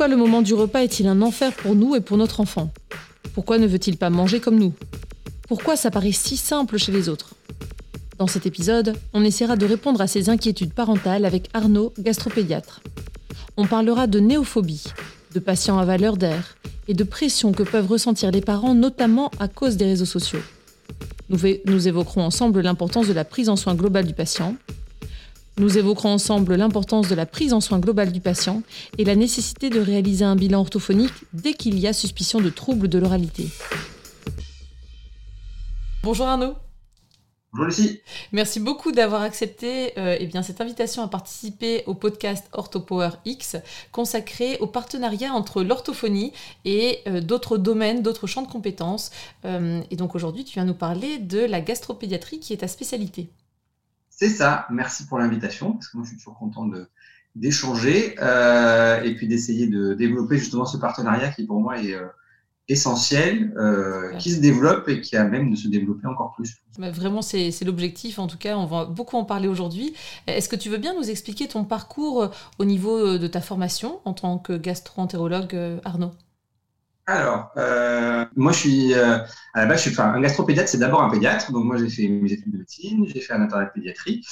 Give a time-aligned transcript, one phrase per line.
[0.00, 2.70] Pourquoi le moment du repas est-il un enfer pour nous et pour notre enfant?
[3.34, 4.72] Pourquoi ne veut-il pas manger comme nous?
[5.46, 7.34] Pourquoi ça paraît si simple chez les autres?
[8.16, 12.80] Dans cet épisode, on essaiera de répondre à ces inquiétudes parentales avec Arnaud, gastropédiatre.
[13.58, 14.84] On parlera de néophobie,
[15.34, 16.56] de patients à valeur d'air
[16.88, 20.40] et de pression que peuvent ressentir les parents, notamment à cause des réseaux sociaux.
[21.28, 24.56] Nous, évoquerons ensemble l'importance de la prise en soin globale du patient.
[25.58, 28.62] Nous évoquerons ensemble l'importance de la prise en soin globale du patient
[28.98, 32.88] et la nécessité de réaliser un bilan orthophonique dès qu'il y a suspicion de troubles
[32.88, 33.48] de l'oralité.
[36.02, 36.54] Bonjour Arnaud.
[37.52, 38.00] Bonjour Lucie.
[38.30, 43.56] Merci beaucoup d'avoir accepté euh, eh bien, cette invitation à participer au podcast OrthoPower X
[43.90, 46.32] consacré au partenariat entre l'orthophonie
[46.64, 49.10] et euh, d'autres domaines, d'autres champs de compétences.
[49.44, 53.30] Euh, et donc aujourd'hui, tu viens nous parler de la gastropédiatrie qui est ta spécialité.
[54.20, 56.68] C'est ça, merci pour l'invitation, parce que moi je suis toujours content
[57.34, 61.96] d'échanger et puis d'essayer de développer justement ce partenariat qui pour moi est
[62.70, 66.56] essentiel euh, qui se développe et qui a même de se développer encore plus.
[66.78, 68.18] vraiment, c'est l'objectif.
[68.18, 69.92] En tout cas, on va beaucoup en parler aujourd'hui.
[70.26, 73.40] Est-ce que tu veux bien nous expliquer ton parcours euh, au niveau euh, de ta
[73.40, 76.12] formation en tant que gastro-entérologue, Arnaud?
[77.10, 77.52] Alors,
[78.36, 81.52] moi, je suis à la base, je suis un gastropédiatre, c'est d'abord un pédiatre.
[81.52, 84.24] Donc, moi, j'ai fait mes études de médecine, j'ai fait un internat de pédiatrie.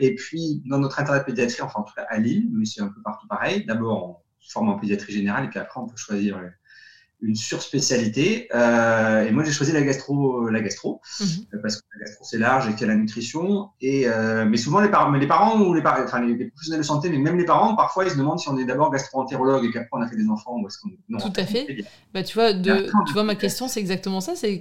[0.00, 2.82] et puis, dans notre internat de pédiatrie, enfin, en tout cas à Lille, mais c'est
[2.82, 3.64] un peu partout pareil.
[3.66, 6.40] D'abord, forme en pédiatrie générale, et puis après, on peut choisir
[7.22, 8.48] une surspécialité.
[8.54, 11.26] Euh, et moi, j'ai choisi la gastro, la gastro mhm.
[11.54, 13.70] euh, parce que la gastro, c'est large et qu'il y a la nutrition.
[13.80, 17.10] Et, euh, mais souvent, les, parents, les parents ou les, enfin, les, professionnels de santé,
[17.10, 19.88] mais même les parents, parfois, ils se demandent si on est d'abord gastro-entérologue et qu'après,
[19.92, 20.90] on a fait des enfants ou est-ce qu'on.
[21.18, 21.84] Tout à fait.
[22.12, 24.34] Bah, tu, vois, de, tu vois, ma question, c'est exactement ça.
[24.34, 24.60] C'est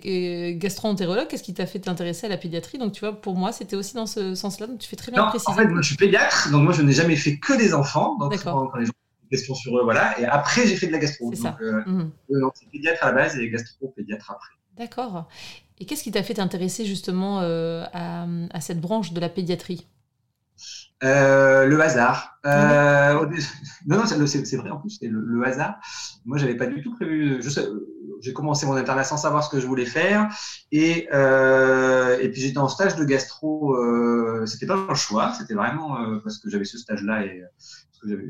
[0.56, 2.78] gastro-entérologue, qu'est-ce qui t'a fait t'intéresser à la pédiatrie?
[2.78, 4.68] Donc, tu vois, pour moi, c'était aussi dans ce sens-là.
[4.68, 5.52] Donc, tu fais très bien préciser.
[5.52, 8.18] En fait, moi, je suis pédiatre, donc moi, je n'ai jamais fait que des enfants.
[8.20, 8.94] Donc, quand les gens
[9.32, 10.20] questions sur eux, voilà.
[10.20, 11.32] Et après, j'ai fait de la gastro.
[11.34, 11.58] C'est ça.
[11.62, 12.12] Euh, mhm.
[12.72, 14.54] pédiatre à la base et gastro-pédiatre après.
[14.78, 15.28] D'accord.
[15.80, 19.88] Et qu'est-ce qui t'a fait t'intéresser justement euh, à, cette branche de la pédiatrie?
[21.04, 22.40] Euh, le hasard.
[22.46, 25.80] non, non, c'est vrai en plus, c'est le, hasard.
[26.26, 27.42] Moi, j'avais pas du tout prévu.
[28.22, 30.30] J'ai commencé mon internat sans savoir ce que je voulais faire,
[30.72, 33.76] et, et puis j'étais en stage de gastro.
[34.46, 38.28] c'était pas un choix, c'était vraiment parce que j'avais ce stage-là et parce que j'avais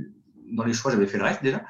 [0.52, 1.64] dans les choix, j'avais fait le reste déjà.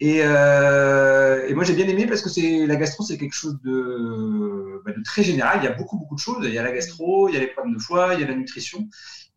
[0.00, 3.58] Et, euh, et moi, j'ai bien aimé parce que c'est la gastro, c'est quelque chose
[3.62, 5.60] de, bah, de, très général.
[5.62, 6.44] Il y a beaucoup, beaucoup de choses.
[6.46, 8.26] Il y a la gastro, il y a les problèmes de foie, il y a
[8.26, 8.88] la nutrition.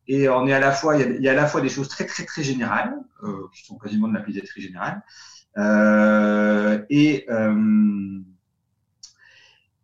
[0.08, 2.06] Et on est à la fois, il y a, à la fois des choses très,
[2.06, 2.94] très, très générales,
[3.24, 5.02] euh, qui sont quasiment de la pédiatrie générale.
[5.58, 7.26] Euh, et,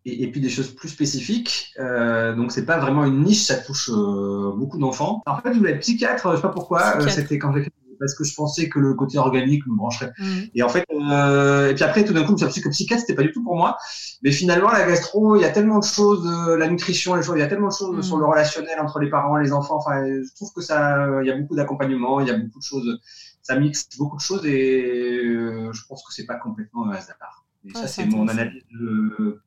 [0.05, 1.73] et, et, puis des choses plus spécifiques.
[1.79, 5.21] Euh, donc c'est pas vraiment une niche, ça touche euh, beaucoup d'enfants.
[5.25, 6.99] En fait, je voulais être psychiatre, je sais pas pourquoi.
[7.09, 7.71] C'était quand j'ai fait
[8.03, 10.11] parce que je pensais que le côté organique me brancherait.
[10.19, 10.39] Mm.
[10.55, 13.01] Et en fait, euh, et puis après, tout d'un coup, je me suis que psychiatre,
[13.01, 13.77] c'était pas du tout pour moi.
[14.23, 17.35] Mais finalement, la gastro, il y a tellement de choses, euh, la nutrition, les choses,
[17.37, 18.03] il y a tellement de choses mm.
[18.03, 19.77] sur le relationnel entre les parents, les enfants.
[19.77, 22.63] Enfin, je trouve que ça, il y a beaucoup d'accompagnement, il y a beaucoup de
[22.63, 22.99] choses,
[23.41, 27.45] ça mixe beaucoup de choses et euh, je pense que c'est pas complètement un hasard.
[27.65, 29.41] Et ah, ça, c'est mon analyse de,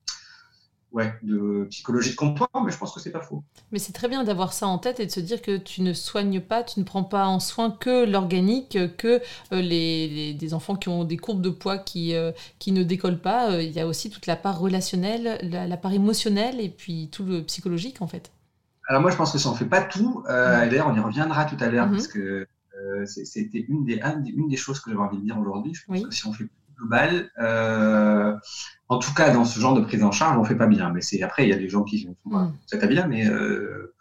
[0.96, 3.44] ouais, de psychologie de comptoir, mais je pense que c'est pas faux.
[3.70, 5.92] Mais c'est très bien d'avoir ça en tête et de se dire que tu ne
[5.92, 9.20] soignes pas, tu ne prends pas en soin que l'organique, que
[9.52, 13.20] euh, les, des enfants qui ont des courbes de poids qui, euh, qui ne décollent
[13.20, 13.52] pas.
[13.52, 17.24] Euh, il y a aussi toute la part relationnelle, la, part émotionnelle et puis tout
[17.24, 18.32] le psychologique en fait.
[18.88, 20.24] Alors moi je pense que ça en fait pas tout.
[20.26, 21.92] D'ailleurs on y reviendra tout à l'heure mm-hmm.
[21.92, 22.46] parce que
[23.04, 24.00] c'était une des,
[24.34, 25.74] une des choses que j'avais envie de dire aujourd'hui.
[25.74, 28.34] Je pense que si on fait global, euh,
[28.88, 30.90] en tout cas dans ce genre de prise en charge, on fait pas bien.
[30.90, 32.88] Mais c'est après, il y a des gens qui font pas mm.
[32.88, 33.94] bien, mais euh,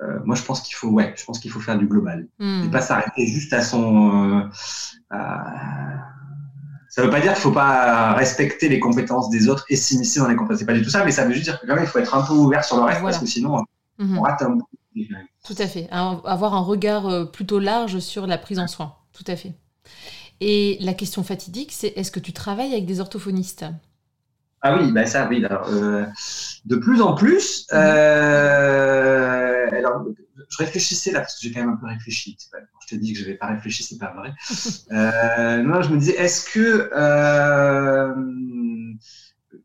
[0.00, 2.64] euh, moi je pense qu'il faut, ouais, je pense qu'il faut faire du global mm.
[2.64, 4.48] et pas s'arrêter juste à son.
[6.88, 10.28] Ça veut pas dire qu'il faut pas respecter les compétences des autres et s'initier dans
[10.28, 10.60] les compétences.
[10.60, 11.98] C'est pas du tout ça, mais ça veut juste dire que quand même il faut
[11.98, 13.64] être un peu ouvert sur le reste parce que sinon
[13.98, 14.16] mm-hmm.
[14.16, 14.58] on rate un.
[15.44, 15.88] Tout à fait.
[15.90, 18.94] avoir un regard plutôt large sur la prise en soin.
[19.12, 19.54] Tout à fait.
[20.40, 23.64] Et la question fatidique, c'est est-ce que tu travailles avec des orthophonistes?
[24.62, 25.44] Ah oui, bah ça, oui.
[25.44, 26.06] Euh,
[26.64, 27.78] de plus en plus, mhm.
[27.78, 30.04] euh, alors,
[30.48, 32.36] je réfléchissais là, parce que j'ai quand même un peu réfléchi.
[32.50, 34.32] Pas, je te dis que je n'avais pas réfléchi, c'est pas vrai.
[34.92, 38.14] euh, non, je me disais, est-ce que euh,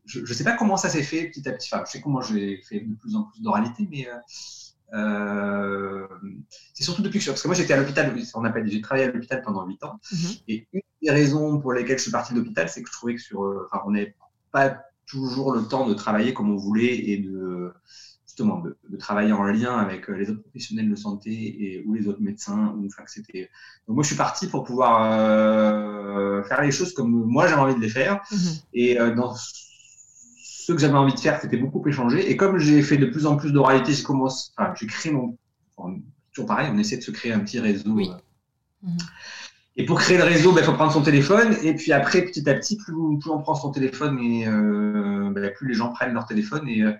[0.06, 1.68] je ne sais pas comment ça s'est fait petit à petit.
[1.72, 4.06] Enfin, je sais comment j'ai fait de plus en plus d'oralité, mais
[4.92, 6.06] euh,
[6.74, 8.14] c'est surtout depuis que je parce que moi j'étais à l'hôpital.
[8.34, 10.42] On appelle, j'ai travaillé à l'hôpital pendant 8 ans, mm-hmm.
[10.48, 13.14] et une des raisons pour lesquelles je suis parti de l'hôpital, c'est que je trouvais
[13.14, 14.14] que sur, euh, enfin, on n'avait
[14.50, 17.72] pas toujours le temps de travailler comme on voulait et de
[18.32, 21.92] justement de, de, travailler en lien avec euh, les autres professionnels de santé et, ou
[21.92, 22.74] les autres médecins.
[22.78, 23.50] Ou, enfin, c'était...
[23.86, 27.74] Donc moi, je suis parti pour pouvoir euh, faire les choses comme moi j'avais envie
[27.74, 28.22] de les faire.
[28.30, 28.62] Mm-hmm.
[28.72, 29.34] Et euh, dans
[30.66, 32.30] ce que j'avais envie de faire, c'était beaucoup échangé.
[32.30, 35.36] Et comme j'ai fait de plus en plus d'oralité, j'ai commencé, enfin, j'ai créé mon,
[36.32, 37.90] toujours pareil, on essaie de se créer un petit réseau.
[37.90, 38.10] Oui.
[38.10, 38.86] Euh.
[38.86, 39.08] Mm-hmm.
[39.74, 41.56] Et pour créer le réseau, il ben, faut prendre son téléphone.
[41.62, 45.52] Et puis après, petit à petit, plus, plus on prend son téléphone et euh, ben,
[45.52, 46.68] plus les gens prennent leur téléphone.
[46.68, 46.92] Et, euh,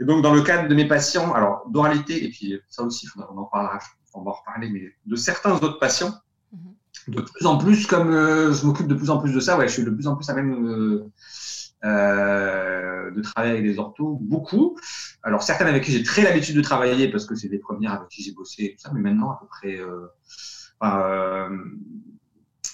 [0.00, 3.38] et, donc, dans le cadre de mes patients, alors d'oralité, et puis ça aussi, on
[3.38, 3.78] en parlera,
[4.12, 6.12] on va en reparler, mais de certains autres patients,
[6.54, 7.14] mm-hmm.
[7.14, 9.68] de plus en plus, comme euh, je m'occupe de plus en plus de ça, ouais,
[9.68, 11.08] je suis de plus en plus à même
[11.84, 14.76] euh, euh, de travailler avec des orthos, beaucoup.
[15.22, 18.08] Alors, certaines avec qui j'ai très l'habitude de travailler parce que c'est des premières avec
[18.08, 19.78] qui j'ai bossé et tout ça, mais maintenant, à peu près.
[20.82, 21.48] Euh,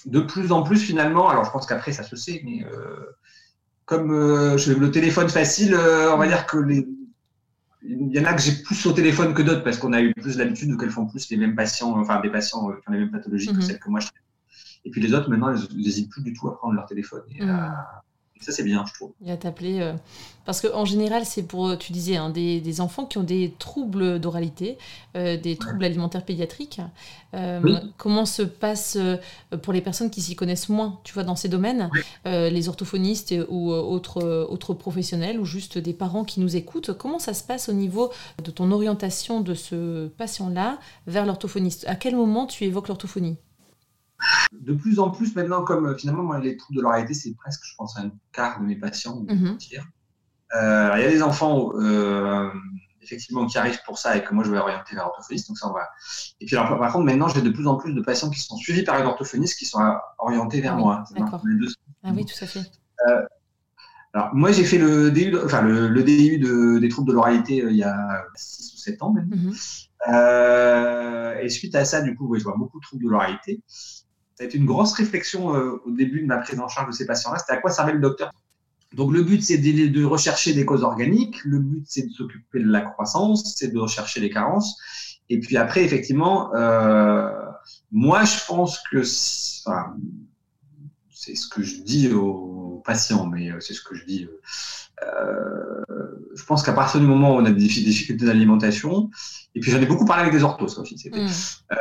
[0.05, 2.99] de plus en plus finalement, alors je pense qu'après ça se sait, mais euh,
[3.85, 6.87] comme euh, le téléphone facile, on va dire que les,
[7.81, 10.13] il y en a que j'ai plus au téléphone que d'autres parce qu'on a eu
[10.13, 12.99] plus l'habitude ou qu'elles font plus les mêmes patients, enfin des patients qui ont les
[12.99, 13.61] mêmes pathologies que mhm.
[13.61, 14.09] celles que moi je
[14.83, 17.43] Et puis les autres, maintenant, ils n'hésitent plus du tout à prendre leur téléphone et
[17.43, 17.73] mhm
[18.41, 19.13] ça, c'est bien, je trouve.
[19.21, 19.79] Il a t'appeler.
[19.79, 19.93] Euh,
[20.45, 24.19] parce qu'en général, c'est pour, tu disais, hein, des, des, enfants qui ont des troubles
[24.19, 24.77] d'oralité,
[25.15, 26.81] euh, des troubles alimentaires pédiatriques.
[27.33, 28.97] Euh, comment se passe
[29.63, 31.89] pour les personnes qui s'y connaissent moins, tu vois, dans ces domaines,
[32.25, 37.33] les orthophonistes ou autres, autres professionnels ou juste des parents qui nous écoutent Comment ça
[37.33, 38.11] se passe au niveau
[38.43, 40.77] de ton orientation de ce patient-là
[41.07, 41.85] vers l'orthophoniste?
[41.87, 43.37] À quel moment tu évoques l'orthophonie?
[44.51, 47.61] De plus en plus maintenant, comme euh, finalement, moi, les troubles de l'oralité, c'est presque,
[47.63, 49.23] je pense, un quart de mes patients.
[49.27, 49.57] Mhm.
[50.55, 52.49] Euh, il y a des enfants, euh,
[53.01, 55.47] effectivement, qui arrivent pour ça et que moi, je vais orienter vers l'orthophoniste.
[55.47, 55.87] Donc, ça, on va...
[56.39, 58.57] Et puis, alors, par contre, maintenant, j'ai de plus en plus de patients qui sont
[58.57, 59.79] suivis par une orthophoniste qui sont
[60.19, 61.03] orientés vers ah moi.
[61.15, 61.41] D'accord.
[62.03, 62.63] Ah oui, tout à fait.
[64.13, 67.75] alors, moi, j'ai fait le DU, enfin, le, DU de, des troubles de l'oralité il
[67.75, 69.29] y a 6 ou 7 ans même.
[69.29, 69.53] Mhm.
[71.41, 73.61] et suite à ça, du coup, je vois beaucoup de troubles de l'oralité
[74.35, 76.91] ça a été une grosse réflexion euh, au début de ma prise en charge de
[76.93, 77.39] ces patients-là.
[77.39, 78.31] C'était à quoi servait le docteur?
[78.93, 81.43] Donc le but, c'est de, rechercher des causes organiques.
[81.43, 84.77] Le but, c'est de s'occuper de la croissance, c'est de rechercher les carences.
[85.29, 87.29] Et puis après, effectivement, euh,
[87.91, 89.63] moi, je pense que c'est
[91.35, 94.27] ce que je dis aux patients, mais euh, c'est ce que je dis.
[95.03, 95.83] Euh,
[96.35, 99.09] je pense qu'à partir du moment où on a des difficultés d'alimentation,
[99.53, 101.27] et puis j'en ai beaucoup parlé avec des orthos aussi, mm.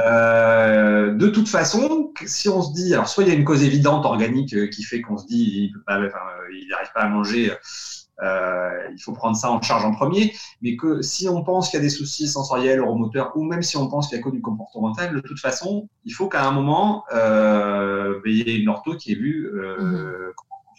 [0.00, 3.62] euh, de toute façon, si on se dit, alors soit il y a une cause
[3.62, 7.52] évidente organique euh, qui fait qu'on se dit il n'arrive pas à manger,
[8.22, 11.78] euh, il faut prendre ça en charge en premier, mais que si on pense qu'il
[11.78, 14.30] y a des soucis sensoriels, euromoteurs, ou même si on pense qu'il y a que
[14.30, 18.68] du comportemental, de toute façon, il faut qu'à un moment, euh, il y ait une
[18.68, 20.32] ortho qui ait vu euh, mm.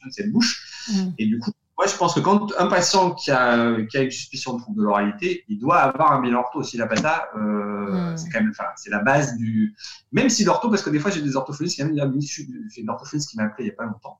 [0.05, 0.87] Fonctionne cette bouche.
[0.89, 1.09] Mm.
[1.17, 4.11] Et du coup, moi, je pense que quand un patient qui a, qui a une
[4.11, 6.63] suspicion de trouble de l'oralité, il doit avoir un bilan ortho.
[6.63, 8.17] S'il n'a pas ça, euh, mm.
[8.17, 9.75] c'est quand même, enfin, c'est la base du.
[10.11, 13.37] Même si l'ortho, parce que des fois, j'ai des orthophonistes qui j'ai une orthophoniste qui
[13.37, 14.19] m'a appelé il n'y a pas longtemps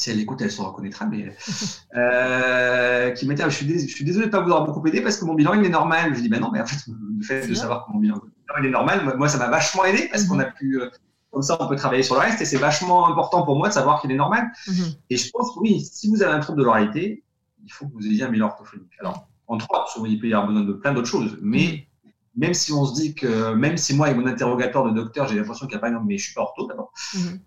[0.00, 1.36] si elle écoute, elle se reconnaîtra, mais
[1.96, 4.50] euh, qui m'a dit ah, je, suis désolé, je suis désolé de ne pas vous
[4.50, 6.14] avoir beaucoup aidé parce que mon bilan il est normal.
[6.14, 8.20] Je dis ben non, mais en fait, le fait de savoir que mon bilan
[8.60, 10.88] il est normal, moi ça m'a vachement aidé parce qu'on a pu, euh,
[11.30, 13.72] comme ça on peut travailler sur le reste et c'est vachement important pour moi de
[13.72, 14.50] savoir qu'il est normal.
[14.66, 14.94] Mhm.
[15.10, 17.22] Et je pense que oui, si vous avez un trouble de l'oralité,
[17.64, 18.92] il faut que vous ayez un bilan orthophonique.
[19.00, 22.10] Alors, entre autres, il peut y avoir besoin de plein d'autres choses, mais mhm.
[22.36, 25.36] même si on se dit que, même si moi, avec mon interrogatoire de docteur, j'ai
[25.36, 26.92] l'impression qu'il n'y a pas, mais je suis pas ortho d'abord.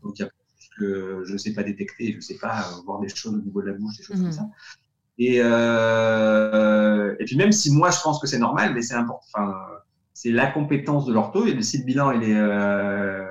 [0.02, 0.30] Donc, il y a
[0.78, 3.42] que je ne sais pas détecter, je ne sais pas euh, voir des choses au
[3.42, 4.32] niveau de la bouche, des choses comme mhm.
[4.32, 4.50] ça.
[5.18, 9.24] Et, euh, et puis même si moi je pense que c'est normal, mais c'est important.
[9.34, 9.56] Enfin,
[10.14, 11.46] c'est la compétence de l'ortho.
[11.46, 13.24] Et si le bilan il est euh,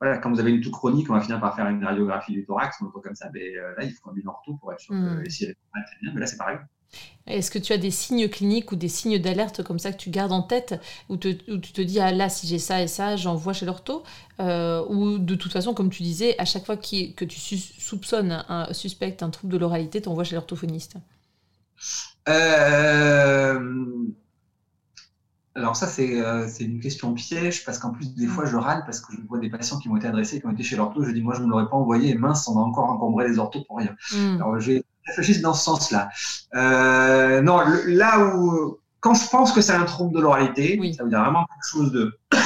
[0.00, 2.44] voilà, quand vous avez une toux chronique, on va finir par faire une radiographie du
[2.44, 3.30] thorax, un truc comme ça.
[3.32, 5.30] Mais là, il faut un bilan ortho pour être sûr que mhm.
[5.30, 5.56] si elle est
[6.02, 6.12] bien.
[6.14, 6.58] Mais là, c'est pareil.
[7.26, 10.10] Est-ce que tu as des signes cliniques ou des signes d'alerte comme ça que tu
[10.10, 13.52] gardes en tête, où, tu te dis, ah là, si j'ai ça et ça, j'envoie
[13.52, 14.04] chez l'ortho
[14.38, 18.72] euh, Ou de toute façon, comme tu disais, à chaque fois que tu soupçonnes un
[18.72, 20.96] suspect, un trouble de l'oralité, tu envoies chez l'orthophoniste?
[22.28, 23.58] Euh,
[25.56, 28.30] Alors ça, euh, c'est une question piège, parce qu'en plus, des mm.
[28.30, 30.50] fois, je râle parce que je vois des patients qui m'ont été adressés, qui ont
[30.50, 32.62] été chez l'ortho, je dis, moi, je ne l'aurais pas envoyé, et mince, on a
[32.62, 33.96] encore encombré les orthos pour rien.
[34.12, 34.36] Mm.
[34.36, 36.10] Alors, j'ai réfléchissent dans ce sens-là.
[36.54, 41.10] Euh, non, là où, quand je pense que c'est un trouble de l'oralité, ça veut
[41.10, 42.18] dire vraiment quelque chose de.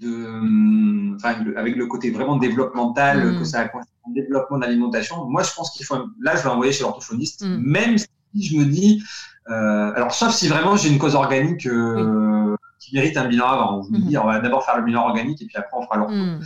[0.00, 3.38] de, enfin, avec le côté vraiment développemental, Mm.
[3.38, 5.26] que ça a un développement d'alimentation.
[5.26, 7.58] Moi, je pense qu'il faut, là, je vais envoyer chez l'orthophoniste, Mm.
[7.60, 9.04] même si je me dis,
[9.50, 13.82] euh, alors, sauf si vraiment j'ai une cause organique euh, qui mérite un bilan avant.
[13.82, 14.04] Je me Mhm.
[14.04, 16.14] dis, on va d'abord faire le bilan organique et puis après, on fera l'ortho.
[16.14, 16.40] Hmm.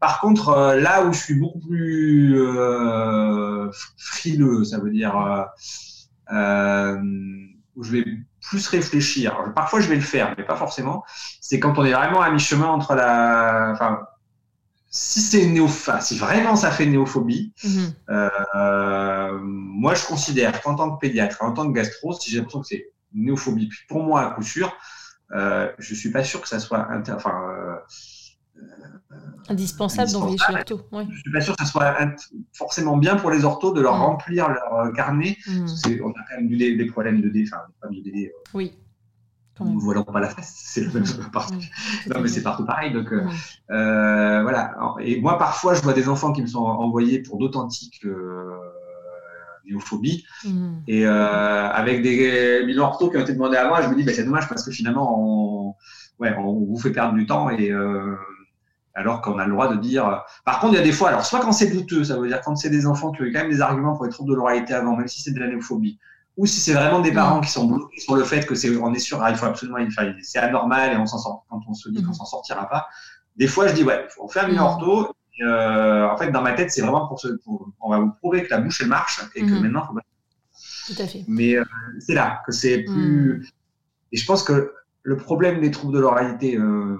[0.00, 5.14] Par contre, euh, là où je suis beaucoup plus euh, frileux, ça veut dire
[6.32, 6.96] euh,
[7.76, 8.04] où je vais
[8.40, 9.34] plus réfléchir.
[9.38, 11.04] Alors, parfois, je vais le faire, mais pas forcément.
[11.40, 13.70] C'est quand on est vraiment à mi-chemin entre la.
[13.72, 14.00] Enfin,
[14.94, 17.94] si c'est néopha, si vraiment ça fait néophobie, Mhm.
[18.10, 22.60] euh, moi, je considère qu'en tant que pédiatre, en tant que gastro, si j'ai l'impression
[22.60, 24.70] que c'est néophobie, puis pour moi, à coup sûr,
[25.34, 26.90] euh, je suis pas sûr que ça soit.
[26.92, 27.12] Inter...
[27.12, 27.76] Enfin, euh,
[29.48, 30.80] Indispensable d'envoyer chez l'ortho.
[30.92, 31.06] Ouais.
[31.10, 31.96] je suis pas sûr que ça soit
[32.52, 34.00] forcément bien pour les orthos de leur Mm.
[34.02, 35.36] remplir leur euh, carnet.
[35.44, 37.72] Parce que c'est- on a quand même eu des, des problèmes de dé, enfin, des
[37.80, 38.32] problèmes de délai.
[38.54, 38.72] Oui.
[39.56, 41.58] Quand Nous ne voilons pas la face, c'est le même partout.
[41.58, 42.92] Tout Non, mais c'est partout pareil.
[42.92, 43.26] Donc, euh,
[43.70, 44.74] euh, voilà.
[45.00, 48.56] Et moi, parfois, je vois des enfants qui me sont envoyés pour d'authentiques euh,
[49.66, 50.24] néophobies.
[50.44, 50.76] Hmm.
[50.88, 54.12] Et avec des bilans orthos qui ont été demandés à moi, je me dis, bah,
[54.14, 55.74] c'est dommage parce que finalement, on,
[56.18, 57.70] ouais, on vous fait perdre du temps et
[58.94, 60.22] alors qu'on a le droit de dire.
[60.44, 62.40] Par contre, il y a des fois, alors soit quand c'est douteux, ça veut dire
[62.42, 64.74] quand c'est des enfants qui ont quand même des arguments pour les troubles de l'oralité
[64.74, 65.98] avant, même si c'est de la néophobie,
[66.36, 68.92] ou si c'est vraiment des parents qui sont bloqués sur le fait que c'est, on
[68.94, 71.74] est sûr, ah, il faut absolument, enfin, c'est anormal et on s'en sort quand on
[71.74, 72.14] se dit qu'on Mhm.
[72.14, 72.86] s'en sortira pas.
[73.36, 74.68] Des fois, je dis, ouais, on fait un bilan Mhm.
[74.82, 75.14] ortho.
[75.38, 78.12] et, euh, en fait, dans ma tête, c'est vraiment pour, ce, pour, on va vous
[78.12, 79.60] prouver que la bouche elle marche et que Mhm.
[79.62, 79.94] maintenant, faut
[80.94, 81.24] Tout à fait.
[81.26, 81.64] mais euh,
[82.00, 83.48] c'est là que c'est plus.
[84.12, 84.72] Et je pense que
[85.02, 86.98] le problème des troubles de l'oralité, euh,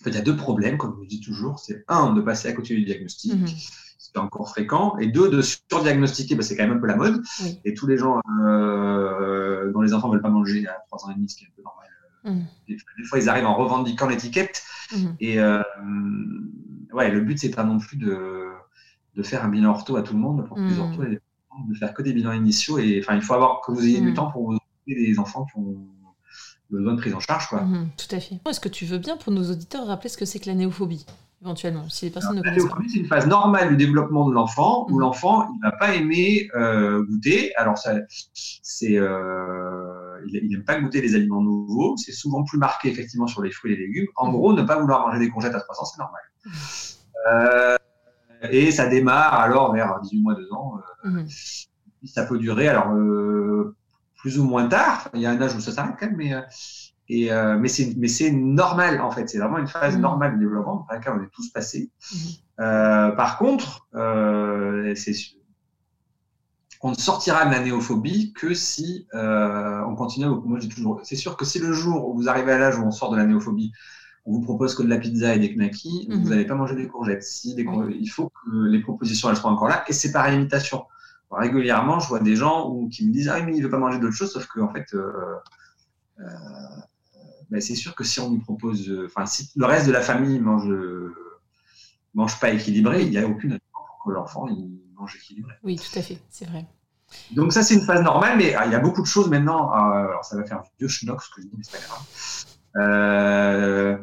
[0.00, 1.58] en fait, il y a deux problèmes, comme je dis toujours.
[1.60, 3.46] C'est un, de passer à côté du diagnostic, Mhm.
[4.14, 6.96] C'est encore fréquent, et deux, de surdiagnostiquer, parce que c'est quand même un peu la
[6.96, 7.22] mode.
[7.42, 7.58] Oui.
[7.64, 11.10] Et tous les gens euh, dont les enfants ne veulent pas manger à 3 ans
[11.10, 11.88] et demi, ce qui est un peu normal.
[12.24, 12.46] Mhm.
[12.68, 14.62] Des, des fois, ils arrivent en revendiquant l'étiquette.
[14.94, 15.16] Mhm.
[15.20, 15.62] Et euh,
[16.92, 18.50] ouais, le but, c'est pas non plus de,
[19.16, 20.80] de faire un bilan ortho à tout le monde pour que les Mm.
[20.80, 21.18] orthos aient le
[21.50, 22.78] temps de faire que des bilans initiaux.
[22.78, 25.44] Et enfin, il faut avoir que vous ayez du temps pour vous occuper des enfants
[25.46, 25.76] qui ont
[26.70, 27.48] besoin de prise en charge.
[27.48, 27.64] Quoi.
[27.96, 28.40] Tout à fait.
[28.48, 31.04] Est-ce que tu veux bien pour nos auditeurs rappeler ce que c'est que la néophobie,
[31.44, 34.26] éventuellement, si les personnes ne La connaissent pas néophobie, c'est une phase normale du développement
[34.28, 35.00] de l'enfant où Mhm.
[35.00, 37.54] l'enfant il va pas aimer euh, goûter.
[37.56, 37.94] Alors ça,
[38.32, 41.96] c'est euh, il n'aime pas goûter les aliments nouveaux.
[41.98, 44.06] C'est souvent plus marqué effectivement sur les fruits et les légumes.
[44.16, 44.32] En Mhm.
[44.32, 46.22] gros, ne pas vouloir manger des courgettes à 3 ans, c'est normal.
[47.30, 47.76] Euh,
[48.50, 50.74] et ça démarre alors vers 18 mois, 2 ans.
[51.04, 51.26] Mhm.
[52.06, 52.88] ça peut durer alors
[54.16, 55.08] plus ou moins tard.
[55.14, 56.32] Il y a un âge où ça s'arrête quand même, mais
[57.08, 59.28] et euh, mais c'est normal en fait.
[59.28, 60.02] C'est vraiment une phase Mhm.
[60.02, 61.90] normale du développement par laquelle on est tous passés.
[62.12, 62.18] Mhm.
[62.60, 64.94] Euh, par contre, euh,
[66.82, 70.26] on ne sortira de la néophobie que si on continue.
[70.44, 71.00] Moi, j'ai toujours.
[71.02, 73.16] C'est sûr que si le jour où vous arrivez à l'âge où on sort de
[73.16, 73.72] la néophobie,
[74.26, 76.22] on vous propose que de la pizza et des knackis, Mhm.
[76.22, 77.22] vous n'allez pas manger des courgettes.
[77.22, 77.66] Si des
[78.00, 80.84] il faut que les propositions elles soient encore là, et c'est par imitation.
[81.30, 83.78] Régulièrement, je vois des gens où, qui me disent ah oui, mais il veut pas
[83.78, 84.86] manger d'autre chose, sauf que en fait.
[84.94, 85.36] euh,
[87.54, 90.00] ben, c'est sûr que si on lui propose, euh, enfin, si le reste de la
[90.00, 91.14] famille mange, euh,
[92.12, 95.52] mange pas équilibré, il n'y a aucune raison pour que l'enfant il mange équilibré.
[95.62, 96.66] Oui, tout à fait, c'est vrai.
[97.30, 99.70] Donc ça, c'est une phase normale, mais ah, il y a beaucoup de choses maintenant.
[99.72, 102.02] euh, alors ça va faire vieux schnock ce que je dis, mais c'est pas grave.
[102.76, 103.98] Euh,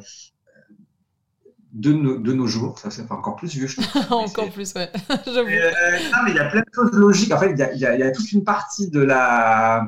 [1.74, 3.90] de, nos, de nos jours, ça, fait encore plus vieux schnock.
[4.12, 4.90] Encore plus, ouais.
[5.28, 7.34] Euh, non, mais il y a plein de choses logiques.
[7.34, 9.02] En fait, il y a, il y a- il y a toute une partie de
[9.02, 9.84] la,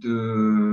[0.00, 0.72] de,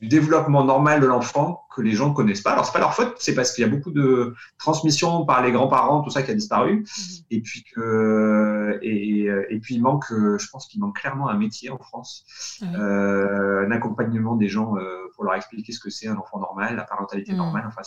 [0.00, 2.52] du développement normal de l'enfant que les gens ne connaissent pas.
[2.52, 5.52] Alors, c'est pas leur faute, c'est parce qu'il y a beaucoup de transmission par les
[5.52, 6.80] grands-parents, tout ça qui a disparu.
[6.80, 6.84] Mhm.
[7.30, 11.70] Et puis, que, et, et puis il manque, je pense qu'il manque clairement un métier
[11.70, 12.24] en France,
[12.62, 12.68] Ouais.
[12.78, 16.76] euh, un accompagnement des gens euh, pour leur expliquer ce que c'est un enfant normal,
[16.76, 17.38] la parentalité Mhm.
[17.38, 17.64] normale.
[17.66, 17.82] Enfin,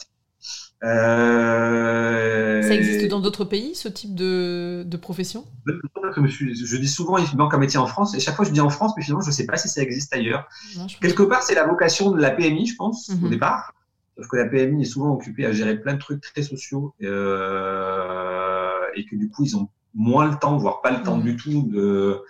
[0.83, 5.45] euh, Ça existe dans d'autres pays, ce type de, de profession?
[5.65, 8.69] Je, dis souvent, il manque un métier en France, et chaque fois je dis en
[8.69, 10.47] France, mais finalement je ne sais pas si ça existe ailleurs.
[10.77, 13.25] Non, je pense Quelque part, c'est la vocation de la PMI, je pense, Mhm.
[13.25, 13.73] au départ.
[14.17, 18.69] Sauf que la PMI est souvent occupée à gérer plein de trucs très sociaux, euh,
[18.95, 21.23] et que du coup, ils ont moins le temps, voire pas le temps Mhm.
[21.23, 22.21] du tout de.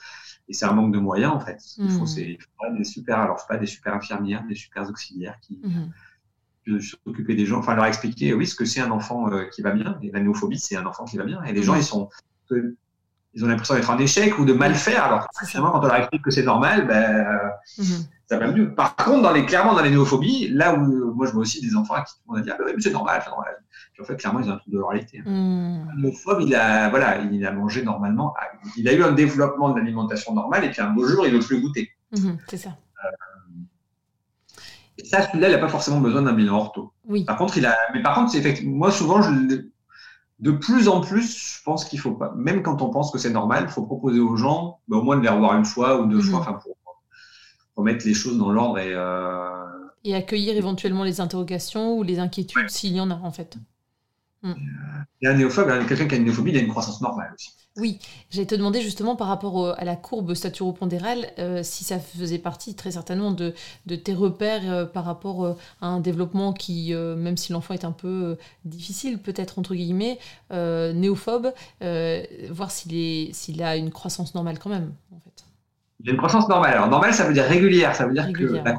[0.49, 1.57] Et c'est un manque de moyens, en fait.
[1.57, 2.37] Qu'il faut, Mhm.
[2.71, 5.91] il des super, alors pas des super infirmières, des super auxiliaires qui Mhm.
[6.79, 9.71] S'occuper des gens, enfin leur expliquer, oui, ce que c'est un enfant euh, qui va
[9.71, 9.97] bien.
[10.01, 11.41] Et la néophobie, c'est un enfant qui va bien.
[11.43, 12.09] Et les gens, ils sont,
[13.33, 15.03] ils ont l'impression d'être en échec ou de mal faire.
[15.05, 18.05] Alors, finalement, quand on leur explique que c'est normal, ben, euh, Mhm.
[18.29, 18.73] ça va mieux.
[18.73, 21.75] Par contre, dans les, clairement, dans les néophobies, là où moi je vois aussi des
[21.75, 23.55] enfants à qui on a dit, ah, c'est normal, c'est normal.
[23.93, 25.19] Puis en fait, clairement, ils ont un trouble de l'oralité.
[25.25, 25.87] Mhm.
[25.95, 28.33] Le néophobe, il a, voilà, il a mangé normalement.
[28.39, 31.33] Ah, Il a eu un développement de l'alimentation normale et puis un beau jour, il
[31.33, 31.91] ne veut plus goûter.
[32.17, 32.37] Mhm.
[32.47, 32.69] C'est ça.
[34.97, 36.93] Et ça, celui-là, il n'a pas forcément besoin d'un bilan ortho.
[37.05, 37.25] Oui.
[37.25, 37.77] Par contre, il a.
[37.93, 38.75] Mais par contre, c'est effectivement.
[38.77, 39.31] Moi, souvent, je...
[40.39, 42.33] de plus en plus, je pense qu'il faut pas.
[42.35, 45.17] Même quand on pense que c'est normal, il faut proposer aux gens, bah, au moins
[45.17, 46.23] de les revoir une fois ou deux Mhm.
[46.23, 46.75] fois, enfin, pour
[47.75, 48.93] remettre les choses dans l'ordre et.
[48.93, 49.49] euh,
[50.03, 53.57] Et accueillir éventuellement les interrogations ou les inquiétudes s'il y en a, en fait.
[55.21, 57.51] Et un néophobe, hein, quelqu'un qui a une néophobie, il a une croissance normale aussi.
[57.77, 57.99] Oui,
[58.31, 62.39] j'allais te demander justement par rapport au- à la courbe staturopondérale, euh, si ça faisait
[62.39, 63.53] partie très certainement de,
[63.85, 67.75] de tes repères euh, par rapport euh, à un développement qui, euh, même si l'enfant
[67.75, 70.17] est un peu difficile, peut-être entre guillemets,
[70.51, 71.53] néophobe,
[72.49, 75.43] voir s'il est- s'il a une croissance normale quand même, en fait.
[75.99, 76.73] Il a une croissance normale.
[76.73, 77.95] Alors, normale, ça veut dire régulière.
[77.95, 78.75] Ça veut dire Régulière, que la,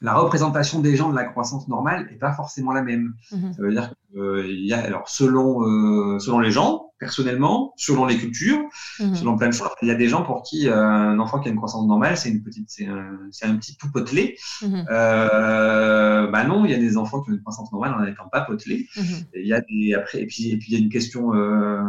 [0.00, 3.14] la représentation des gens de la croissance normale n'est pas forcément la même.
[3.32, 3.52] Mhm.
[3.52, 8.16] Ça veut dire qu'il y a, alors, selon, euh, selon les gens, personnellement, selon les
[8.16, 8.60] cultures,
[9.00, 9.14] Mhm.
[9.16, 11.48] selon plein de choses, il y a des gens pour qui euh, un enfant qui
[11.48, 14.36] a une croissance normale, c'est une petite, c'est un, petit tout potelé.
[14.62, 18.28] Euh, bah non, il y a des enfants qui ont une croissance normale en n'étant
[18.30, 18.88] pas potelés.
[18.96, 19.02] Mhm.
[19.34, 21.34] Et il y a des après et puis et puis il y a une question
[21.34, 21.82] euh,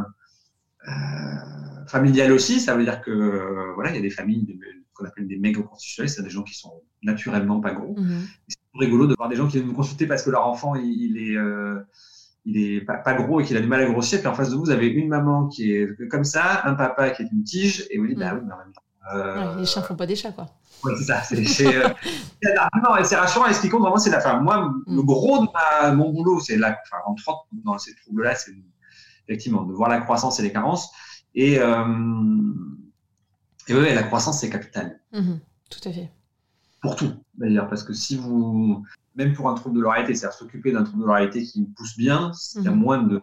[0.87, 0.91] euh,
[1.87, 2.59] familiale aussi.
[2.59, 4.53] Ça veut dire que euh, voilà, il y a des familles de-
[4.99, 7.95] qu'on appelle des méga constitutionnels, c'est des gens qui sont naturellement pas gros.
[7.97, 8.27] Mhm.
[8.47, 10.85] C'est rigolo de voir des gens qui viennent nous consulter parce que leur enfant il,
[10.85, 11.79] il est euh,
[12.45, 14.19] il est pas, pas gros et qu'il a du mal à grossir.
[14.19, 17.09] Puis en face de vous, vous avez une maman qui est comme ça, un papa
[17.11, 18.39] qui est une tige, et vous dites bah Mhm.
[18.39, 18.81] oui, mais en même temps.
[19.15, 20.47] euh, Ouais, les chiens font pas des chats, quoi.
[20.83, 21.21] Ouais, c'est ça.
[21.21, 21.89] C'est, euh,
[23.17, 23.47] rassurant.
[23.47, 24.39] Et ce qui compte vraiment, c'est la fin.
[24.39, 28.35] Moi, le gros de ma- mon boulot, c'est la, enfin, entre autres, dans ces troubles-là,
[28.35, 28.53] c'est
[29.27, 30.89] effectivement de voir la croissance et les carences.
[31.35, 31.83] Et, euh,
[33.69, 34.99] et ouais, la croissance, c'est capital.
[35.13, 35.39] Mhm.
[35.69, 36.09] Tout à fait.
[36.81, 37.67] Pour tout, d'ailleurs.
[37.69, 38.83] Parce que si vous,
[39.15, 42.31] même pour un trouble de l'oralité, c'est-à-dire s'occuper d'un trouble de l'oralité qui pousse bien,
[42.55, 42.77] il y a Mhm.
[42.77, 43.21] moins de,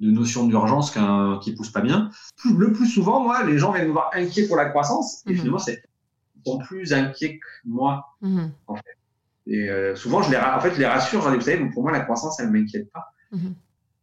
[0.00, 2.10] de notion d'urgence qu'un qui pousse pas bien.
[2.58, 5.22] Le plus souvent, moi, les gens viennent me voir inquiets pour la croissance.
[5.26, 5.36] Et Mhm.
[5.36, 5.82] finalement, c'est,
[6.36, 8.16] ils sont plus inquiets que moi.
[9.46, 11.20] Et euh, souvent, je les, en fait, je les rassure.
[11.20, 13.04] Vous savez, pour moi, la croissance, elle ne m'inquiète pas.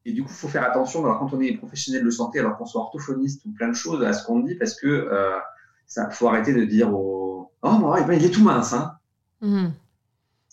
[0.06, 2.58] Et du coup, il faut faire attention, alors, quand on est professionnel de santé, alors
[2.58, 5.38] qu'on soit orthophoniste ou plein de choses, à ce qu'on dit, parce que euh,
[5.88, 7.24] ça faut arrêter de dire au
[7.64, 8.74] Oh, non, eh ben, il est tout mince.
[8.74, 8.92] Hein.
[9.42, 9.72] Mhm.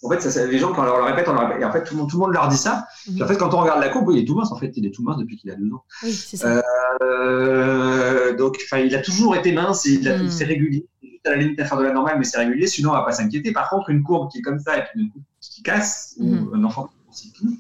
[0.03, 1.61] En fait, ça, les gens, quand on leur le répète, on leur répète.
[1.61, 2.87] Et en fait, tout le, monde, tout le monde leur dit ça.
[3.05, 4.51] Puis en fait, quand on regarde la courbe, il est tout mince.
[4.51, 5.85] En fait, il est tout mince depuis qu'il a deux ans.
[6.03, 6.63] Oui, c'est ça.
[7.03, 10.87] Euh, donc, il a toujours été mince c'est régulier.
[11.03, 12.67] C'est juste à la limite d'inférieure de la normale, mais c'est régulier.
[12.67, 13.53] Sinon, on va pas s'inquiéter.
[13.53, 16.51] Par contre, une courbe qui est comme ça et puis d'un coup, qui casse, ou
[16.55, 17.59] un enfant qui tout,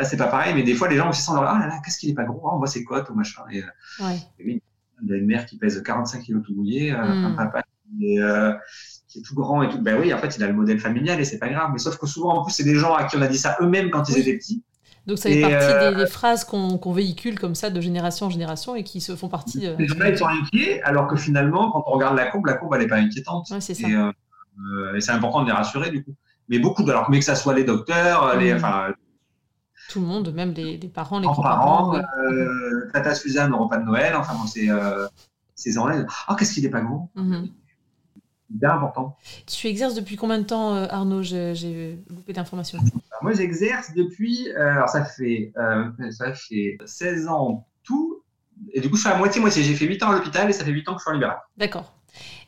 [0.00, 0.54] là, c'est pas pareil.
[0.54, 2.24] Mais des fois, les gens aussi sont là, ah là là, qu'est-ce qu'il est pas
[2.24, 3.42] gros, Ah, on voit ses côtes ou machin.
[3.52, 4.16] Et, euh, Ouais.
[4.38, 4.62] et oui,
[5.02, 7.24] il y a une mère qui pèse 45 kilos tout mouillé, euh, Mm.
[7.26, 7.62] un papa
[7.98, 8.52] qui est, euh,
[9.08, 9.78] qui est tout grand et tout.
[9.80, 11.70] Ben oui, en fait, il a le modèle familial et c'est pas grave.
[11.72, 13.56] Mais sauf que souvent, en plus, c'est des gens à qui on a dit ça
[13.60, 14.62] eux-mêmes quand ils étaient petits.
[15.06, 18.30] Donc ça fait partie euh, des, des phrases qu'on véhicule comme ça de génération en
[18.30, 19.66] génération et qui se font partie.
[19.66, 22.52] euh, Les gens-là, ils sont inquiets, alors que finalement, quand on regarde la courbe, la
[22.54, 23.48] courbe, elle n'est pas inquiétante.
[23.50, 23.88] Ouais, c'est ça.
[23.88, 24.12] Et, euh,
[24.94, 26.14] et c'est important de les rassurer, du coup.
[26.50, 28.56] Mais beaucoup, alors, mais que ça soit les docteurs, les, Mm.
[28.56, 28.88] enfin,
[29.90, 33.84] Tout le monde, même les, les parents, les grands-parents, euh, Tata Suzanne au repas de
[33.84, 35.08] Noël, enfin, bon, c'est euh,
[35.56, 36.06] ces gens-là.
[36.28, 37.48] Ah, qu'est-ce qu'il est pas gros Mhm.
[38.14, 39.16] C'est bien important.
[39.46, 41.22] Tu exerces depuis combien de temps, euh, Arnaud?
[41.22, 42.78] J'ai j'ai loupé d'informations.
[42.78, 48.22] Alors, moi, j'exerce depuis, euh, alors ça fait, euh, ça fait 16 ans tout.
[48.72, 49.62] Et du coup, je suis à moitié-moitié.
[49.64, 51.14] J'ai fait 8 ans à l'hôpital et ça fait 8 ans que je suis en
[51.14, 51.38] libéral.
[51.56, 51.94] D'accord.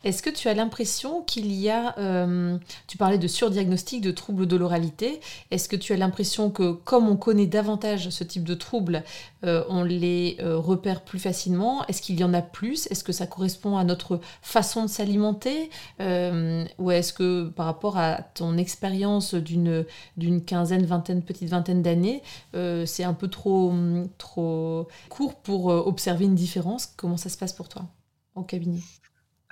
[0.04, 4.46] Est-ce que tu as l'impression qu'il y a, euh, tu parlais de surdiagnostic, de troubles
[4.46, 8.54] de l'oralité, est-ce que tu as l'impression que comme on connaît davantage ce type de
[8.54, 9.04] troubles,
[9.44, 11.86] euh, on les euh, repère plus facilement?
[11.86, 12.88] Est-ce qu'il y en a plus?
[12.88, 15.70] Est-ce que ça correspond à notre façon de s'alimenter?
[16.00, 19.84] Ou est-ce que par rapport à ton expérience d'une,
[20.16, 23.72] d'une quinzaine, vingtaine, petite vingtaine d'années, c'est un peu trop,
[24.18, 26.86] trop court pour observer une différence?
[26.96, 27.84] Comment ça se passe pour toi
[28.34, 28.80] au cabinet?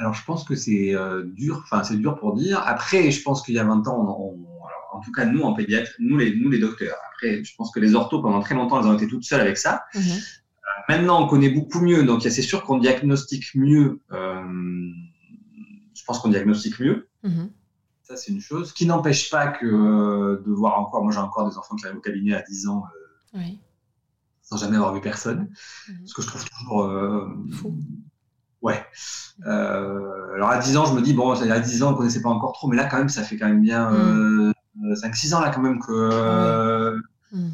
[0.01, 2.63] Alors, je pense que c'est euh, dur, enfin, c'est dur pour dire.
[2.67, 5.43] Après, je pense qu'il y a 20 ans, on, on- alors, en tout cas, nous,
[5.43, 6.97] en pédiatre, nous les, nous, les docteurs.
[7.13, 9.59] Après, je pense que les orthos, pendant très longtemps, elles ont été toutes seules avec
[9.59, 9.85] ça.
[9.95, 10.03] Mhm.
[10.89, 14.01] Maintenant, on connaît beaucoup mieux, donc c'est sûr qu'on diagnostique mieux.
[14.13, 14.91] euh,
[15.95, 17.09] je pense qu'on diagnostique mieux.
[17.23, 17.51] Mhm.
[18.03, 18.71] Ça, c'est une chose.
[18.71, 21.85] Ce qui n'empêche pas que euh, de voir encore, moi j'ai encore des enfants qui
[21.85, 22.85] arrivent au cabinet à 10 ans
[23.35, 23.61] euh, Oui.
[24.43, 25.51] sans jamais avoir vu personne.
[25.89, 26.07] Mhm.
[26.07, 26.83] Ce que je trouve toujours.
[26.85, 27.77] euh, Fou.
[28.62, 28.85] Ouais.
[29.46, 31.92] Euh, alors à 10 ans, je me dis, bon, il y a 10 ans, on
[31.92, 34.53] ne connaissait pas encore trop, mais là, quand même, ça fait quand même bien euh,
[34.94, 35.90] 5-6 ans, là, quand même, que.
[35.92, 36.96] euh,
[37.33, 37.53] Mhm.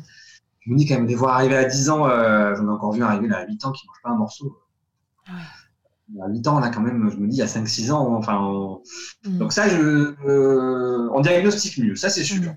[0.61, 2.92] Je me dis, quand même, les voir arriver à 10 ans, euh, j'en ai encore
[2.92, 4.59] vu arriver là, à 8 ans qui ne mange pas un morceau.
[5.29, 6.23] Ouais.
[6.25, 8.38] À 8 ans, là, quand même, je me dis, il y a 5-6 ans, enfin.
[8.40, 8.83] on-
[9.27, 9.38] Mhm.
[9.38, 12.53] Donc, ça, je, euh, on diagnostique mieux, ça, c'est sûr.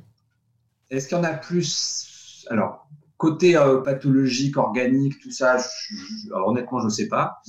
[0.90, 6.34] Est-ce qu'il y en a plus Alors, côté euh, pathologique, organique, tout ça, je- je-
[6.34, 7.42] alors, honnêtement, je ne sais pas.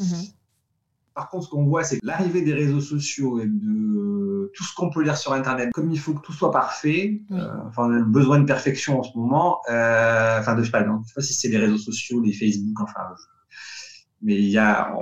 [1.14, 4.90] Par contre, ce qu'on voit, c'est l'arrivée des réseaux sociaux et de tout ce qu'on
[4.90, 8.02] peut lire sur Internet, comme il faut que tout soit parfait, euh, enfin, on a
[8.02, 9.60] besoin de perfection en ce moment.
[9.70, 12.20] Euh, enfin, de, je sais pas, non, je sais pas si c'est les réseaux sociaux,
[12.20, 13.14] les Facebook, enfin,
[14.22, 14.92] mais il y a,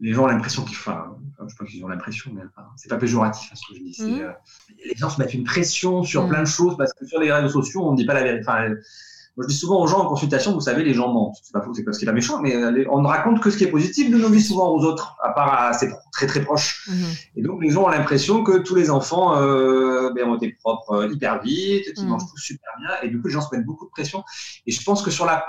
[0.00, 2.88] les gens ont l'impression qu'ils, enfin, je sais pas qu'ils ont l'impression, mais enfin, c'est
[2.88, 4.02] pas péjoratif hein, ce que je dis.
[4.02, 4.20] Mhm.
[4.20, 4.32] Euh,
[4.84, 6.28] les gens se mettent une pression sur mhm.
[6.28, 8.44] plein de choses parce que sur les réseaux sociaux, on ne dit pas la vérité.
[8.46, 8.74] Enfin,
[9.36, 11.36] moi, je dis souvent aux gens en consultation, vous savez, les gens mentent.
[11.42, 13.56] C'est pas faux, c'est parce qu'il est méchant, mais euh, on ne raconte que ce
[13.56, 16.42] qui est positif de nos vies souvent aux autres, à part à ses très très
[16.42, 16.86] proches.
[16.88, 17.06] Mhm.
[17.36, 20.92] Et donc, les gens ont l'impression que tous les enfants euh, ben, ont été propres
[20.92, 23.64] euh, hyper vite, qu'ils mangent tous super bien, et du coup, les gens se mettent
[23.64, 24.22] beaucoup de pression.
[24.66, 25.46] Et je pense que sur la,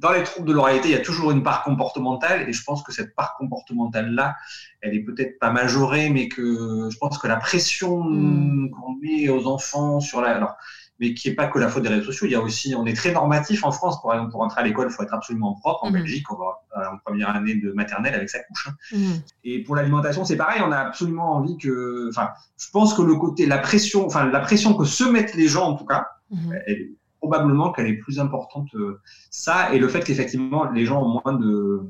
[0.00, 2.82] dans les troubles de l'oralité, il y a toujours une part comportementale, et je pense
[2.82, 4.34] que cette part comportementale-là,
[4.80, 8.72] elle est peut-être pas majorée, mais que je pense que la pression mhm.
[8.72, 10.56] qu'on met aux enfants sur la, alors,
[11.00, 12.26] mais qui n'est pas que la faute des réseaux sociaux.
[12.26, 14.00] Il y a aussi, on est très normatif en France.
[14.00, 15.84] Pour pour entrer à l'école, il faut être absolument propre.
[15.84, 15.94] En mhm.
[15.94, 18.68] Belgique, on va euh, en première année de maternelle avec sa couche.
[18.68, 18.96] Hein.
[18.96, 19.22] Mhm.
[19.44, 20.60] Et pour l'alimentation, c'est pareil.
[20.64, 24.40] On a absolument envie que, enfin, je pense que le côté, la pression, enfin, la
[24.40, 26.58] pression que se mettent les gens, en tout cas, mhm.
[26.66, 26.88] elle,
[27.20, 28.68] probablement qu'elle est plus importante.
[28.74, 31.82] Euh, ça et le fait qu'effectivement, les gens ont moins de,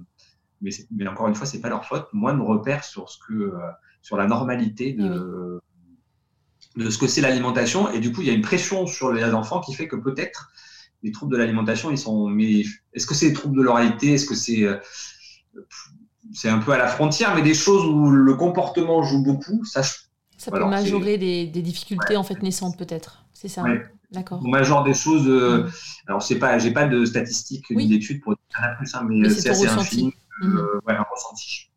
[0.61, 3.35] mais, mais encore une fois, c'est pas leur faute, moins de repères sur ce que,
[3.35, 3.59] euh,
[4.03, 5.61] sur la normalité de
[6.79, 7.91] de ce que c'est l'alimentation.
[7.93, 10.51] Et du coup, il y a une pression sur les enfants qui fait que peut-être
[11.03, 12.29] les troubles de l'alimentation, ils sont.
[12.29, 12.65] Mais
[12.95, 14.15] est-ce que c'est des troubles de l'oralité?
[14.15, 14.63] Est-ce que c'est.
[14.63, 14.77] Euh,
[16.33, 19.83] c'est un peu à la frontière, mais des choses où le comportement joue beaucoup, ça.
[19.83, 23.25] Ça peut majorer des, difficultés en fait naissantes peut-être.
[23.33, 23.63] C'est ça.
[23.63, 23.83] Ouais.
[24.13, 24.41] D'accord.
[24.45, 25.29] On majore des choses.
[25.29, 25.69] Euh.
[26.07, 29.51] Alors, c'est pas, j'ai pas de statistiques ni d'études pour dire plus, hein, mais, c'est
[29.51, 30.13] assez infime.
[30.41, 30.57] Mm.
[30.57, 31.68] Euh, un ressenti.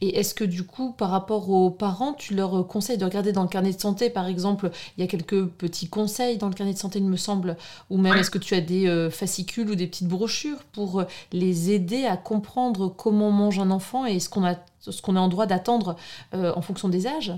[0.00, 3.42] Et est-ce que du coup, par rapport aux parents, tu leur conseilles de regarder dans
[3.42, 6.72] le carnet de santé, par exemple, il y a quelques petits conseils dans le carnet
[6.72, 7.56] de santé, il me semble,
[7.90, 11.04] ou même est-ce que tu as des euh, fascicules ou des petites brochures pour euh,
[11.32, 15.20] les aider à comprendre comment mange un enfant et ce qu'on a, ce qu'on est
[15.20, 15.96] en droit d'attendre
[16.34, 17.32] euh, en fonction des âges?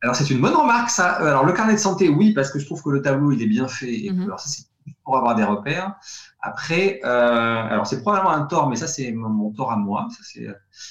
[0.00, 1.10] Alors c'est une bonne remarque ça.
[1.14, 3.48] Alors le carnet de santé, oui, parce que je trouve que le tableau il est
[3.48, 4.06] bien fait.
[4.06, 4.28] Et mhm.
[4.38, 4.64] ça c'est
[5.04, 5.94] pour avoir des repères.
[6.40, 10.06] Après, euh, alors c'est probablement un tort, mais ça c'est mon, tort à moi.
[10.10, 10.46] Ça c'est,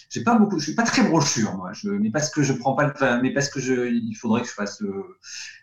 [0.09, 1.71] j'ai pas beaucoup, je suis pas très brochure moi.
[1.73, 4.47] Je, mais parce que je prends pas, le, mais parce que je, il faudrait que
[4.47, 5.17] je fasse euh,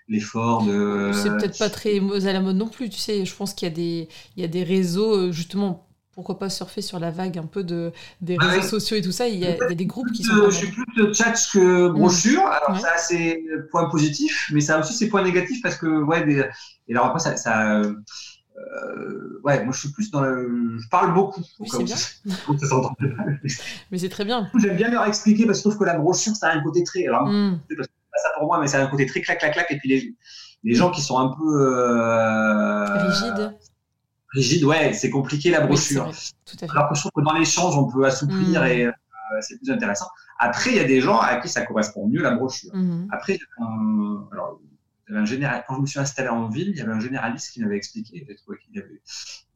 [0.09, 1.11] l'effort de.
[1.13, 3.25] C'est peut-être pas très à la mode non plus, tu sais.
[3.25, 5.84] Je pense qu'il y a des, il y a des réseaux euh, justement.
[6.15, 9.29] Pourquoi pas surfer sur la vague un peu de, des réseaux sociaux et tout ça
[9.29, 10.51] Il y, a, des groupes qui sont.
[10.51, 12.47] Je suis plus chat que brochure.
[12.47, 16.25] Alors ça c'est point positif, mais ça a aussi ses points négatifs parce que ouais,
[16.25, 16.45] des,
[16.89, 17.81] et alors après ça, ça
[18.57, 20.79] euh, ouais, moi je suis plus dans le...
[20.79, 21.43] Je parle beaucoup.
[21.59, 21.97] Oui, c'est bien.
[23.91, 24.49] mais c'est très bien.
[24.57, 26.85] J'aime bien leur expliquer parce que je trouve que la brochure, ça a un côté
[26.85, 27.07] très.
[27.07, 27.61] Alors, mm.
[27.69, 27.85] c'est pas
[28.23, 29.67] ça pour moi, mais ça a un côté très clac, clac, clac.
[29.71, 30.15] Et puis les,
[30.63, 31.63] les gens qui sont un peu.
[31.63, 33.09] Euh...
[33.09, 33.55] Rigides.
[34.35, 36.11] Rigides, ouais, c'est compliqué la brochure.
[36.45, 36.71] tout à fait.
[36.71, 38.67] Alors que je trouve que dans l'échange, on peut assouplir mm.
[38.67, 38.93] et euh,
[39.41, 40.07] c'est plus intéressant.
[40.39, 42.75] Après, il y a des gens à qui ça correspond mieux la brochure.
[42.75, 43.09] Mm-hmm.
[43.13, 43.39] Après,
[44.33, 44.61] alors,
[45.09, 47.61] un général, quand je me suis installé en ville, il y avait un généraliste qui
[47.61, 49.03] m'avait expliqué, qu'il avait,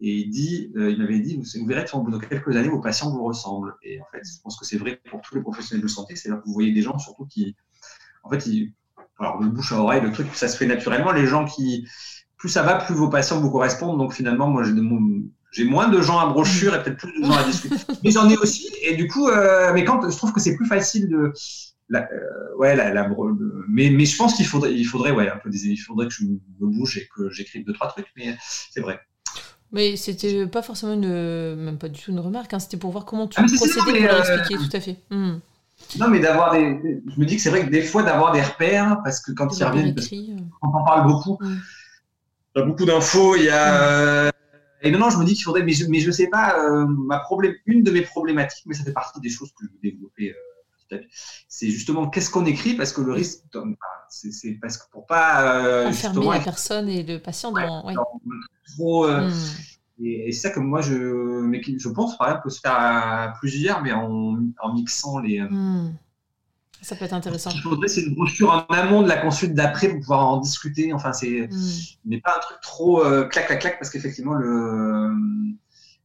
[0.01, 3.25] et il dit, euh, il m'avait dit, vous, verrez, dans quelques années, vos patients vous
[3.25, 3.75] ressemblent.
[3.83, 6.43] Et en fait, je pense que c'est vrai pour tous les professionnels de santé, c'est-à-dire
[6.43, 7.57] que vous voyez des gens surtout qui,
[8.23, 8.73] en fait, ils,
[9.19, 11.13] alors de bouche à oreille, le truc, ça se fait naturellement.
[11.13, 11.89] Les gens qui,
[12.39, 13.99] plus ça va, plus vos patients vous correspondent.
[13.99, 14.63] Donc finalement, moi,
[15.53, 17.77] j'ai moins de gens à brochure et peut-être plus de gens à discuter.
[18.05, 18.69] Mais j'en ai aussi.
[18.83, 21.33] Et du coup, euh, mais quand je trouve que c'est plus facile de,
[21.89, 23.09] la, euh, ouais, la, la,
[23.69, 26.15] mais, mais je pense qu'il faudrait, il faudrait, ouais, un peu des, il faudrait que
[26.15, 28.37] je me bouge et que j'écrive deux trois trucs, mais
[28.71, 29.01] c'est vrai.
[29.73, 33.05] Mais c'était pas forcément une, même pas du tout une remarque, hein, c'était pour voir
[33.05, 34.97] comment tu ah, procédais pour euh, expliquer, tout à fait.
[35.11, 35.39] Hmm.
[35.99, 38.43] Non, mais d'avoir des, je me dis que c'est vrai que des fois d'avoir des
[38.43, 40.41] repères, parce que quand ils reviennent, euh.
[40.63, 41.57] on en parle beaucoup, hmm.
[42.59, 44.29] Il y a beaucoup d'infos, il y a.
[44.29, 44.31] Hmm.
[44.83, 47.19] Et non, non, je me dis qu'il faudrait, mais je, mais je sais pas, ma
[47.19, 50.35] problème, une de mes problématiques, mais ça fait partie des choses que je veux développer
[51.49, 53.45] c'est justement qu'est-ce qu'on écrit parce que le risque,
[54.09, 57.85] c'est parce que pour pas euh, enfermer la personne et le patient dans,
[58.77, 59.07] trop.
[59.07, 60.05] Euh, hmm.
[60.05, 63.35] Et, c'est ça que moi je, mais je pense par exemple peut se faire à
[63.39, 65.41] plusieurs, mais en, en mixant les.
[65.41, 65.97] Euh, hmm.
[66.83, 67.51] Ça peut être intéressant.
[67.51, 70.39] Ce qu'il faudrait, c'est une brochure en amont de la consulte d'après pour pouvoir en
[70.39, 70.93] discuter.
[70.93, 71.71] Enfin, c'est, hmm.
[72.05, 75.13] mais pas un truc trop clac clac clac parce qu'effectivement le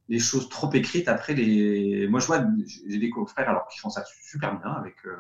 [0.10, 1.08] les choses trop écrites.
[1.08, 2.08] Après, les...
[2.08, 2.46] moi, je vois,
[2.88, 5.16] j'ai des confrères alors qui font ça super bien avec euh,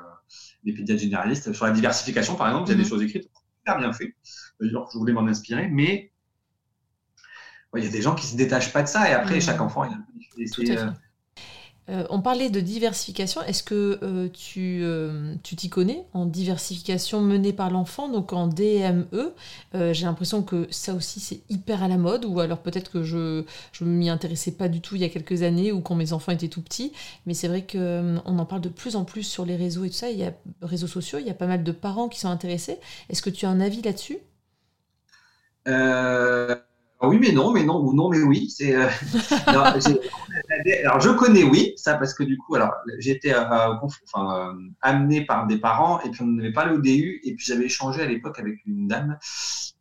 [0.63, 1.53] les pédiatres généralistes.
[1.53, 2.89] Sur la diversification, par exemple, il y a des mhm.
[2.89, 4.13] choses écrites super bien faites.
[4.59, 6.11] D'ailleurs, je voulais m'en inspirer, mais
[7.75, 9.09] il y a des gens qui se détachent pas de ça.
[9.09, 9.41] Et après, mhm.
[9.41, 10.83] chaque enfant, il a...
[10.83, 10.91] Euh,
[11.89, 13.41] Euh, on parlait de diversification.
[13.41, 18.47] Est-ce que euh, tu euh, tu t'y connais en diversification menée par l'enfant, donc en
[18.47, 19.33] DME
[19.73, 23.43] J'ai l'impression que ça aussi c'est hyper à la mode, ou alors peut-être que je
[23.73, 26.31] je m'y intéressais pas du tout il y a quelques années ou quand mes enfants
[26.31, 26.93] étaient tout petits.
[27.25, 29.89] Mais c'est vrai que on en parle de plus en plus sur les réseaux et
[29.89, 30.09] tout ça.
[30.09, 32.79] Il y a réseaux sociaux, il y a pas mal de parents qui sont intéressés.
[33.09, 34.19] Est-ce que tu as un avis là-dessus?
[37.07, 38.49] Oui, mais non, mais non, ou non, mais oui.
[38.49, 38.87] C'est, euh,
[39.47, 45.25] alors, je connais oui, ça parce que du coup, alors été euh, enfin, euh, amené
[45.25, 48.05] par des parents et puis on n'avait pas le DU et puis j'avais échangé à
[48.05, 49.17] l'époque avec une dame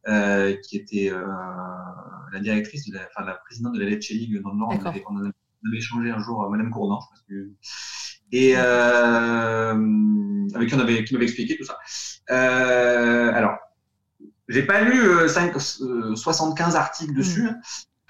[0.05, 4.59] qui était la directrice, de la, enfin, la présidente de la Lecce League dans le
[4.59, 4.73] Nord.
[4.73, 5.31] On avait, on avait,
[5.77, 7.53] échangé un jour, Madame Cournant, je pense que,
[8.33, 9.79] et avec
[10.69, 11.79] qui on avait, qui m'avait expliqué tout ça.
[12.29, 13.57] alors
[14.53, 17.43] j'ai pas lu 5, euh, 75 euh, articles dessus.
[17.43, 17.61] Mm.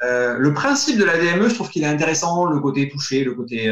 [0.03, 3.35] Euh, le principe de la DME, je trouve qu'il est intéressant, le côté touché, le
[3.35, 3.71] côté.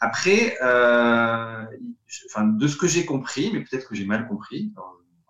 [0.00, 4.72] Après, enfin, de ce que j'ai compris, mais peut-être que j'ai mal compris,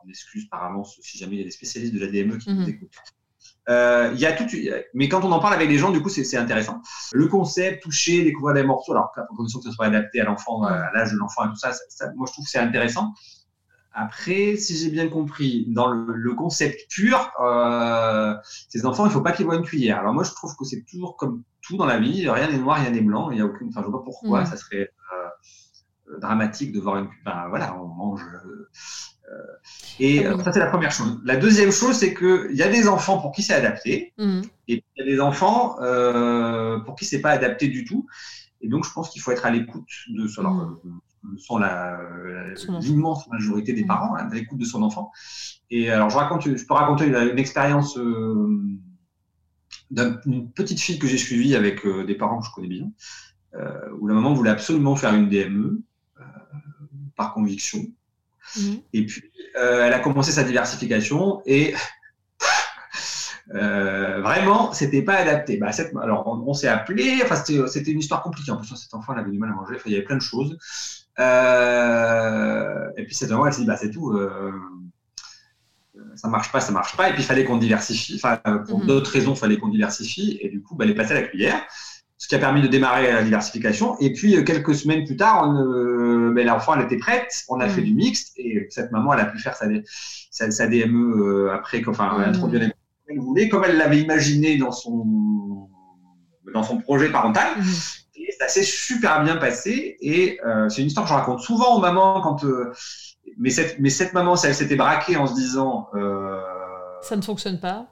[0.05, 2.53] on excuse par avance si jamais il y a des spécialistes de la DME qui
[2.53, 2.71] nous mm-hmm.
[2.71, 2.97] écoutent.
[4.15, 4.47] il y a tout,
[4.95, 6.81] mais quand on en parle avec les gens, du coup, c'est intéressant.
[7.13, 10.63] Le concept, toucher, découvrir des morceaux, alors à condition que ce soit adapté à l'enfant,
[10.65, 13.13] à l'âge de l'enfant et tout ça, ça, moi je trouve que c'est intéressant.
[13.95, 18.35] Après, si j'ai bien compris, dans le, concept pur, euh,
[18.69, 19.99] ces enfants, il faut pas qu'ils voient une cuillère.
[19.99, 22.79] Alors moi, je trouve que c'est toujours comme tout dans la vie, rien n'est noir,
[22.79, 23.31] rien n'est blanc.
[23.31, 24.47] Il y a aucune, enfin, je vois pas pourquoi mm.
[24.47, 27.09] ça serait euh, dramatique de voir une.
[27.27, 28.23] Enfin, voilà, on mange.
[28.25, 29.39] Euh,
[30.01, 31.21] et ça, c'est la première chose.
[31.25, 34.41] La deuxième chose, c'est que il y a des enfants pour qui c'est adapté, mm.
[34.69, 35.77] et il y a des enfants
[36.85, 38.07] pour qui c'est pas adapté du tout.
[38.63, 40.49] Et donc, je pense qu'il faut être à l'écoute de cela.
[40.49, 41.01] Mm
[41.39, 41.61] sont
[42.81, 43.89] l'immense majorité des mmh.
[43.89, 45.13] parents hein, à l'écoute de son enfant.
[45.71, 48.61] Et alors, je, raconte, je peux raconter une, expérience euh,
[49.91, 52.91] d'une petite fille que j'ai suivie avec euh, des parents que je connais bien,
[53.55, 55.83] euh, où la maman voulait absolument faire une DME
[57.17, 57.87] par conviction.
[58.57, 58.75] Mmh.
[58.93, 59.23] Et puis,
[59.55, 61.75] elle a commencé sa diversification et
[63.55, 65.57] euh, vraiment, c'était pas adapté.
[65.57, 67.21] Bah, cette, alors, on, s'est appelé.
[67.23, 68.51] Enfin, c'était une histoire compliquée.
[68.51, 69.77] En plus, cet enfant, il avait du mal à manger.
[69.87, 70.59] il y avait plein de choses.
[71.19, 74.13] Euh, et puis, cette maman, elle s'est dit, bah, c'est tout.
[74.13, 74.53] Euh,
[76.15, 77.09] ça marche pas, ça marche pas.
[77.09, 78.15] Et puis, il fallait qu'on diversifie.
[78.17, 78.37] Enfin,
[78.69, 78.87] pour mhm.
[78.87, 80.39] d'autres raisons, il fallait qu'on diversifie.
[80.41, 81.61] Et du coup, bah, elle est passée à la cuillère.
[82.19, 83.99] Ce qui a permis de démarrer la diversification.
[83.99, 87.45] Et puis, euh, quelques semaines plus tard, on, ben, l'enfant, elle était prête.
[87.49, 87.87] On a fait mhm.
[87.87, 88.33] du mixte.
[88.37, 89.67] Et cette maman, elle a pu faire sa,
[90.51, 92.23] sa, DME après, enfin, mmh.
[92.23, 92.73] introduire les
[93.49, 95.69] comme elle l'avait imaginé dans son,
[96.53, 97.49] dans son projet parental.
[98.29, 99.97] Et ça s'est super bien passé.
[100.01, 102.45] Et euh, c'est une histoire que je raconte souvent aux mamans quand.
[102.45, 102.73] Euh,
[103.39, 105.89] mais, cette, mais cette maman, elle s'était braquée en se disant.
[105.95, 106.41] Euh,
[107.03, 107.89] ça ne fonctionne pas.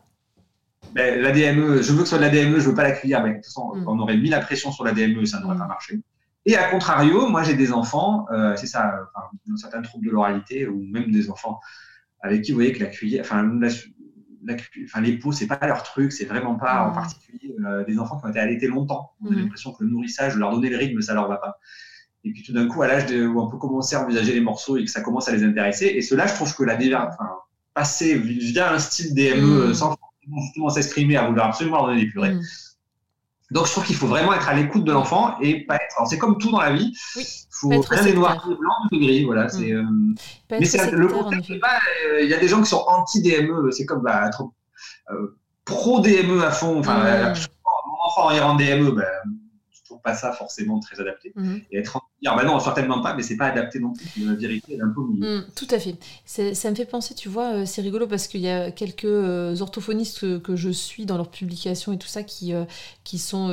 [0.92, 2.92] Ben, la DME, je veux que ce soit de la DME, je veux pas la
[2.92, 3.22] cuillère.
[3.22, 3.88] Mais de toute façon, mhm.
[3.88, 5.68] on aurait mis la pression sur la DME, ça n'aurait pas mhm.
[5.68, 6.00] marché.
[6.46, 10.82] Et à contrario, moi j'ai des enfants, c'est ça, enfin, certains troubles de l'oralité ou
[10.90, 11.60] même des enfants
[12.22, 13.42] avec qui vous voyez que la cuillère, enfin,
[14.84, 18.18] enfin, les peaux, c'est pas leur truc, c'est vraiment pas en particulier euh, des enfants
[18.18, 19.12] qui ont été allaités longtemps.
[19.22, 19.42] On a mhm.
[19.42, 21.58] l'impression que le nourrissage, leur donner le rythme, ça leur va pas.
[22.24, 24.76] Et puis tout d'un coup, à l'âge où on peut commencer à envisager les morceaux
[24.76, 27.30] et que ça commence à les intéresser, et cela, je trouve que la enfin,
[27.74, 29.74] passer via un style DME mhm.
[29.74, 29.96] sans
[30.42, 32.36] justement s'exprimer à vouloir absolument leur donner des purées.
[33.50, 36.06] Donc je trouve qu'il faut vraiment être à l'écoute de l'enfant et pas être.
[36.08, 36.94] C'est comme tout dans la vie.
[37.16, 39.24] Il faut rien des noirs, des blancs, des gris.
[39.24, 39.48] Voilà.
[39.48, 39.72] C'est.
[39.72, 39.84] Euh,
[40.50, 41.50] mais c'est le concept.
[41.50, 43.70] Euh, il y a des gens qui sont anti DME.
[43.72, 44.44] C'est comme bah, être
[45.10, 46.78] euh, pro DME à fond.
[46.78, 47.34] Enfin, mmh.
[47.86, 49.04] mon enfant est en DME, bah,
[49.70, 51.32] je trouve pas ça forcément très adapté.
[51.34, 51.56] Mmh.
[51.72, 54.24] Et être en dire bah non, certainement pas, mais c'est pas adapté non plus.
[54.24, 55.96] La vérité est un peu mmh, tout à fait.
[56.26, 59.58] Ça me fait penser, tu vois, euh, c'est rigolo parce qu'il y a quelques euh,
[59.60, 62.64] orthophonistes que, je suis dans leurs publications et tout ça qui, euh,
[63.04, 63.48] qui sont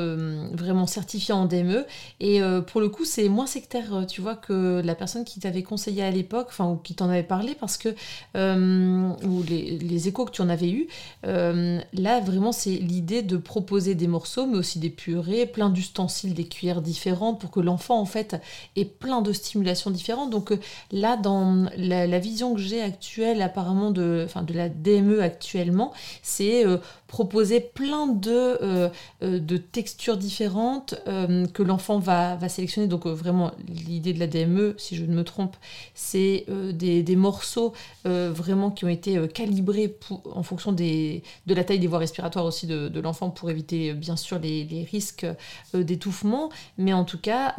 [0.54, 1.86] vraiment certifiés en DME.
[2.20, 6.04] Et pour le coup, c'est moins sectaire, tu vois, que la personne qui t'avait conseillé
[6.04, 7.90] à l'époque, enfin, ou qui t'en avait parlé parce que,
[8.36, 10.88] ou les, les, échos que tu en avais eu,
[11.24, 16.48] là, vraiment, c'est l'idée de proposer des morceaux, mais aussi des purées, plein d'ustensiles, des
[16.48, 18.36] cuillères différentes pour que l'enfant, en fait,
[18.76, 20.30] et plein de stimulations différentes.
[20.30, 20.60] Donc euh,
[20.92, 25.94] là, dans la, vision que j'ai actuelle apparemment de, enfin, de la DME actuellement,
[26.24, 28.90] c'est euh, proposer plein de, euh,
[29.22, 32.88] de textures différentes que l'enfant va, va, sélectionner.
[32.88, 35.56] Donc vraiment, l'idée de la DME, si je ne me trompe,
[35.94, 41.64] c'est des, des, morceaux vraiment qui ont été calibrés pour, en fonction des, de la
[41.64, 45.26] taille des voies respiratoires aussi de, de l'enfant pour éviter bien sûr les, les risques
[45.74, 46.50] d'étouffement.
[46.78, 47.56] Mais en tout cas,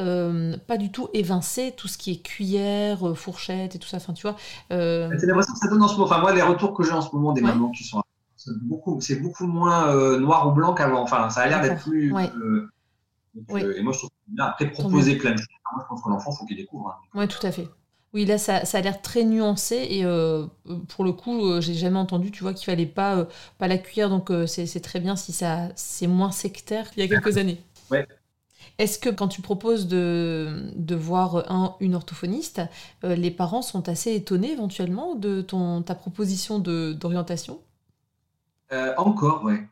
[0.67, 3.99] pas du tout évincer tout ce qui est cuillère, euh, fourchette et tout ça.
[3.99, 4.37] Enfin, tu vois.
[4.73, 6.07] Euh, c'est l'impression que ça donne en ce moment.
[6.07, 8.03] Enfin, moi, les retours que j'ai en ce moment des mamans qui sont.
[8.49, 11.03] C'est beaucoup, c'est beaucoup moins euh, noir ou blanc qu'avant.
[11.03, 12.09] Enfin, ça a l'air d'être plus.
[12.11, 15.47] et moi, je trouve Après, proposer plein de choses,
[15.81, 16.89] je pense que l'enfant, il faut qu'il découvre.
[16.89, 17.09] Hein.
[17.15, 17.69] Oui, tout à fait.
[18.15, 20.47] Oui, là, ça, ça a l'air très nuancé et euh,
[20.89, 23.25] pour le coup, euh, j'ai jamais entendu, tu vois, qu'il fallait pas, euh,
[23.59, 27.09] pas la cuire, donc c'est très bien si ça c'est moins sectaire qu'il y a
[27.09, 27.61] quelques années.
[27.91, 28.07] Ouais.
[28.79, 32.63] Est-ce que quand tu proposes de, de voir un, une orthophoniste,
[33.03, 37.59] les parents sont assez étonnés éventuellement de ton, ta proposition d'orientation?
[38.97, 39.67] Encore, ouais.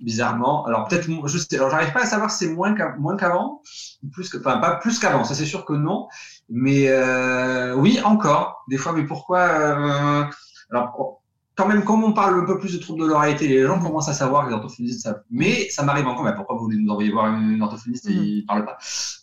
[0.00, 0.66] Bizarrement.
[0.66, 3.62] Alors peut-être, je sais, alors j'arrive pas à savoir si c'est moins qu'avant,
[4.12, 5.22] plus que, enfin pas plus qu'avant.
[5.22, 6.08] Ça c'est sûr que non.
[6.48, 8.64] Mais euh, oui, encore.
[8.68, 10.24] Des fois, mais pourquoi euh,
[10.72, 11.20] Alors
[11.60, 14.08] quand même, comme on parle un peu plus de troubles de l'oreillette, les gens commencent
[14.08, 15.22] à savoir que les orthophonistes savent.
[15.30, 16.24] Mais ça m'arrive encore.
[16.24, 18.22] Mais pourquoi vous voulez nous envoyer voir une, orthophoniste et mm.
[18.22, 18.78] ils parlent pas?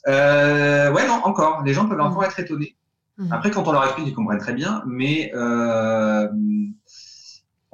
[0.07, 1.63] Euh, Ouais, non, encore.
[1.63, 2.25] Les gens peuvent encore mm.
[2.25, 2.75] être étonnés.
[3.17, 3.33] Mm.
[3.33, 4.83] Après, quand on leur explique, ils comprennent très bien.
[4.85, 6.27] Mais euh,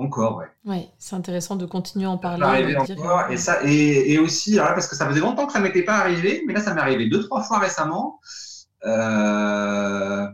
[0.03, 0.89] encore, ouais.
[0.99, 2.75] C'est intéressant de continuer à en parler.
[2.75, 6.43] encore, et, ça, et, aussi, parce que ça faisait longtemps que ça m'était pas arrivé,
[6.45, 8.19] mais là, ça m'est arrivé deux, trois fois récemment.
[8.85, 10.27] Euh,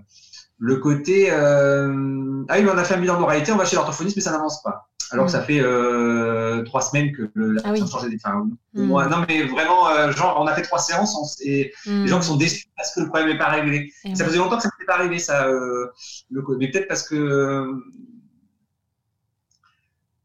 [0.58, 4.18] le côté, euh, ah oui, on a fait un bilan d'oralité, on va chez l'orthophoniste,
[4.18, 4.90] mais ça n'avance pas.
[5.12, 5.46] Alors que ça mm.
[5.46, 8.18] fait euh, trois semaines que la ah personne a changé des.
[8.24, 8.88] Enfin, mm.
[8.88, 12.66] non, mais vraiment, genre, on a fait trois séances et les gens qui sont déçus
[12.76, 13.92] parce que le problème n'est pas réglé.
[14.14, 15.48] ça faisait longtemps que ça n'était pas arrivé, ça.
[15.48, 17.72] le, mais peut-être parce que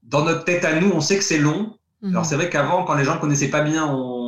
[0.04, 1.76] dans notre tête à nous, on sait que c'est long.
[2.02, 2.10] Mhm.
[2.10, 4.23] Alors c'est vrai qu'avant, quand les gens ne connaissaient pas bien, on...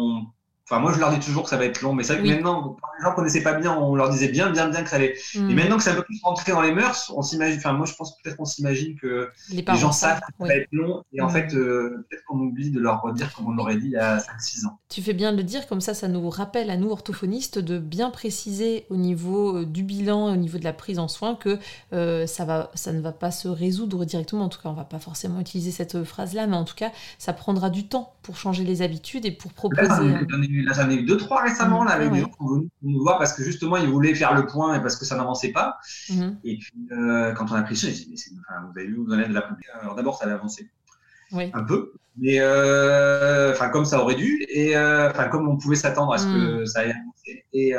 [0.69, 2.29] enfin moi je leur dis toujours que ça va être long, mais c'est vrai que
[2.29, 4.89] maintenant, quand les gens ne connaissaient pas bien, on leur disait bien, bien, bien que
[4.89, 5.15] ça allait.
[5.35, 5.55] Et mhm.
[5.55, 7.95] maintenant que c'est un peu plus rentré dans les mœurs, on s'imagine, enfin moi je
[7.95, 11.27] pense peut-être qu'on s'imagine que les, gens savent que ça va être long, et en
[11.27, 11.33] mhm.
[11.33, 14.19] fait euh, peut-être qu'on oublie de leur redire comme on l'aurait dit il y a
[14.19, 14.79] 5-6 ans.
[14.89, 17.79] Tu fais bien de le dire, comme ça ça nous rappelle à nous orthophonistes de
[17.79, 21.61] bien préciser au niveau euh, du bilan, au niveau de la prise en soin que
[21.93, 24.85] euh, ça, va, ça ne va pas se résoudre directement, en tout cas on va
[24.85, 28.65] pas forcément utiliser cette phrase-là, mais en tout cas ça prendra du temps pour changer
[28.65, 29.87] les habitudes et pour proposer.
[29.87, 30.23] Là
[30.73, 33.19] j'en ai, eu deux, trois récemment, là, avec des gens qui sont venus nous voir
[33.19, 35.79] parce que justement ils voulaient faire le point et parce que ça n'avançait pas.
[36.11, 36.39] Mhm.
[36.45, 38.97] Et puis euh, quand on a pris ça, j'ai dit, mais enfin, vous avez vu,
[38.97, 39.49] vous en êtes de la
[39.81, 40.71] Alors d'abord ça avait avancé.
[41.33, 45.75] Un peu, mais euh, enfin comme ça aurait dû et euh, enfin comme on pouvait
[45.75, 46.67] s'attendre à ce que mhm.
[46.67, 47.45] ça ait avancé.
[47.53, 47.73] Et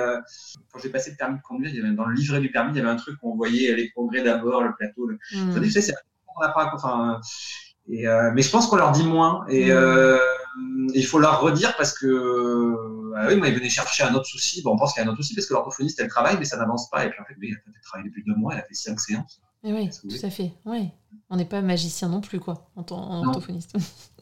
[0.71, 2.71] quand j'ai passé le permis de conduire, il y avait, dans le livret du permis,
[2.73, 5.07] il y avait un truc où on voyait les progrès d'abord, le plateau.
[5.07, 5.17] Le...
[5.33, 5.61] Mm.
[5.61, 5.93] Tu sais, c'est
[6.35, 7.19] on n'a pas, enfin,
[7.89, 9.71] et, mais je pense qu'on leur dit moins et
[10.93, 12.75] il faut leur redire parce que
[13.15, 14.61] ah oui, moi, il venait chercher un autre souci.
[14.61, 16.45] Bon, on pense qu'il y a un autre souci parce que l'orthophoniste, elle travaille, mais
[16.45, 17.05] ça n'avance pas.
[17.05, 19.41] Et puis en fait, elle a travaillé depuis deux mois, elle a fait cinq séances.
[19.63, 20.53] Et oui, tout à fait.
[21.29, 23.75] On n'est pas magicien non plus, quoi, en, en orthophoniste.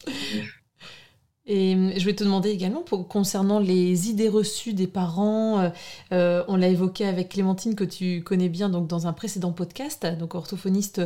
[1.48, 5.68] Et euh, je vais te demander également, pour, concernant les idées reçues des parents, euh,
[6.12, 10.06] euh, on l'a évoqué avec Clémentine, que tu connais bien donc dans un précédent podcast,
[10.18, 11.02] donc orthophoniste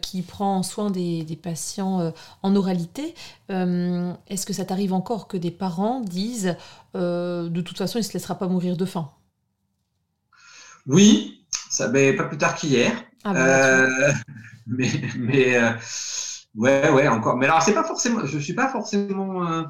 [0.00, 3.14] qui prend soin des, des patients en oralité.
[3.48, 6.56] Est-ce que ça t'arrive encore que des parents disent
[6.94, 9.10] de toute façon, il ne se laissera pas mourir de faim?
[10.86, 12.92] Oui, ça, mais pas plus tard qu'hier.
[13.24, 14.14] Ah bah,
[14.66, 15.56] mais, mais
[16.54, 17.36] Ouais, ouais, encore.
[17.36, 19.62] Mais alors, c'est pas forcément, je suis pas forcément euh,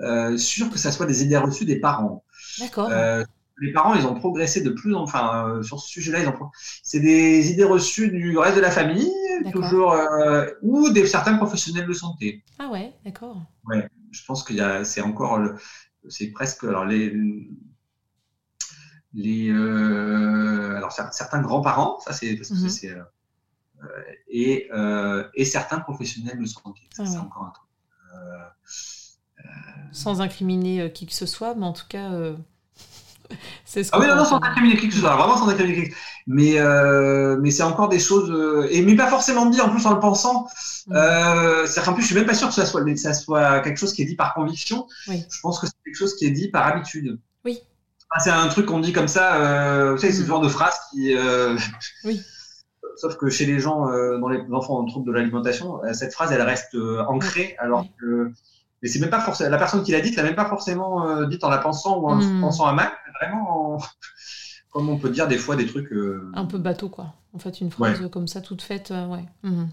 [0.00, 2.24] euh, sûr que ça soit des idées reçues des parents.
[2.58, 2.88] D'accord.
[2.90, 3.24] Euh,
[3.58, 6.34] les parents, ils ont progressé de plus en enfin euh, sur ce sujet-là, ils ont
[6.82, 9.12] c'est des idées reçues du reste de la famille,
[9.52, 9.96] toujours
[10.62, 12.42] ou des certains professionnels de santé.
[12.58, 13.42] Ah ouais, d'accord.
[13.66, 15.40] Ouais, je pense qu'il y a, c'est encore,
[16.08, 17.14] c'est presque alors les
[19.14, 22.68] les alors certains grands-parents, ça c'est parce que mhm.
[22.68, 22.96] c'est
[24.28, 26.80] et, euh, et, certains professionnels de santé.
[26.94, 27.68] Ça, c'est encore un truc.
[28.14, 29.46] Euh,
[29.92, 32.10] sans incriminer qui que ce soit, mais en tout cas,
[33.66, 35.82] ce Ah oui, non, non, sans incriminer qui que ce soit, vraiment sans incriminer qui
[35.82, 36.02] que ce soit.
[36.26, 36.56] Mais,
[37.40, 40.46] mais c'est encore des choses, et mais pas forcément dit en plus en le pensant.
[40.86, 40.96] Mm.
[41.66, 43.78] c'est en plus, je suis même pas sûr que ça soit, que ça soit quelque
[43.78, 44.86] chose qui est dit par conviction.
[45.06, 47.18] Je pense que c'est quelque chose qui est dit par habitude.
[47.44, 47.60] Oui.
[48.18, 50.26] c'est un truc qu'on dit comme ça, vous savez, c'est ce mm.
[50.28, 51.14] genre de phrase qui.
[52.04, 52.22] oui.
[53.02, 56.12] Sauf que chez les gens, euh, dans les enfants en trouble de l'alimentation, euh, cette
[56.12, 58.30] phrase, elle reste euh, ancrée, alors que.
[58.80, 59.50] Mais c'est même pas forcément.
[59.50, 62.14] La personne qui l'a dite l'a même pas forcément dite en la pensant ou en
[62.14, 62.40] hmm.
[62.40, 63.82] pensant à mal, vraiment
[64.70, 65.92] comme on peut dire des fois des trucs.
[66.34, 67.14] Un peu bateau, quoi.
[67.32, 69.24] En fait, une phrase comme ça, toute faite, ouais.
[69.42, 69.68] Mhm.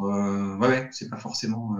[0.00, 1.76] ouais, ouais, c'est pas forcément.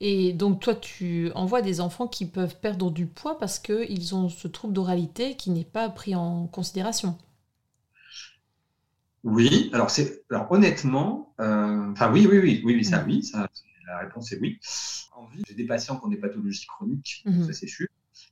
[0.00, 4.30] Et donc, toi, tu envoies des enfants qui peuvent perdre du poids parce qu'ils ont
[4.30, 7.18] ce trouble d'oralité qui n'est pas pris en considération.
[9.22, 13.48] Oui, alors c'est alors honnêtement, euh, enfin oui, oui, oui, oui, oui, ça, oui, ça,
[13.86, 14.58] la réponse est oui.
[15.14, 17.44] En vie, j'ai des patients qui ont des pathologies chroniques, mhm.
[17.46, 17.86] ça c'est sûr.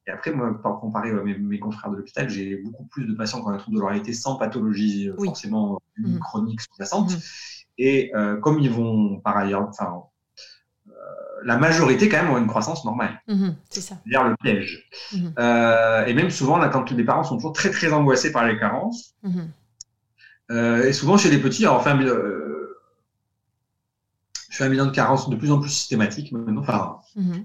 [0.06, 3.40] Et après, moi, par comparer à mes, confrères de l'hôpital, j'ai beaucoup plus de patients
[3.40, 6.18] qui ont un trouble de l'oralité sans pathologie euh, forcément mhm.
[6.20, 7.12] chronique sous-jacente.
[7.12, 7.20] Mhm.
[7.76, 10.04] Et euh, comme ils vont par ailleurs, enfin,
[11.44, 13.22] la majorité quand même ont une croissance normale.
[13.68, 13.96] C'est ça.
[14.04, 14.88] C'est-à-dire le piège.
[15.38, 18.58] Euh, et même souvent, là, quand les parents sont toujours très très angoissés par les
[18.58, 19.14] carences.
[20.50, 22.76] Euh, et souvent chez les petits, alors, enfin, euh,
[24.50, 26.60] je fais un bilan de carence de plus en plus systématique maintenant.
[26.62, 27.44] Enfin, Mhm.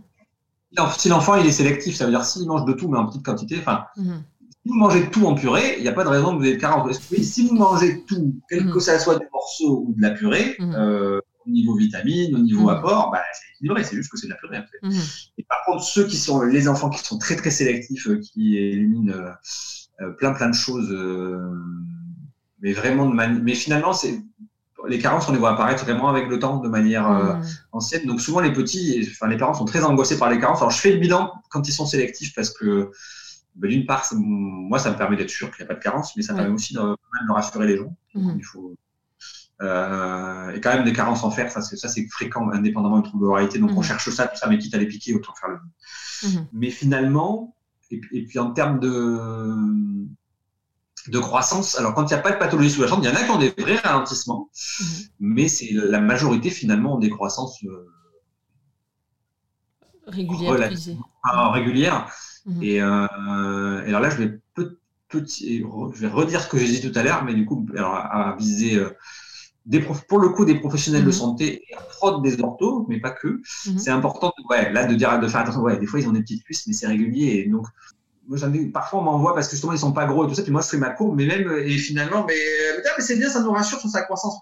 [0.98, 3.24] si l'enfant il est sélectif, ça veut dire s'il mange de tout mais en petite
[3.24, 4.24] quantité, enfin, Mhm.
[4.50, 6.56] si vous mangez tout en purée, il n'y a pas de raison que vous ayez
[6.56, 6.98] de carence.
[7.00, 8.80] Que si vous mangez tout, quel que Mhm.
[8.80, 13.12] ça soit des morceaux ou de la purée, euh, au niveau vitamine, au niveau apport,
[13.12, 14.80] bah, c'est équilibré, c'est juste que c'est de la purée en fait.
[15.38, 19.14] Et par contre, ceux qui sont les enfants qui sont très très sélectifs, qui éliminent
[20.18, 20.90] plein plein de choses,
[22.64, 23.44] mais vraiment de manière.
[23.44, 24.20] Mais finalement, c'est
[24.88, 27.44] les carences, on les voit apparaître vraiment avec le temps de manière euh, Mhm.
[27.74, 28.06] ancienne.
[28.08, 30.58] Donc souvent les petits, enfin les parents sont très angoissés par les carences.
[30.60, 32.90] Alors je fais le bilan quand ils sont sélectifs parce que
[33.56, 36.16] ben, d'une part, moi ça me permet d'être sûr qu'il n'y a pas de carence,
[36.18, 36.40] mais ça Ouais.
[36.40, 37.96] permet aussi de, de rassurer les gens.
[38.16, 38.34] Mhm.
[38.40, 38.76] Il faut
[39.62, 43.08] euh, et quand même des carences en fer, ça c'est ça c'est fréquent indépendamment du
[43.08, 43.60] trouble d'oralité.
[43.60, 43.84] Donc on Mhm.
[43.84, 45.60] cherche ça, tout ça, mais quitte à les piquer, autant faire le
[46.52, 47.56] mais finalement,
[47.92, 48.90] et puis en termes de,
[51.08, 53.24] de croissance, alors quand il n'y a pas de pathologie sous-jacente, il y en a
[53.24, 54.50] qui ont des vrais ralentissements,
[54.80, 54.86] Mhm.
[55.20, 57.88] mais c'est la majorité finalement ont des croissances euh,
[61.52, 62.08] régulières.
[62.46, 62.64] Mhm.
[62.64, 64.78] Et, euh, et alors là, je vais, peu-
[65.10, 65.60] petit,
[65.94, 68.36] je vais redire ce que j'ai dit tout à l'heure, mais du coup, alors, à
[68.38, 68.90] viser euh,
[69.66, 71.14] des prof- pour le coup des professionnels de Mhm.
[71.14, 73.28] santé et prod des orthos, mais pas que.
[73.68, 73.80] Mhm.
[73.80, 75.62] C'est important de, ouais, là, de dire, de faire attention.
[75.62, 77.44] Ouais, des fois, ils ont des petites cuisses, mais c'est régulier.
[77.46, 77.66] Et donc,
[78.28, 80.36] moi, j'en ai, parfois, on m'envoie parce que justement, ils sont pas gros et tout
[80.36, 80.44] ça.
[80.44, 83.30] Puis moi, je fais ma courbe, mais même, et finalement, mais, euh, mais c'est bien,
[83.30, 84.36] ça nous rassure sur sa croissance.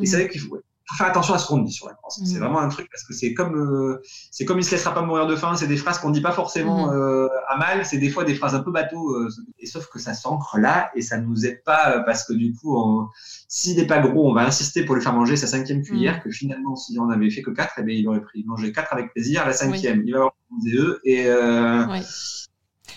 [0.00, 0.22] Et c'est Mhm.
[0.22, 0.58] vrai qu'il faut,
[0.98, 2.26] faire attention à ce qu'on dit sur la croissance.
[2.28, 2.40] C'est Mhm.
[2.44, 5.26] vraiment un truc parce que c'est comme, euh, c'est comme il se laissera pas mourir
[5.26, 5.54] de faim.
[5.56, 6.92] C'est des phrases qu'on dit pas forcément Mhm.
[6.98, 7.86] euh, à mal.
[7.86, 9.14] C'est des fois des phrases un peu bateau.
[9.16, 9.28] euh,
[9.58, 12.52] et sauf que ça s'ancre là et ça nous aide pas euh, parce que du
[12.52, 13.08] coup, on-
[13.48, 16.22] s'il n'est pas gros, on va insister pour lui faire manger sa cinquième cuillère.
[16.22, 18.92] Que finalement, si on avait fait que quatre, eh bien, il aurait pris manger quatre
[18.92, 19.46] avec plaisir.
[19.46, 22.02] La cinquième, il va avoir des œufs et euh, Ouais.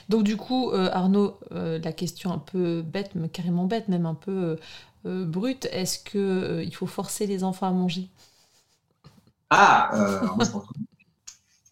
[0.09, 4.05] Donc du coup, euh, Arnaud, euh, la question un peu bête, mais carrément bête, même
[4.05, 4.57] un peu
[5.05, 8.09] euh, brute, est-ce que il faut forcer les enfants à manger?
[9.49, 9.89] Ah,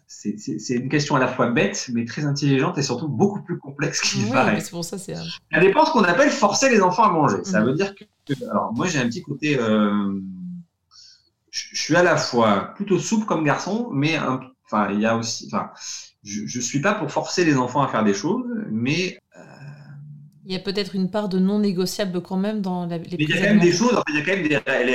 [0.07, 4.01] c'est- une question à la fois bête, mais très intelligente et surtout beaucoup plus complexe
[4.01, 4.61] qu'il Ouais, paraît.
[4.61, 5.13] c'est pour ça, c'est.
[5.15, 7.43] un- Ça dépend ce qu'on appelle forcer les enfants à manger.
[7.45, 7.65] Ça Mhm.
[7.65, 8.05] veut dire que,
[8.51, 9.57] alors moi j'ai un petit côté,
[11.51, 15.05] je je suis à la fois plutôt souple comme garçon, mais un- enfin il y
[15.05, 15.71] a aussi, enfin
[16.23, 19.17] je, je suis pas pour forcer les enfants à faire des choses, mais
[20.45, 23.25] Il y a peut-être une part de non négociable quand même dans la, les Mais
[23.25, 24.51] il y a quand même des choses, il y a quand même des, il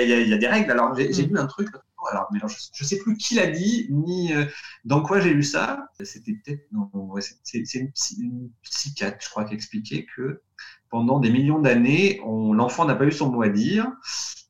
[0.09, 0.71] y a, il y a des règles.
[0.73, 1.29] Alors, j'ai j'ai Mm.
[1.29, 1.69] lu un truc,
[2.11, 4.45] alors, mais alors, je, je sais plus qui l'a dit, ni euh,
[4.85, 5.89] dans quoi j'ai lu ça.
[6.03, 6.63] C'était peut-être,
[6.95, 10.43] ouais, c'est- une, psy- une psychiatre, je crois, qui expliquait que
[10.91, 13.87] pendant des millions d'années, l'enfant n'a pas eu son mot à dire.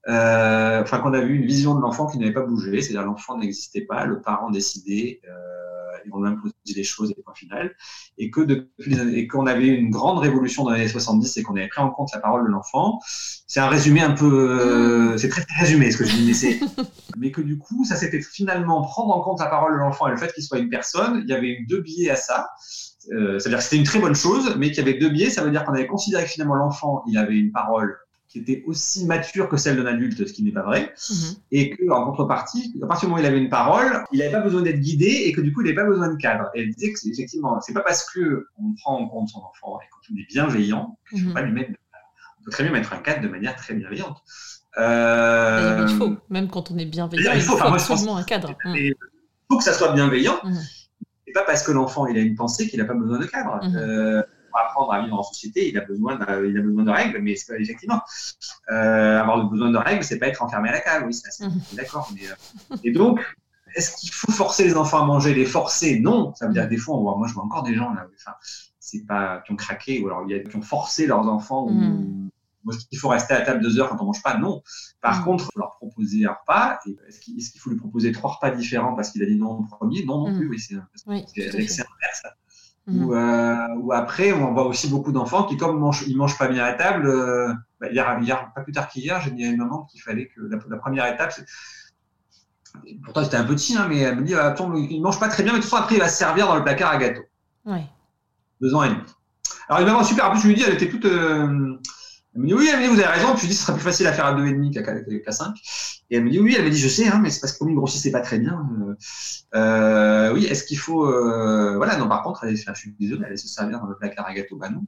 [0.09, 3.37] Euh, enfin, qu'on avait eu une vision de l'enfant qui n'avait pas bougé, c'est-à-dire l'enfant
[3.39, 5.31] n'existait pas, le parent décidait, euh,
[6.05, 7.74] et on imposait les choses et point final,
[8.18, 10.88] et que depuis les années- et qu'on avait eu une grande révolution dans les années
[10.88, 12.99] 70 et qu'on avait pris en compte la parole de l'enfant.
[13.46, 16.34] C'est un résumé un peu, euh, c'est très, très résumé ce que je dis, mais
[16.34, 16.61] c'est,
[17.16, 20.11] mais que du coup, ça c'était finalement prendre en compte la parole de l'enfant et
[20.11, 21.22] le fait qu'il soit une personne.
[21.24, 22.49] Il y avait eu deux biais à ça.
[23.12, 25.30] Euh, c'est-à-dire que c'était une très bonne chose, mais qu'il y avait deux biais.
[25.30, 27.96] Ça veut dire qu'on avait considéré que finalement l'enfant, il avait une parole
[28.29, 31.35] qui était aussi mature que celle d'un adulte, ce qui n'est pas vrai Mhm.
[31.51, 34.31] et que en contrepartie, à partir du moment où il avait une parole, il n'avait
[34.33, 36.51] pas besoin d'être guidé et que du coup il n'avait pas besoin de cadre.
[36.55, 39.79] Et elle disait que effectivement, c'est pas parce que on prend en compte son enfant
[39.81, 41.33] et qu'on est bienveillant, faut Mhm.
[41.33, 41.70] pas lui mettre.
[42.41, 44.18] On peut très bien mettre un cadre de manière très bienveillante.
[44.76, 44.91] D'ailleurs,
[45.81, 47.53] Euh, il faut, même quand on est bienveillant, il il faut.
[47.53, 48.55] faut, je pense absolument un cadre.
[48.64, 48.76] Mhm.
[48.76, 48.95] et il
[49.51, 50.39] faut que ça soit bienveillant.
[50.45, 50.55] Mhm.
[51.26, 53.59] C'est pas parce que l'enfant il a une pensée qu'il n'a pas besoin de cadre.
[53.64, 53.76] Mhm.
[53.76, 54.22] Euh,
[54.66, 57.36] apprendre à vivre en société, il a besoin de, il a besoin de règles, mais
[57.36, 58.00] c'est pas effectivement
[58.70, 61.04] euh, avoir besoin de règles, c'est pas être enfermé à la cave.
[61.06, 61.61] Oui, c'est assez- Mhm.
[61.72, 62.11] d'accord.
[62.22, 63.20] Euh, et donc,
[63.74, 66.34] est-ce qu'il faut forcer les enfants à manger Les forcer, non.
[66.34, 68.06] Ça veut dire que des fois, on voit, moi je vois encore des gens là,
[68.14, 68.36] enfin,
[68.80, 71.66] c'est pas qui ont craqué ou alors il y a qui ont forcé leurs enfants.
[71.66, 72.30] ou- Mhm.
[72.64, 74.36] ou est-ce qu'il faut rester à table deux heures quand on mange pas?
[74.36, 74.62] Non.
[75.00, 75.24] Par Mhm.
[75.24, 76.78] contre, leur proposer un repas.
[77.06, 80.04] Est-ce qu'il faut lui proposer trois repas différents parce qu'il a dit non au premier?
[80.04, 80.38] Non, non Mhm.
[80.38, 80.48] plus.
[80.48, 80.74] Oui, c'est
[81.06, 81.24] Oui,
[81.68, 81.84] c'est
[82.89, 83.05] Mhm.
[83.05, 86.49] Ou, euh, ou après, on voit aussi beaucoup d'enfants qui, comme mangent, ils mangent pas
[86.49, 89.59] bien à table, euh, bah, hier, hier, pas plus tard qu'hier, j'ai dit à une
[89.59, 91.34] maman qu'il fallait que la, la première étape.
[93.05, 95.53] Pourtant, c'était un petit, hein, mais elle me dit Attends, il mange pas très bien,
[95.53, 97.22] mais de toute façon, après, il va se servir dans le placard à gâteau.
[97.64, 97.84] Ouais.
[98.61, 99.01] Deux ans et demi.
[99.68, 101.05] Alors, une maman super, en plus, je lui dis Elle était toute.
[101.05, 101.76] euh,
[102.39, 103.32] Elle me dit Oui, elle me dit, vous avez raison.
[103.32, 104.82] Puis je lui dis Ce sera plus facile à faire à deux et demi qu'à
[104.82, 105.57] qu'à cinq.
[106.11, 107.59] Et elle me dit Oui, elle me dit Je sais, hein, mais c'est parce que
[107.59, 108.64] comme il grossissait pas très bien.
[108.80, 108.95] euh,
[109.57, 111.07] euh, oui, est-ce qu'il faut.
[111.07, 114.26] euh, Voilà, non, par contre, elle, je suis désolé, elle se servir dans le placard
[114.26, 114.57] à gâteau.
[114.57, 114.84] Bah non.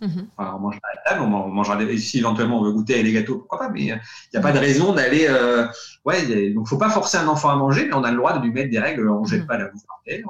[0.00, 0.28] Mhm.
[0.36, 1.96] Enfin, on mange pas à la table, on mangera des...
[1.98, 4.52] si éventuellement on veut goûter avec les gâteaux, pourquoi pas, mais il n'y a pas
[4.52, 5.26] de raison d'aller.
[5.28, 5.66] Euh...
[6.04, 6.54] Ouais, a...
[6.54, 8.50] donc faut pas forcer un enfant à manger, mais on a le droit de lui
[8.50, 9.08] mettre des règles.
[9.08, 9.46] On ne jette mhm.
[9.46, 10.24] pas la bouffe par terre,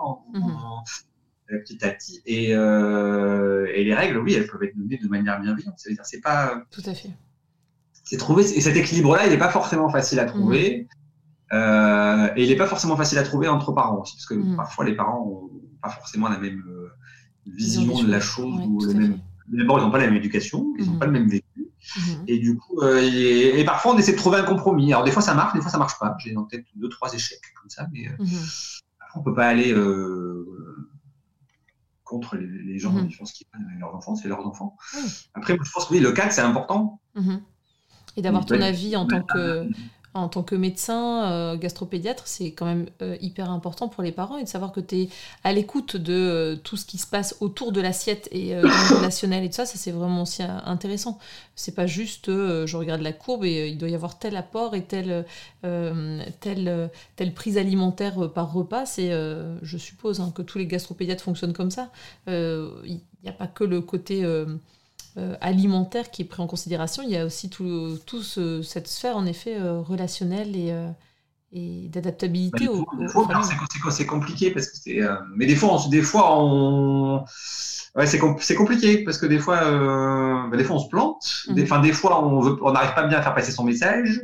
[1.48, 2.22] petit à petit.
[2.26, 3.66] Et, euh...
[3.74, 5.74] et, les règles, oui, elles peuvent être données de manière bienveillante.
[5.76, 6.62] C'est-à-dire, c'est pas.
[6.70, 7.10] Tout à fait.
[8.04, 8.42] C'est trouver.
[8.42, 10.88] Et cet équilibre-là, il n'est pas forcément facile à trouver.
[11.52, 14.84] Euh, et il n'est pas forcément facile à trouver entre parents aussi, parce que parfois
[14.84, 15.50] les parents n'ont
[15.82, 16.88] pas forcément la même euh,
[17.46, 19.18] vision de la chose ou le même.
[19.48, 21.44] D'abord, ils n'ont pas la même éducation, ils n'ont pas le même vécu.
[21.96, 22.24] Mhm.
[22.26, 24.92] Et du coup, euh, et, parfois on essaie de trouver un compromis.
[24.92, 26.16] Alors des fois ça marche, des fois ça marche pas.
[26.18, 28.38] J'ai en tête deux, trois échecs comme ça, mais euh, mhm.
[29.16, 30.46] on peut pas aller euh,
[32.04, 34.76] contre les, gens qui ce qu'ils veulent avec leurs enfants, c'est leurs enfants.
[35.34, 37.00] Après, je pense que oui, le cadre c'est important.
[37.14, 37.42] Mhm.
[38.16, 39.68] Et d'avoir ton avis en tant que
[40.14, 44.38] en tant que médecin, euh, gastropédiatre, c'est quand même euh, hyper important pour les parents
[44.38, 45.08] et de savoir que tu es
[45.42, 49.42] à l'écoute de euh, tout ce qui se passe autour de l'assiette et du relationnel
[49.44, 51.18] et tout ça, ça c'est vraiment aussi intéressant.
[51.56, 54.84] C'est pas juste je regarde la courbe et il doit y avoir tel apport et
[54.84, 55.24] telle,
[56.40, 58.86] telle, telle prise alimentaire par repas.
[58.86, 59.10] C'est,
[59.62, 61.90] je suppose hein, que tous les gastropédiatres fonctionnent comme ça.
[62.26, 64.24] Il n'y a pas que le côté
[65.16, 69.16] euh, alimentaire qui est pris en considération, il y a aussi tout, tout cette sphère
[69.16, 70.88] en effet euh, relationnelle et, euh,
[71.52, 73.42] et d'adaptabilité bah,
[73.92, 74.98] C'est compliqué parce que c'est.
[75.36, 77.24] mais des fois, on, des fois, on.
[77.94, 79.60] Ouais, c'est compliqué parce que des fois,
[80.50, 81.44] bah, des fois on se plante.
[81.50, 81.80] Des, mhm.
[81.80, 84.20] des fois, on n'arrive pas bien à faire passer son message.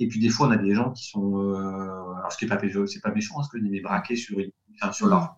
[0.00, 1.54] Et puis des fois, on a des gens qui sont.
[2.18, 4.16] alors, ce qui n'est pas, c'est pas méchant, hein, ce que je dis, mais braqués
[4.16, 4.38] sur
[4.92, 5.36] sur leur,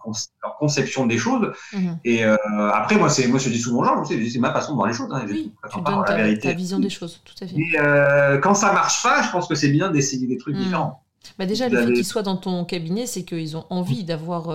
[0.58, 1.52] conception des choses.
[1.72, 1.98] Mhm.
[2.04, 2.36] Et euh,
[2.72, 5.08] après, moi, c'est moi, je dis souvent genre, c'est ma façon de voir les choses.
[5.12, 6.48] Hein, oui, tu donnes ta, la vérité.
[6.48, 7.56] ta vision des choses, tout à fait.
[7.56, 10.64] Et euh, quand ça marche pas, je pense que c'est bien d'essayer des trucs mhm.
[10.64, 11.02] différents.
[11.38, 14.50] Bah déjà, le fait qu'ils soient dans ton cabinet, c'est qu'ils ont envie d'avoir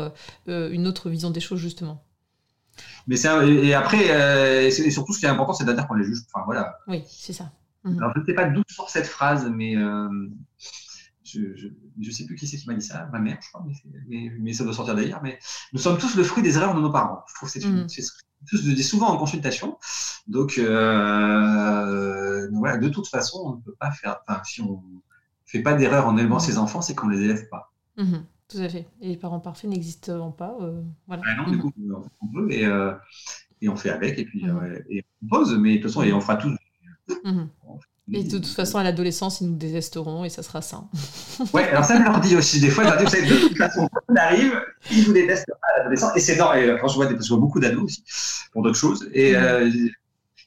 [0.47, 2.01] euh, une autre vision des choses, justement.
[3.07, 6.19] Mais et après, et surtout, ce qui est important, c'est dire qu'on les juge.
[6.33, 6.77] Enfin, voilà.
[6.87, 7.51] Oui, c'est ça.
[7.83, 7.97] Mhm.
[7.97, 9.75] Alors, je ne sais pas d'où sort cette phrase, mais
[11.23, 11.39] je
[11.97, 13.65] ne sais plus qui c'est qui m'a dit ça, ma mère, je crois,
[14.07, 15.21] mais, ça doit sortir d'ailleurs.
[15.23, 15.39] Mais
[15.73, 17.23] nous sommes tous le fruit des erreurs de nos parents.
[17.27, 18.03] Je trouve que c'est
[18.51, 19.77] dis souvent en consultation.
[20.27, 24.19] Donc, euh, voilà, de toute façon, on ne peut pas faire.
[24.27, 24.81] Enfin, si on
[25.45, 26.41] fait pas d'erreur en élevant mm.
[26.41, 27.71] ses enfants, c'est qu'on les élève pas.
[28.47, 28.87] Tout à fait.
[28.99, 30.57] Et les parents parfaits n'existent pas.
[30.61, 31.23] Euh, voilà.
[31.25, 31.71] Ah non, du coup,
[32.21, 32.93] on peut et, euh,
[33.61, 34.43] et, on fait avec et puis
[34.89, 36.55] et on pose, mais de toute façon, et on fera tous.
[37.09, 37.47] Mm-hmm.
[38.13, 40.83] Et de toute façon, à l'adolescence, ils nous détesteront et ça sera ça.
[41.53, 42.59] ouais, alors ça, je leur dis aussi.
[42.59, 44.53] Des fois, je leur dis, vous savez, de toute façon, quand on arrive,
[44.91, 46.11] ils vous détestent à l'adolescence.
[46.17, 46.77] Et c'est normal.
[46.81, 48.03] Quand je vois, des, je vois beaucoup d'ados aussi
[48.51, 49.09] pour d'autres choses.
[49.13, 49.69] Et euh,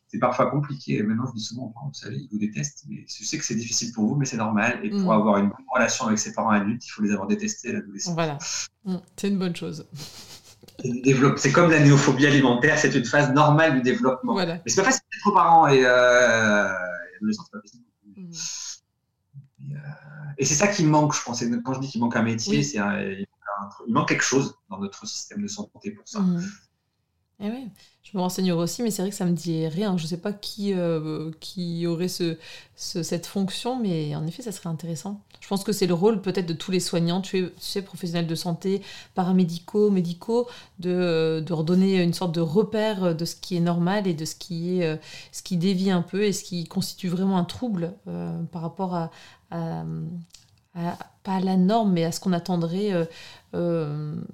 [0.08, 1.02] c'est parfois compliqué.
[1.02, 2.84] Maintenant, je dis souvent, vous savez, ils vous détestent.
[2.88, 4.80] Mais je sais que c'est difficile pour vous, mais c'est normal.
[4.82, 5.10] Et pour mm.
[5.10, 8.14] avoir une bonne relation avec ses parents adultes, il faut les avoir détestés à l'adolescence.
[8.14, 8.38] Voilà.
[8.84, 8.96] Mm.
[9.16, 9.86] C'est une bonne chose.
[11.36, 14.32] C'est comme la néophobie alimentaire, c'est une phase normale du développement.
[14.32, 14.54] Voilà.
[14.54, 16.68] Mais c'est pas facile d'être parents et euh,
[18.16, 18.32] Mmh.
[19.72, 19.76] Euh,
[20.38, 21.42] et, c'est ça qui manque, je pense.
[21.64, 22.78] quand je dis qu'il manque un métier, c'est
[23.86, 26.20] il manque quelque chose dans notre système de santé pour ça.
[26.20, 26.42] Mmh.
[27.40, 27.50] Eh
[28.02, 29.96] je me renseignerai aussi, mais c'est vrai que ça me dit rien.
[29.96, 32.36] Je ne sais pas qui, euh, qui aurait ce,
[32.76, 35.22] cette fonction, mais en effet, ça serait intéressant.
[35.40, 38.34] Je pense que c'est le rôle peut-être de tous les soignants, tu, sais, professionnels de
[38.34, 38.82] santé,
[39.14, 44.14] paramédicaux, médicaux, de, de redonner une sorte de repère de ce qui est normal et
[44.14, 44.96] de ce qui, est, euh,
[45.32, 48.94] ce qui dévie un peu et ce qui constitue vraiment un trouble euh, par rapport
[48.94, 49.10] à,
[51.22, 53.08] pas à la norme, mais à ce qu'on attendrait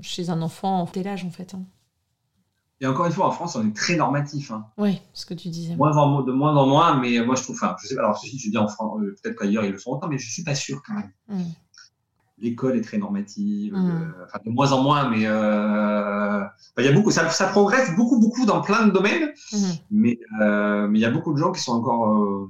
[0.01, 1.55] chez un enfant en tel âge, en fait.
[1.55, 1.63] Hein.
[2.83, 4.51] Et encore une fois, en France, on est très normatif.
[4.51, 4.64] Hein.
[4.78, 5.76] Oui, ce que tu disais.
[5.76, 7.57] Moins en, de moins en moins, mais moi, je trouve.
[7.57, 8.03] Enfin, je sais pas.
[8.03, 10.31] Alors, ceci, je dis en France, euh, peut-être qu'ailleurs, ils le sont autant, mais je
[10.31, 11.12] suis pas sûr quand même.
[11.28, 11.51] Mm.
[12.39, 13.91] L'école est très normative, mm.
[13.91, 16.43] euh, enfin, de moins en moins, mais euh,
[16.78, 17.11] il y a beaucoup.
[17.11, 19.81] Ça, ça, progresse beaucoup, beaucoup dans plein de domaines, mm-hmm.
[19.91, 20.18] mais
[20.89, 22.49] mais il y a beaucoup de gens qui sont encore,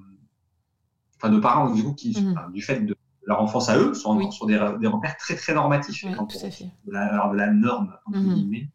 [1.16, 2.16] enfin, de parents du coup, qui,
[2.52, 5.54] du fait de leur enfance à eux, sont encore sur des, des, repères très, très
[5.54, 6.04] normatifs.
[6.06, 6.70] Oui, tout à fait.
[6.86, 8.68] De la, de la norme, entre guillemets.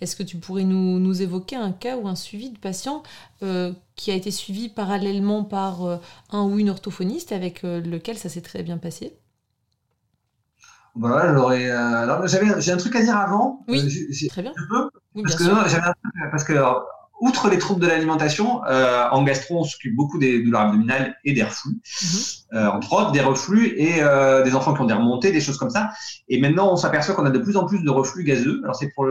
[0.00, 3.02] Est-ce que tu pourrais nous, évoquer un cas ou un suivi de patient
[3.42, 5.96] euh, qui a été suivi parallèlement par euh,
[6.30, 9.18] un ou une orthophoniste avec euh, lequel ça s'est très bien passé?
[10.94, 11.70] Voilà, j'aurais.
[12.60, 13.64] j'ai un truc à dire avant.
[13.68, 14.52] Oui, très bien.
[15.14, 16.54] parce, que, parce que
[17.20, 21.32] outre les troubles de l'alimentation, euh, en gastro, on s'occupe beaucoup des douleurs abdominales et
[21.32, 22.58] des reflux, mhm.
[22.58, 25.58] euh, entre autres des reflux et euh, des enfants qui ont des remontées, des choses
[25.58, 25.90] comme ça.
[26.28, 28.60] Et maintenant, on s'aperçoit qu'on a de plus en plus de reflux gazeux.
[28.62, 29.06] Alors c'est pour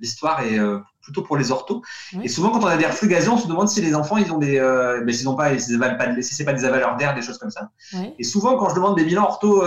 [0.00, 0.58] l'histoire est
[1.00, 1.82] plutôt pour les orthos.
[2.22, 4.32] Et souvent, quand on a des reflux gazeux, on se demande si les enfants, ils
[4.32, 4.60] ont des,
[5.04, 7.50] mais s'ils n'ont pas, s'ils pas, si c'est pas des avaleurs d'air, des choses comme
[7.50, 7.70] ça.
[8.18, 9.62] Et souvent, quand je demande des bilans ortho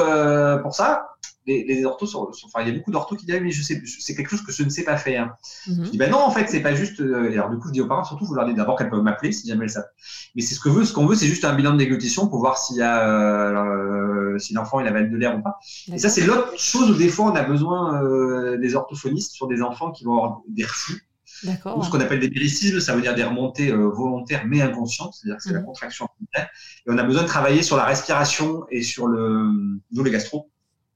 [0.62, 1.08] pour ça,
[1.46, 3.82] les, les orthos sont, enfin, il y a beaucoup d'orthos qui disent, mais je sais,
[3.86, 5.36] c'est quelque chose que je ne sais pas faire.
[5.68, 5.86] Mhm.
[5.86, 7.00] Je dis, ben non, en fait, c'est pas juste.
[7.02, 9.04] Euh, alors, du coup, je dis aux parents, surtout, vous leur dites d'abord qu'elles peuvent
[9.04, 9.89] m'appeler si jamais elles savent.
[10.36, 12.39] Mais c'est ce que veut, ce qu'on veut, c'est juste un bilan de déglutition pour
[12.39, 15.60] voir s'il y a, euh, si l'enfant il avale de l'air ou pas.
[15.91, 19.48] Et ça, c'est l'autre chose où des fois on a besoin euh, des orthophonistes sur
[19.48, 21.08] des enfants qui vont avoir des reflux.
[21.43, 25.14] Ou ce qu'on appelle des péricismes, ça veut dire des remontées euh, volontaires mais inconscientes,
[25.14, 25.66] c'est-à-dire que c'est la mhm.
[25.66, 26.39] contraction Et
[26.88, 29.52] on a besoin de travailler sur la respiration et sur le,
[29.91, 30.50] nous les gastro.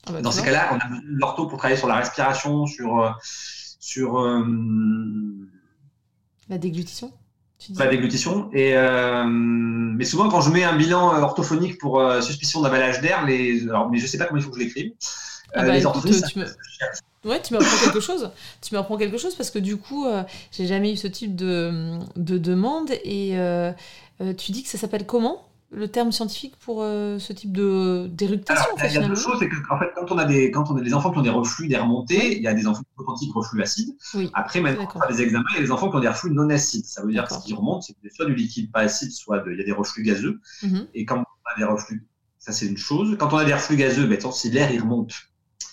[0.10, 2.66] Ah bah, Dans ces cas-là, on a besoin de l'ortho pour travailler sur la respiration,
[2.66, 3.12] sur, euh,
[3.80, 4.44] sur euh,
[6.50, 7.12] la déglutition.
[7.78, 8.50] La déglutition.
[8.54, 8.74] Et,
[9.26, 13.98] mais souvent, quand je mets un bilan orthophonique pour suspicion d'avalage d'air, les, alors, mais
[13.98, 14.94] je sais pas comment il faut que je l'écrive.
[15.54, 16.38] Ah bah, les orthophonistes,
[17.26, 18.32] Ouais, tu m'apprends quelque chose.
[18.62, 22.00] Tu m'apprends quelque chose parce que du coup, euh, j'ai jamais eu ce type de,
[22.16, 22.92] de demande.
[23.04, 23.72] Et euh,
[24.22, 25.49] euh, tu dis que ça s'appelle comment?
[25.72, 29.56] Le terme scientifique pour ce type de d'éructation Il y a deux choses, c'est que
[29.70, 31.68] en fait, quand on a des quand on a des enfants qui ont des reflux,
[31.68, 33.96] des remontées, il y a des enfants authentiques reflux acides.
[34.34, 36.32] Après, maintenant, on fait des examens, il y a des enfants qui ont des reflux
[36.32, 36.86] non acides.
[36.86, 39.58] Ça veut dire que ce qui remonte, c'est soit du liquide pas acide, soit il
[39.58, 40.40] y a des reflux gazeux.
[40.64, 40.88] Mhm.
[40.94, 42.08] Et quand on a des reflux,
[42.40, 43.16] ça c'est une chose.
[43.20, 45.14] Quand on a des reflux gazeux, ben, si l'air il remonte,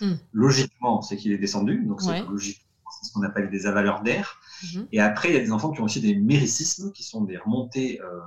[0.00, 0.14] Hmm.
[0.32, 1.84] Logiquement, c'est qu'il est descendu.
[1.84, 4.40] Donc, c'est ce qu'on appelle des avaleurs d'air.
[4.62, 4.88] Mhm.
[4.92, 7.36] Et après, il y a des enfants qui ont aussi des méricismes, qui sont des
[7.36, 8.20] remontées euh,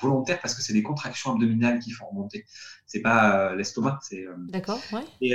[0.00, 2.44] volontaires parce que c'est des contractions abdominales qui font remonter.
[2.86, 3.98] C'est pas euh, l'estomac.
[4.02, 5.04] C'est, euh, D'accord, ouais.
[5.20, 5.34] Et,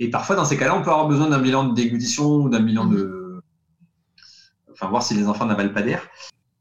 [0.00, 2.60] et parfois, dans ces cas-là, on peut avoir besoin d'un bilan de déglutition ou d'un
[2.60, 3.40] bilan de.
[4.72, 6.08] Enfin, voir si les enfants n'avalent pas d'air.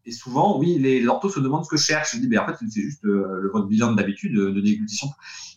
[0.05, 2.13] Et souvent, oui, les orthos se demandent ce que je cherche.
[2.13, 5.07] Je dis, ben, en fait, c'est juste euh, le votre bilan d'habitude de, de déglutition.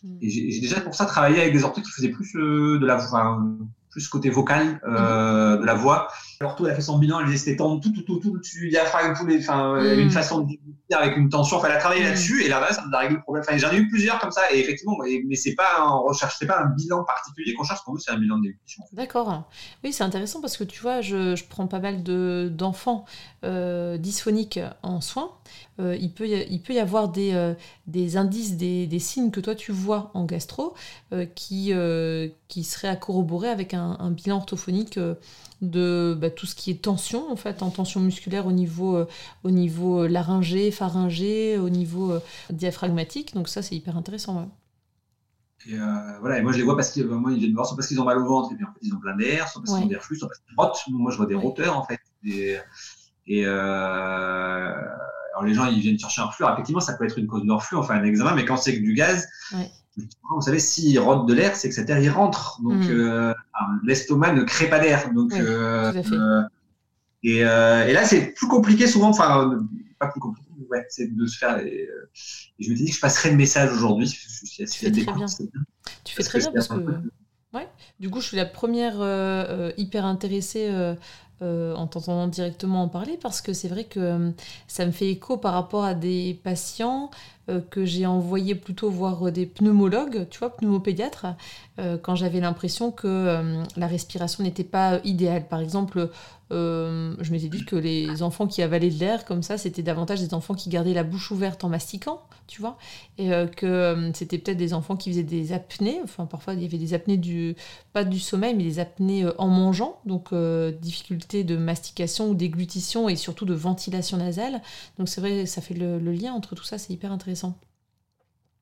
[0.03, 0.17] Mm.
[0.21, 2.95] Et j'ai déjà pour ça travaillé avec des orthos qui faisaient plus euh, de la,
[2.95, 3.57] enfin,
[3.97, 5.61] plus côté vocal euh, mm.
[5.61, 6.07] de la voix.
[6.39, 9.15] L'ortho, elle a fait son bilan, elle c'était tendu tout, tout, tout, tout, dessus, diaphragme,
[9.17, 9.99] tous les, enfin, mm.
[9.99, 10.55] une façon de
[10.95, 11.57] avec une tension.
[11.57, 13.43] Enfin, elle a travaillé là-dessus et là-bas, ça nous a réglé le problème.
[13.47, 16.45] Enfin, j'en ai eu plusieurs comme ça et effectivement, mais c'est pas, on recherche, c'est
[16.45, 17.83] pas un bilan particulier qu'on cherche.
[17.83, 18.83] Pour nous, c'est un bilan de déglutition.
[18.93, 19.49] D'accord.
[19.83, 23.05] Oui, c'est intéressant parce que tu vois, je, je prends pas mal de d'enfants
[23.47, 25.31] euh, dysphoniques en soins.
[25.79, 27.53] Euh, il, peut y, il peut y avoir des, euh,
[27.87, 30.73] des indices, des, des, signes que toi tu vois en gastro
[31.35, 31.71] qui,
[32.47, 34.99] qui seraient à corroborer avec un, un bilan orthophonique
[35.61, 39.07] de bah, tout ce qui est tension, en fait, en tension musculaire au niveau, euh,
[39.43, 42.19] au niveau euh, laryngé, pharyngé, au niveau euh,
[42.51, 43.33] diaphragmatique.
[43.33, 44.51] Donc ça, c'est hyper intéressant.
[45.65, 45.75] Et
[46.21, 47.99] voilà, et moi je les vois parce qu'ils moi, ils viennent voir, soit parce qu'ils
[47.99, 49.85] ont mal au ventre, et puis en fait ils ont plein d'air, soit parce qu'ils
[49.85, 50.79] ont des reflux, soit parce qu'ils rotent.
[50.91, 51.99] Moi je vois des roteurs en fait.
[53.27, 56.45] Et alors les gens ils viennent chercher un reflux.
[56.51, 58.75] effectivement, ça peut être une cause de reflux, on fait un examen, mais quand c'est
[58.75, 59.27] que du gaz,
[60.29, 62.61] vous savez, s'il rentre de l'air, c'est que cet air il rentre.
[62.61, 62.89] Donc mm.
[62.89, 63.33] euh,
[63.83, 65.11] l'estomac ne crée pas d'air.
[65.13, 66.43] Donc euh, euh,
[67.23, 67.43] et, et,
[67.93, 69.09] là c'est plus compliqué souvent.
[69.09, 69.59] Enfin,
[69.99, 70.47] pas plus compliqué.
[70.69, 71.59] Ouais, c'est de se faire.
[71.59, 71.87] Et,
[72.59, 74.09] je me dis que je passerai le message aujourd'hui.
[74.09, 75.25] Tu fais très bien.
[76.03, 76.75] Tu fais très bien parce que.
[77.53, 77.67] Ouais.
[77.99, 78.95] Du coup, je suis la première
[79.77, 80.95] hyper intéressée
[81.41, 84.33] en t'entendant directement en parler parce que c'est vrai que
[84.67, 87.36] ça me fait écho par rapport à des patients euh,
[87.69, 91.27] que j'ai envoyé plutôt voir des pneumologues, tu vois, pneumopédiatres,
[91.79, 95.47] euh, quand j'avais l'impression que euh, la respiration n'était pas idéale.
[95.47, 96.09] Par exemple,
[96.49, 100.33] je m'étais dit que les enfants qui avalaient de l'air comme ça, c'était davantage des
[100.33, 102.77] enfants qui gardaient la bouche ouverte en mastiquant, tu vois,
[103.17, 106.77] et que c'était peut-être des enfants qui faisaient des apnées, enfin parfois il y avait
[106.77, 107.57] des apnées du,
[107.91, 110.33] pas du sommeil, mais des apnées en mangeant, donc
[110.81, 114.61] difficulté de mastication ou déglutition et surtout de ventilation nasale.
[114.97, 117.36] Donc c'est vrai, ça fait le lien entre tout ça, c'est hyper intéressant.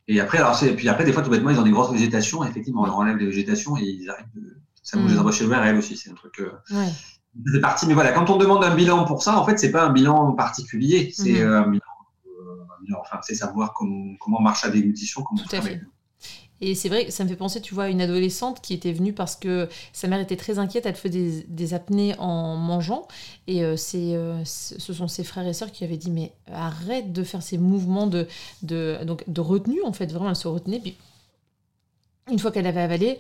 [0.07, 2.43] Et après, alors c'est, puis après, des fois, tout bêtement, ils ont des grosses végétations.
[2.43, 4.57] Effectivement, on leur enlève les végétations et ils arrêtent de.
[4.83, 5.97] Ça bouge les embauches elle aussi.
[5.97, 6.39] C'est un truc.
[6.39, 6.51] Euh,
[7.51, 7.87] c'est parti.
[7.87, 10.33] Mais voilà, quand on demande un bilan pour ça, en fait, c'est pas un bilan
[10.33, 11.11] particulier.
[11.11, 11.41] C'est mhm.
[11.41, 11.81] euh, un, bilan,
[12.27, 15.81] euh, Enfin, c'est savoir comment, comment marche la déglutition, comment tout à fait.
[16.61, 19.11] Et c'est vrai, ça me fait penser, tu vois, à une adolescente qui était venue
[19.11, 23.07] parce que sa mère était très inquiète, elle faisait des, apnées en mangeant.
[23.47, 27.23] Et euh, euh, ce sont ses frères et sœurs qui avaient dit, mais arrête de
[27.23, 28.27] faire ces mouvements de,
[28.63, 30.79] de, donc, de retenue, en fait, vraiment, elle se retenait.
[30.79, 30.95] Puis
[32.31, 33.17] une fois qu'elle avait avalé,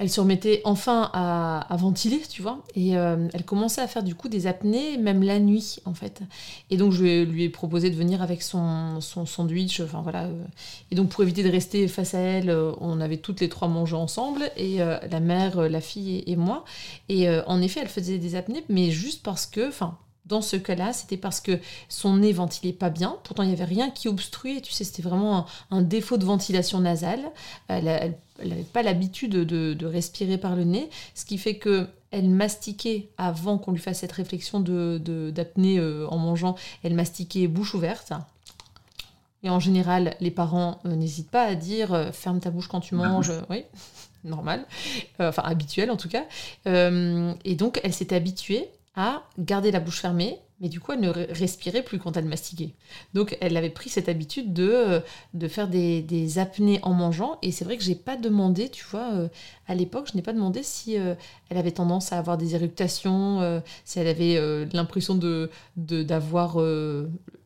[0.00, 4.14] elle se remettait enfin à, ventiler, tu vois, et euh, elle commençait à faire du
[4.14, 6.22] coup des apnées, même la nuit, en fait.
[6.70, 10.24] Et donc, je lui ai proposé de venir avec son, sandwich, enfin voilà.
[10.24, 10.44] Euh.
[10.90, 13.68] et donc, pour éviter de rester face à elle, euh, on avait toutes les trois
[13.68, 16.64] mangé ensemble, et la mère, la fille et, moi.
[17.10, 19.98] Et en effet, elle faisait des apnées, mais juste parce que, enfin,
[20.30, 21.58] dans ce cas-là, c'était parce que
[21.88, 23.18] son nez ventilait pas bien.
[23.24, 24.60] Pourtant, il n'y avait rien qui obstruait.
[24.60, 27.20] Tu sais, c'était vraiment un, défaut de ventilation nasale.
[27.68, 28.14] Elle
[28.44, 33.58] n'avait pas l'habitude de, respirer par le nez, ce qui fait que elle mastiquait avant
[33.58, 36.54] qu'on lui fasse cette réflexion de d'apnée euh, en mangeant.
[36.82, 38.12] Elle mastiquait bouche ouverte.
[39.42, 43.32] Et en général, les parents n'hésitent pas à dire ferme ta bouche quand tu manges.
[43.48, 43.64] Oui,
[44.24, 44.64] normal.
[45.18, 46.24] enfin, habituel en tout cas.
[46.66, 51.08] et donc, elle s'était habituée à garder la bouche fermée mais du coup, elle ne
[51.10, 52.74] respirait plus quand elle mastiquait.
[53.14, 55.00] Donc, elle avait pris cette habitude de, euh,
[55.32, 57.38] de faire des, apnées en mangeant.
[57.40, 59.28] Et c'est vrai que j'ai pas demandé, tu vois, euh,
[59.68, 61.14] à l'époque, je n'ai pas demandé si euh,
[61.48, 66.58] elle avait tendance à avoir des éructations, si elle avait l'impression de d'avoir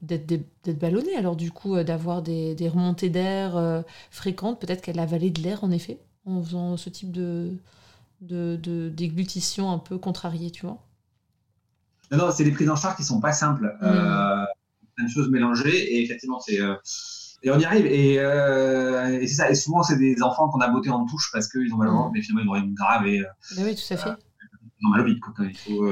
[0.03, 1.14] d'être ballonnée.
[1.16, 4.61] Alors, du coup, d'avoir des, des, remontées d'air fréquentes.
[4.61, 7.53] Peut-être qu'elle avalait de l'air, en effet, en faisant ce type de
[8.20, 10.84] de déglutition un peu contrariée, tu vois.
[12.12, 13.76] Non, c'est des prises en charge qui sont pas simples.
[13.80, 13.84] Mm.
[13.84, 14.44] Euh,
[14.96, 16.61] plein de choses mélangées et effectivement, c'est.
[16.61, 16.74] Euh,
[17.42, 17.86] et on y arrive.
[17.86, 19.50] Et, euh, et c'est ça.
[19.50, 21.92] Et souvent, c'est des enfants qu'on a botté en touche parce qu'ils ont mal au
[21.92, 22.12] ventre, mm.
[22.14, 23.07] mais finalement, ils ont une grave.
[23.07, 23.22] Et,
[23.59, 24.11] oui, tout à fait.
[24.80, 25.18] ils ont mal au bide.
[25.40, 25.86] Il faut,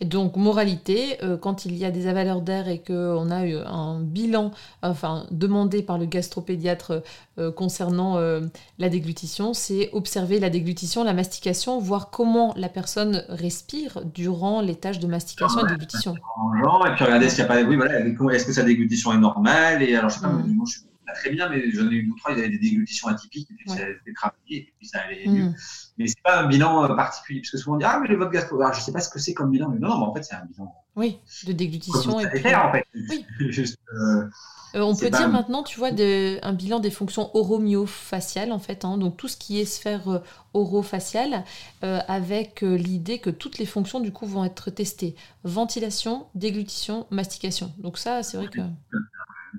[0.00, 4.00] donc, moralité, euh, quand il y a des avaleurs d'air et qu'on a eu un
[4.00, 4.50] bilan
[4.82, 7.02] enfin, demandé par le gastropédiatre
[7.38, 8.40] euh, concernant euh,
[8.78, 14.74] la déglutition, c'est observer la déglutition, la mastication, voir comment la personne respire durant les
[14.74, 16.14] tâches de mastication et de déglutition.
[16.14, 17.62] Et puis regarder s'il n'y a pas.
[17.62, 19.82] Oui, voilà, est-ce que sa déglutition est normale?
[19.82, 20.54] Et alors, je sais pas, mm.
[20.54, 22.58] moi, je suis pas très bien, mais j'en ai eu deux trois, ils avaient des
[22.58, 25.44] déglutitions atypiques, et puis ça a été travaillé, et puis ça allait mieux.
[25.44, 25.54] Mm.
[25.98, 28.30] Mais c'est pas un bilan euh, particulier, parce que souvent on dit Ah, mais votre
[28.30, 30.14] gastro, alors, je sais pas ce que c'est comme bilan, mais non, non, mais en
[30.14, 30.72] fait, c'est un bilan.
[30.96, 32.20] Oui, de déglutition.
[32.20, 32.54] et puis...
[32.54, 32.86] en fait.
[32.94, 33.26] Oui.
[33.50, 34.28] Juste, euh,
[34.76, 38.84] euh, on peut dire maintenant, tu vois, de, un bilan des fonctions oromyofaciales, en fait,
[38.84, 40.18] hein, donc tout ce qui est sphère euh,
[40.52, 41.44] orofaciale,
[41.82, 45.16] avec l'idée que toutes les fonctions, du coup, vont être testées.
[45.42, 47.72] Ventilation, déglutition, mastication.
[47.78, 48.60] Donc ça, c'est vrai que...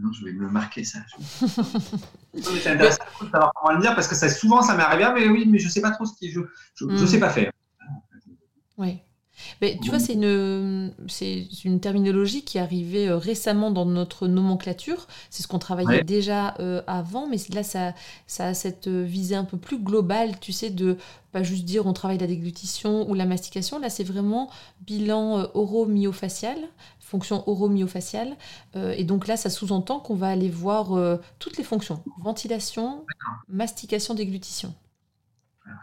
[0.02, 1.00] Non, je vais me marquer ça.
[1.40, 5.14] c'est intéressant de savoir comment le dire parce que ça, souvent ça m'est arrivé, ah,
[5.14, 6.42] mais oui, mais je sais pas trop ce qui je,
[6.76, 7.52] je, je sais pas faire.
[8.78, 9.00] Oui.
[9.62, 14.28] Mais tu vois, c'est une, c'est une terminologie qui est arrivée euh, récemment dans notre
[14.28, 15.08] nomenclature.
[15.30, 17.94] C'est ce qu'on travaillait déjà euh, avant, mais là, ça,
[18.28, 20.98] ça a cette visée un peu plus globale, tu sais, de
[21.32, 23.80] pas juste dire on travaille la déglutition ou la mastication.
[23.80, 24.50] Là, c'est vraiment
[24.82, 26.58] bilan euh, oro-myofacial,
[27.06, 28.36] fonction oro-myofaciale.
[28.76, 33.06] et donc là, ça sous-entend qu'on va aller voir toutes les fonctions ventilation,
[33.48, 34.74] mastication, déglutition.
[35.66, 35.80] Alors,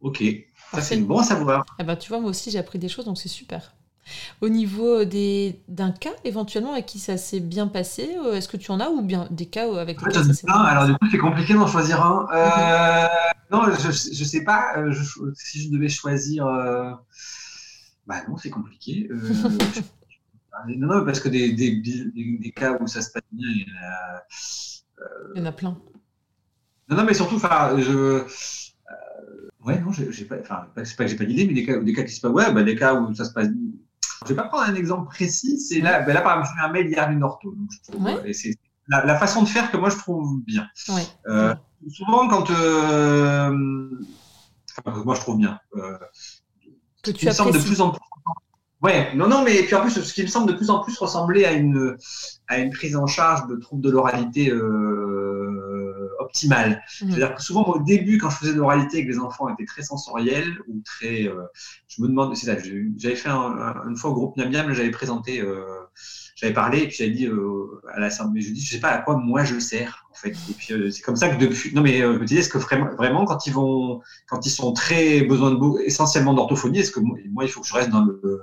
[0.00, 0.24] Ok,
[0.72, 1.64] ça c'est bon à savoir.
[1.78, 3.74] Eh ben, tu vois, moi aussi j'ai appris des choses, donc c'est super.
[4.40, 8.56] Au niveau des, d'un cas éventuellement avec qui ça s'est bien passé, euh, est-ce que
[8.56, 11.18] tu en as ou bien des cas avec lesquels ça s'est Alors du coup c'est
[11.18, 12.26] compliqué d'en choisir un.
[12.32, 13.06] Euh,
[13.50, 14.92] non, je, ne sais pas euh,
[15.34, 16.44] si je devais choisir.
[18.06, 19.08] Bah non, c'est compliqué.
[20.66, 23.64] non, non, parce que des, des, des, cas où ça se passe bien, il y
[23.64, 24.22] en a.
[25.34, 25.78] Il y en a plein.
[26.88, 28.24] Non, non, mais surtout, enfin, je
[29.64, 31.92] Ouais, non, j'ai pas, enfin, c'est pas que j'ai pas d'idée, mais des cas, des
[31.92, 33.48] cas qui se passent, ouais, bah, des cas où ça se passe.
[34.24, 35.58] Je vais pas prendre un exemple précis.
[35.58, 37.52] C'est là, ben là, par exemple, j'ai un mail hier d'une ortho.
[37.52, 38.54] Donc je trouve, et c'est
[38.88, 40.68] la, la, façon de faire que moi je trouve bien.
[40.88, 41.06] Ouais.
[41.28, 41.54] Euh,
[41.88, 43.90] souvent, quand, euh,
[44.84, 45.58] enfin, moi je trouve bien.
[45.76, 45.96] Euh,
[47.02, 48.00] que tu me semble de plus en plus.
[48.82, 50.96] Ouais, non, non, mais puis en plus, ce qui me semble de plus en plus
[50.98, 51.96] ressembler à une,
[52.48, 55.39] à une prise en charge de troubles de l'oralité euh,
[56.30, 56.70] optimale.
[57.02, 57.10] Mmh.
[57.10, 59.82] C'est-à-dire que souvent, au début, quand je faisais de l'oralité avec les enfants étaient très
[59.82, 61.26] sensoriels ou très.
[61.28, 61.42] Euh,
[61.88, 62.56] je me demande, c'est ça,
[62.96, 65.64] j'avais fait une fois au groupe Miam Miam, j'avais présenté, euh,
[66.36, 68.98] j'avais parlé, et puis j'avais dit euh, à l'assemblée, je dis, je sais pas à
[68.98, 70.30] quoi moi je sers, en fait.
[70.30, 71.74] Et puis c'est comme ça que depuis.
[71.74, 74.72] Non, mais je me disais, est-ce que vraiment, vraiment, quand ils vont, quand ils sont
[74.72, 78.42] très besoin de essentiellement d'orthophonie, est-ce que moi, il faut que je reste dans le.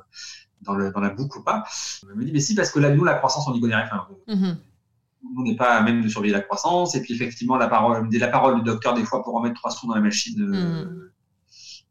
[0.64, 1.64] Dans, le, dans la boucle ou pas?
[2.02, 3.86] Je me dis, mais si, parce que là, nous, la croissance, on n'y connaît rien.
[3.86, 4.54] Enfin, mmh
[5.36, 6.96] on n'est pas à même de surveiller la croissance.
[6.96, 9.88] Et puis effectivement, la parole, la parole du docteur des fois pour remettre trois sous
[9.88, 11.10] dans la machine euh, mm.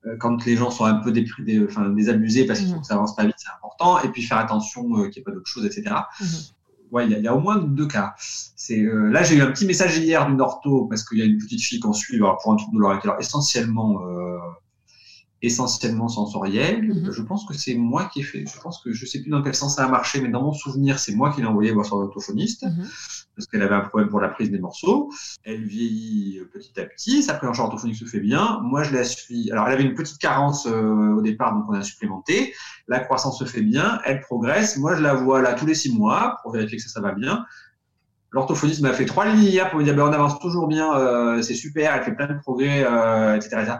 [0.06, 1.12] euh, quand les gens sont un peu
[1.68, 2.80] enfin, désabusés parce mm.
[2.80, 4.00] que ça avance pas vite, c'est important.
[4.00, 5.94] Et puis faire attention euh, qu'il n'y ait pas d'autres choses, etc.
[6.20, 6.52] Mm-hmm.
[6.92, 8.14] Ouais, il y, a au moins deux cas.
[8.18, 11.36] C'est là j'ai eu un petit message hier d'une ortho parce qu'il y a une
[11.36, 14.00] petite fille qu'on suit pour un trouble de l'oreille, essentiellement
[15.42, 16.82] essentiellement sensoriel.
[16.82, 17.12] Mhm.
[17.12, 18.44] Je pense que c'est moi qui ai fait.
[18.46, 20.52] Je pense que je sais plus dans quel sens ça a marché, mais dans mon
[20.52, 22.88] souvenir, c'est moi qui l'ai envoyé voir son orthophoniste mhm.
[23.36, 25.10] parce qu'elle avait un problème pour la prise des morceaux.
[25.44, 27.22] Elle vieillit euh, petit à petit.
[27.22, 28.60] Sa prise en charge orthophonique se fait bien.
[28.62, 29.50] Moi, je la suis.
[29.50, 32.54] Alors, elle avait une petite carence euh, au départ, donc on a supplémenté.
[32.88, 34.00] La croissance se fait bien.
[34.04, 34.78] Elle progresse.
[34.78, 37.12] Moi, je la vois là tous les six mois pour vérifier que ça, ça va
[37.12, 37.44] bien.
[38.32, 41.40] L'orthophoniste m'a fait trois lignes hier pour me dire ben, on avance toujours bien, euh,
[41.42, 43.76] c'est super, elle fait plein de progrès, etc., etc.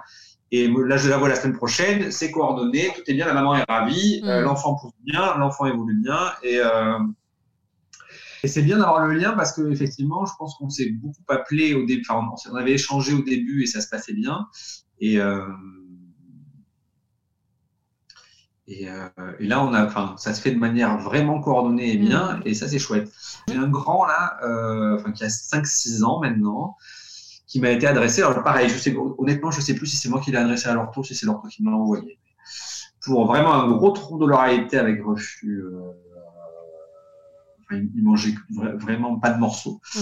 [0.53, 3.57] Et là, je la vois la semaine prochaine, c'est coordonné, tout est bien, la maman
[3.57, 4.45] est ravie, euh, mm.
[4.45, 6.31] l'enfant pousse bien, l'enfant évolue bien.
[6.43, 6.99] Et, euh,
[8.45, 11.85] et c'est bien d'avoir le lien parce qu'effectivement, je pense qu'on s'est beaucoup appelé au
[11.85, 14.47] début, enfin, on avait échangé au début et ça se passait bien.
[15.01, 15.47] Et, euh,
[18.69, 18.89] Et,
[19.39, 22.53] et, là, on a, enfin, ça se fait de manière vraiment coordonnée et bien, et
[22.53, 23.13] ça, c'est chouette.
[23.49, 24.39] J'ai un grand là,
[24.97, 26.77] enfin, qui a 5-6 ans maintenant,
[27.47, 28.23] qui m'a été adressé.
[28.23, 30.75] Alors, pareil, je sais, honnêtement, je sais plus si c'est moi qui l'ai adressé à
[30.75, 32.19] l'ortho, si c'est l'ortho qui me l'a envoyé.
[33.05, 35.63] Pour vraiment un gros trou de l'oreillette avec refus.
[35.63, 35.93] Euh,
[37.73, 38.35] il mangeait
[38.79, 39.81] vraiment pas de morceaux.
[39.95, 40.01] Mmh.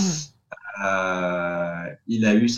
[0.82, 2.48] Euh, il a eu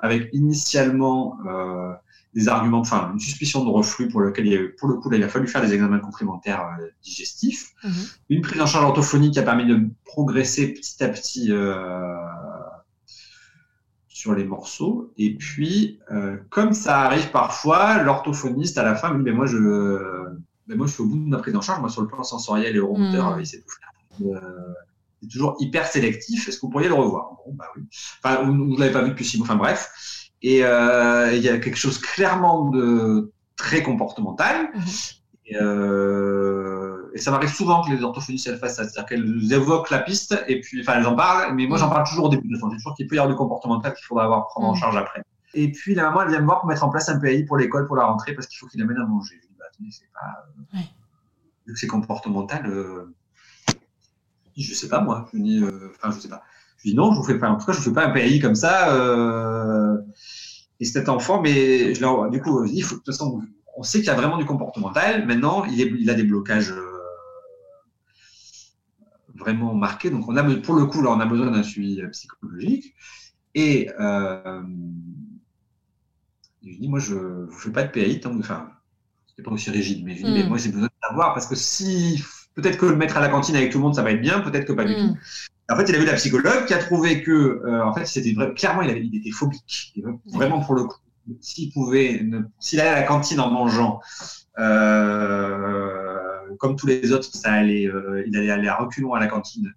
[0.00, 1.92] avec initialement euh,
[2.34, 5.22] des arguments, enfin une suspicion de reflux pour lequel il a, pour le coup il
[5.24, 7.92] a fallu faire des examens complémentaires euh, digestifs, mhm.
[8.30, 11.50] une prise en charge orthophonique qui a permis de progresser petit à petit
[14.18, 15.12] sur les morceaux.
[15.16, 19.46] Et puis, euh, comme ça arrive parfois, l'orthophoniste à la fin me dit mais moi
[19.46, 19.56] je,
[20.66, 22.24] mais moi je suis au bout de ma prise en charge, moi sur le plan
[22.24, 23.40] sensoriel et euromoteur, mmh.
[23.40, 24.24] il s'est tout fait
[25.20, 26.48] c'est toujours hyper sélectif.
[26.48, 27.36] Est-ce que vous pourriez le revoir?
[27.44, 27.82] Bon, bah oui.
[28.22, 29.46] Enfin, vous ne l'avez pas vu depuis six mois.
[29.46, 29.90] Enfin bref.
[30.42, 34.70] Et euh, il y a quelque chose clairement de très comportemental.
[34.74, 34.82] Mhm.
[35.46, 39.90] Et, euh, et, ça m'arrive souvent que les orthophonistes elles fassent ça, c'est-à-dire qu'elles évoquent
[39.90, 42.48] la piste et puis, enfin, elles en parlent, mais moi j'en parle toujours au début
[42.48, 44.78] de dis toujours qu'il peut y avoir du comportemental qu'il faudra avoir prendre en mhm.
[44.78, 45.22] charge après.
[45.54, 47.56] Et puis la maman elle vient me voir pour mettre en place un PAI pour
[47.56, 49.36] l'école pour la rentrée parce qu'il faut qu'il amène à manger.
[49.42, 50.80] Je dis bah attendez c'est pas euh,
[51.66, 52.66] vu que c'est comportemental.
[52.66, 53.14] Euh,
[54.58, 55.28] je sais pas moi.
[55.32, 56.42] Je dis, euh, enfin, je sais pas.
[56.78, 57.48] Je dis non, je vous fais pas.
[57.48, 58.94] En tout cas, je fais pas un pays comme ça.
[58.94, 59.96] Euh,
[60.80, 63.42] et cet enfant, mais je du coup, il faut, de toute façon,
[63.76, 65.26] on sait qu'il y a vraiment du comportemental.
[65.26, 66.87] Maintenant, il, est, il a des blocages euh,
[69.38, 70.10] vraiment marqués.
[70.10, 72.94] Donc, on a, pour le coup, là, on a besoin d'un suivi psychologique.
[73.54, 74.62] Et euh,
[76.64, 78.70] je dis, moi, je ne fais pas de PAI tant que, enfin,
[79.36, 80.48] c'est pas aussi rigide, mais je dis, mais mm.
[80.48, 82.22] moi, j'ai besoin de savoir parce que si
[82.58, 84.40] Peut-être que le mettre à la cantine avec tout le monde, ça va être bien,
[84.40, 84.96] peut-être que pas du mm.
[84.96, 85.18] tout.
[85.70, 88.34] En fait, il a vu la psychologue qui a trouvé que, euh, en fait, c'était
[88.56, 89.94] clairement, il, avait, il était phobique,
[90.26, 90.98] vraiment pour le coup.
[91.40, 92.20] S'il pouvait,
[92.58, 94.00] s'il allait à la cantine en mangeant,
[94.58, 95.97] euh,
[96.58, 99.74] comme tous les autres, ça allait, euh, il allait aller à reculons à la cantine.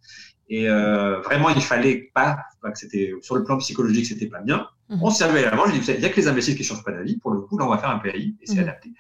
[0.50, 4.68] Et vraiment, il fallait pas, que c'était sur le plan psychologique, c'était pas bien.
[4.90, 5.02] Mm.
[5.02, 7.18] On servait à la dis, il y a que les imbéciles qui changent pas d'avis.
[7.20, 8.60] Pour le coup, là, on va faire un PAI et c'est mm.
[8.60, 8.92] adapté.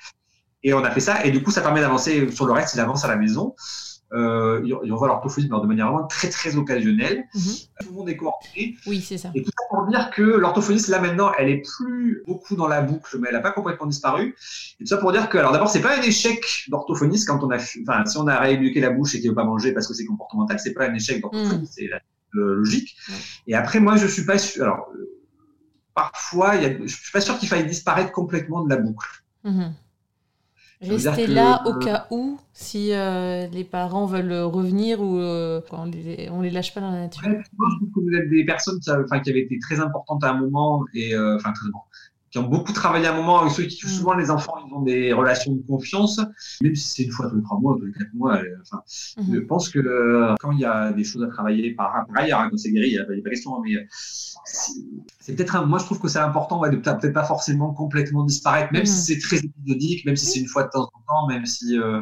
[0.63, 2.79] Et on a fait ça, et du coup, ça permet d'avancer sur le reste, il
[2.79, 3.55] avance à la maison.
[4.13, 7.25] Euh, ils voit l'orthophonie de manière vraiment très très occasionnelle.
[7.33, 7.41] Mhm.
[7.79, 8.75] Tout le monde est coordonné.
[8.85, 9.31] Oui, c'est ça.
[9.33, 12.81] Et tout ça pour dire que l'orthophoniste là maintenant, elle est plus beaucoup dans la
[12.81, 14.35] boucle, mais elle n'a pas complètement disparu.
[14.79, 17.51] Et tout ça pour dire que, alors d'abord, c'est pas un échec d'orthophoniste quand on
[17.51, 19.93] a, enfin, si on a rééduqué la bouche et qu'il veut pas manger parce que
[19.93, 21.87] c'est comportemental, c'est pas un échec d'orthophoniste, mhm.
[21.89, 21.89] c'est
[22.35, 22.97] euh, logique.
[23.47, 24.63] Et après, moi, je suis pas sûr.
[24.63, 25.21] Alors, euh,
[25.93, 29.23] parfois, y a, je suis pas sûr qu'il faille disparaître complètement de la boucle.
[29.43, 29.73] Mhm.
[30.81, 36.27] Rester là au cas où, si euh, les parents veulent revenir ou euh, on les,
[36.31, 37.21] on les lâche pas dans la nature.
[37.23, 40.83] je trouve que vous êtes des personnes qui avaient été très importantes à un moment
[40.95, 41.67] et euh, enfin très
[42.31, 43.89] qui ont beaucoup travaillé à un moment avec ceux qui mm.
[43.89, 46.19] souvent les enfants ils ont des relations de confiance
[46.61, 48.81] même si c'est une fois tous les trois mois tous les quatre mois enfin
[49.17, 49.35] mm-hmm.
[49.35, 52.71] je pense que quand il y a des choses à travailler par, ailleurs quand c'est
[52.71, 53.85] guéri il n'y a, pas de question hein, mais
[55.19, 58.71] c'est peut-être moi je trouve que c'est important ouais, de peut-être pas forcément complètement disparaître
[58.71, 59.15] même si mm.
[59.15, 62.01] c'est très épisodique même si c'est une fois de temps en temps même si euh,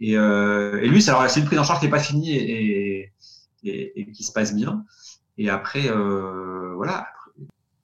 [0.00, 2.36] et, euh, et, lui c'est alors c'est une prise en charge qui n'est pas finie
[2.36, 3.12] et,
[3.64, 4.84] et, et, qui se passe bien
[5.38, 7.08] et après euh, voilà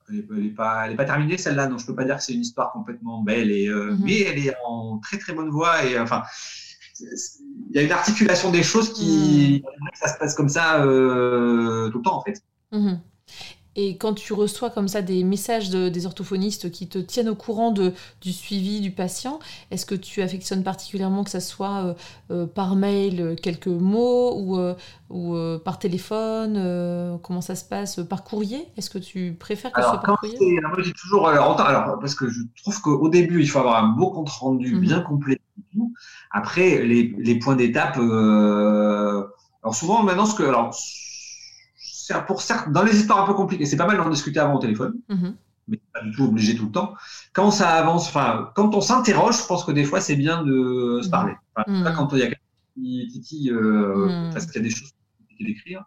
[0.09, 2.33] elle n'est pas, elle est pas terminée celle-là donc je peux pas dire que c'est
[2.33, 4.03] une histoire complètement belle et euh, mm-hmm.
[4.03, 6.23] mais elle est en très très bonne voie et enfin
[6.99, 9.87] il y a une articulation des choses qui mm.
[9.93, 12.41] ça se passe comme ça euh, tout le temps en fait.
[12.71, 12.99] Mm-hmm.
[13.75, 17.35] Et quand tu reçois comme ça des messages de, des orthophonistes qui te tiennent au
[17.35, 21.93] courant de, du suivi du patient, est-ce que tu affectionnes particulièrement que ça soit euh,
[22.31, 24.57] euh, par mail euh, quelques mots ou,
[25.09, 28.67] ou par téléphone Comment ça se passe Par courrier?
[28.77, 30.57] Est-ce que tu préfères que ce soit par courrier?
[30.57, 31.27] alors, Moi, j'ai toujours.
[31.27, 31.55] Alors,
[31.99, 34.81] parce que je trouve qu'au début, il faut avoir un beau compte rendu mhm.
[34.81, 35.41] bien complet.
[36.31, 37.97] Après, les, les points d'étape.
[37.97, 40.43] alors, souvent, maintenant, ce que.
[40.43, 40.73] Alors,
[42.27, 44.59] pour certes, dans les histoires un peu compliquées, c'est pas mal d'en discuter avant au
[44.59, 45.33] téléphone, mm-hmm.
[45.67, 46.95] mais pas du tout obligé tout le temps.
[47.33, 51.01] Quand ça avance, enfin, quand on s'interroge, je pense que des fois c'est bien de
[51.03, 51.33] se parler.
[51.57, 51.95] Mm-hmm.
[51.95, 52.41] quand il y a quelqu'un
[52.75, 54.33] qui titille, euh, mm.
[54.33, 55.85] parce qu'il y a des choses compliquées d'écrire.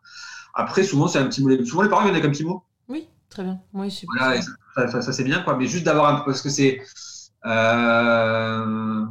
[0.54, 1.64] Après, souvent, c'est un petit mot.
[1.64, 2.64] Souvent, les parents viennent avec un petit mot.
[2.88, 3.60] Oui, très bien.
[3.74, 4.40] Oui, voilà,
[4.74, 5.56] ça, ça, c'est bien, quoi.
[5.56, 6.82] Mais juste d'avoir un parce que c'est.
[7.46, 9.04] Euh,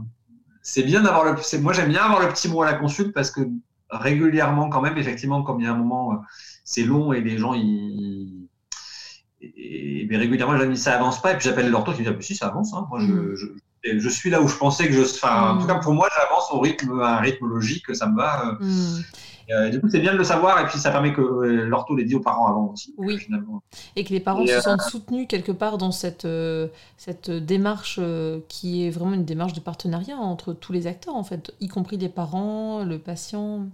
[0.61, 1.61] c'est bien d'avoir le.
[1.61, 3.41] Moi, j'aime bien avoir le petit mot à la consulte parce que
[3.89, 6.17] régulièrement, quand même, effectivement, comme il y a un moment, euh,
[6.68, 8.49] c'est long et les gens, ils.
[9.41, 12.13] Et, mais régulièrement, j'ai dit ça avance pas, et puis j'appelle l'ortho qui me dit
[12.13, 12.74] ah, si ça avance.
[12.74, 12.86] Hein.
[12.89, 13.36] Moi, mm.
[13.36, 15.01] je, je, suis là où je pensais que je.
[15.01, 15.82] Enfin, en tout cas, mm.
[15.82, 18.49] pour moi, j'avance au rythme, un rythme logique, ça me va.
[18.49, 18.65] Euh.
[18.65, 19.03] Mm.
[19.49, 21.95] Euh, du coup, c'est bien de le savoir et puis ça permet que euh, l'ortho
[21.95, 22.93] l'ait dit aux parents avant aussi.
[22.97, 23.18] Oui.
[23.18, 23.63] Finalement.
[23.95, 26.28] Et que les parents se sentent soutenus quelque part dans cette,
[26.97, 28.01] cette démarche
[28.49, 31.95] qui est vraiment une démarche de partenariat entre tous les acteurs, en fait, y compris
[31.95, 33.70] les parents, le patient.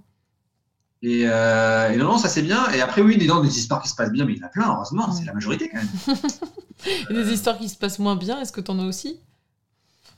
[1.03, 2.69] Et, non, non, ça c'est bien.
[2.71, 4.49] Et après, oui, des, des histoires qui se passent bien, mais il y en a
[4.49, 6.17] plein, heureusement, c'est la majorité quand même.
[7.09, 9.19] et des histoires qui se passent moins bien, est-ce que tu en as aussi?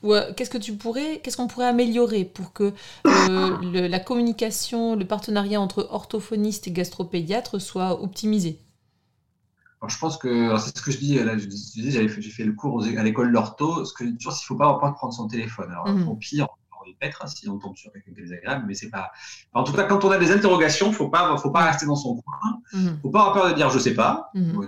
[0.04, 2.74] Euh, qu'est-ce que tu pourrais, qu'est-ce qu'on pourrait améliorer pour que
[3.08, 8.60] euh, la communication, le partenariat entre orthophoniste et gastropédiatre soit optimisé?
[9.88, 11.16] Je pense que c'est ce que je dis.
[11.16, 13.86] Là, je dis, j'ai fait, le cours à l'école d'ortho.
[13.86, 15.70] Ce que toujours, il faut pas, pas prendre son téléphone.
[15.70, 16.08] Alors, mmh.
[16.08, 16.48] au pire,
[16.88, 19.12] on peut être hein, si on tombe sur quelqu'un qui est désagréable, mais c'est pas.
[19.54, 22.16] En tout cas, quand on a des interrogations, faut pas, faut pas rester dans son
[22.16, 22.62] coin.
[22.74, 22.88] Mmh.
[23.02, 24.30] Faut pas avoir peur de dire je sais pas.
[24.34, 24.62] Mmh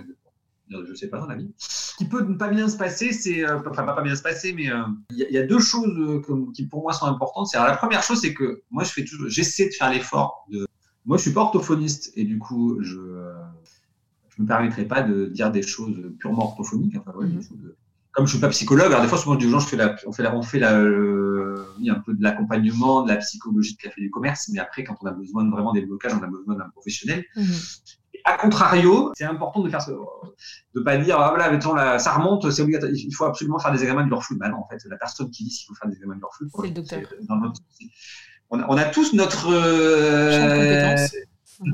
[0.70, 1.50] je sais pas dans la vie.
[1.56, 4.22] Ce qui peut ne pas bien se passer, c'est, euh, enfin pas, pas bien se
[4.22, 6.22] passer, mais euh, il y, a deux choses euh,
[6.54, 7.48] qui pour moi sont importantes.
[7.48, 10.66] C'est la première chose, c'est que moi je fais toujours, j'essaie de faire l'effort de.
[11.06, 12.98] Moi je suis pas orthophoniste et du coup je
[14.36, 16.96] je me permettrai pas de dire des choses purement orthophoniques.
[16.98, 17.42] Enfin, mhm.
[18.12, 19.76] Comme je suis pas psychologue, alors des fois souvent je dis aux gens, je fais
[19.76, 23.78] la, on fait la, on fait la, un peu de l'accompagnement, de la psychologie de
[23.80, 26.26] café du commerce, mais après quand on a besoin de vraiment des blocages, on a
[26.26, 27.24] besoin d'un professionnel.
[27.36, 27.46] Mhm.
[28.24, 29.92] A contrario, c'est important de faire ce,
[30.74, 33.72] de pas dire ah voilà mettons là, ça remonte, c'est obligatoire, il faut absolument faire
[33.72, 34.36] des examens de leur flux.
[34.36, 36.34] Bah non, en fait, la personne qui dit qu'il faut faire des examens de leur
[36.34, 37.00] flux, c'est le docteur.
[38.50, 40.96] on, a, on, a, tous notre euh,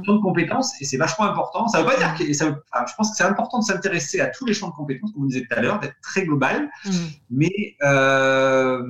[0.05, 1.69] champ de compétences et c'est vachement important.
[1.69, 4.47] Ça veut pas dire que ça je pense que c'est important de s'intéresser à tous
[4.47, 6.91] les champs de compétences, comme on disait tout à l'heure, d'être très global, mmh.
[7.31, 8.83] mais euh,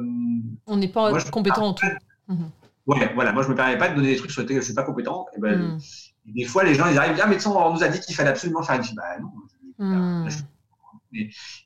[0.67, 1.87] on n'est pas compétent en tout.
[2.29, 2.45] Mmh.
[2.87, 4.75] Ouais, voilà, moi je me permets pas de donner des trucs sur lesquels je suis
[4.75, 5.27] pas compétent.
[5.37, 5.79] Et ben, mmh
[6.27, 8.63] des fois, les gens, ils arrivent, ah, mais on nous a dit qu'il fallait absolument
[8.63, 9.31] faire une Bah non.
[9.79, 10.29] Hmm.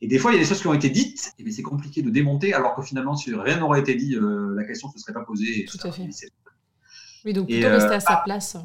[0.02, 2.02] Et, des fois, il y a des choses qui ont été dites, et c'est compliqué
[2.02, 4.98] de démonter, alors que finalement, si rien n'aurait été dit, euh, la question ne se
[4.98, 5.64] serait pas posée.
[5.64, 6.06] Tout à fait.
[7.24, 8.56] Oui, donc plutôt rester à sa euh, place.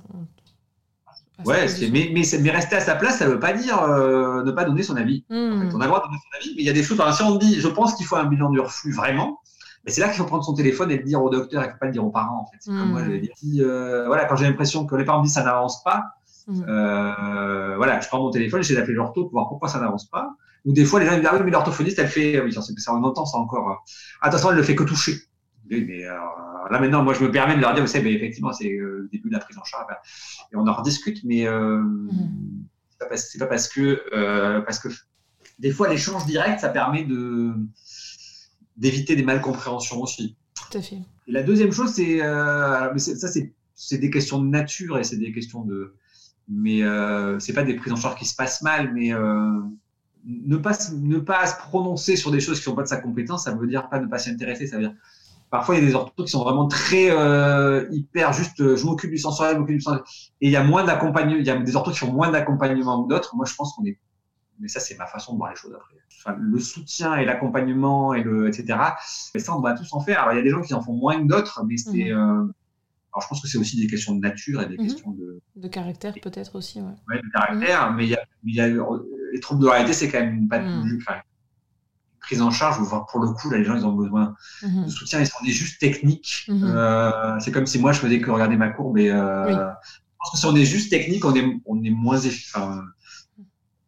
[1.46, 4.66] Ouais, mais, mais, rester à sa place, ça ne veut pas dire euh, ne pas
[4.66, 5.26] donner son avis.
[5.30, 5.70] Hmm.
[5.74, 7.24] on a le droit de donner son avis, mais il y a des choses, si
[7.24, 9.40] on dit, je pense qu'il faut un bilan du reflux vraiment,
[9.86, 11.88] mais c'est là qu'il faut prendre son téléphone et le dire au docteur et pas
[11.88, 12.42] le dire aux parents.
[12.42, 12.58] En fait.
[12.60, 13.32] C'est comme moi, je dire.
[13.36, 16.04] Si, euh, voilà, quand j'ai l'impression que les parents me disent ça n'avance pas,
[16.48, 16.62] mmh.
[16.68, 20.36] euh, voilà, je prends mon téléphone, j'essaie d'appeler l'ortho pour voir pourquoi ça n'avance pas.
[20.66, 22.94] Ou des fois, les gens me disent ah oui, mais l'orthophoniste, elle fait, oui, ça
[22.94, 23.84] on entend ça encore.
[24.22, 25.18] Attention, elle ne fait que toucher.
[25.70, 26.14] Mais euh,
[26.70, 29.10] là maintenant, moi, je me permets de leur dire, vous savez, effectivement, c'est euh, le
[29.12, 29.86] début de la prise en charge,
[30.52, 32.66] et on en rediscute, mais euh, mmh.
[33.16, 34.90] c'est pas, pas, parce que parce que
[35.60, 37.54] des fois, l'échange direct, ça permet de
[38.78, 40.36] d'éviter des malcompréhensions aussi.
[40.56, 40.98] Tout à fait.
[41.28, 43.28] Et la deuxième chose, c'est euh, ça,
[43.76, 45.96] c'est des questions de nature et c'est des questions de,
[46.48, 49.62] mais euh, c'est pas des prises en charge qui se passent mal, mais euh,
[50.26, 53.46] ne pas ne pas se prononcer sur des choses qui sont pas de sa compétence,
[53.46, 54.96] ça veut dire pas ne pas s'y intéresser, ça veut dire
[55.54, 59.12] Parfois, il y a des orthos qui sont vraiment très euh, hyper juste, je m'occupe
[59.12, 60.04] du sensoriel, je m'occupe du sensoriel.
[60.42, 63.04] Et il y a moins d'accompagnement, il y a des orthos qui font moins d'accompagnement
[63.04, 63.36] que d'autres.
[63.36, 64.00] Moi, je pense qu'on est
[64.60, 65.96] mais ça, c'est ma façon de voir les choses après.
[66.20, 68.80] Enfin, le soutien et l'accompagnement et le etc.
[69.36, 70.22] Mais ça, on va tous en faire.
[70.22, 72.12] Alors, il y a des gens qui en font moins que d'autres, mais c'est.
[72.12, 72.18] Mhm.
[72.18, 72.54] Euh,
[73.14, 74.88] alors, je pense que c'est aussi des questions de nature et des mhm.
[74.88, 75.40] questions de.
[75.56, 76.96] De caractère, peut-être aussi, ouais.
[77.10, 77.98] ouais de caractère, mhm.
[77.98, 80.62] mais il y, a, il y a, les troubles de réalité, c'est quand même pas.
[80.62, 81.20] Enfin,
[82.24, 82.78] prise en charge,
[83.12, 85.80] pour le coup, là, les gens, ils ont besoin de soutien, ils sont des juste
[85.80, 86.50] techniques.
[86.50, 89.12] Euh, c'est comme si moi, je faisais que regarder ma courbe et.
[89.12, 89.70] Euh,
[90.26, 92.18] Je pense que si on est juste technique, on est, on est moins.
[92.18, 92.82] Enfin,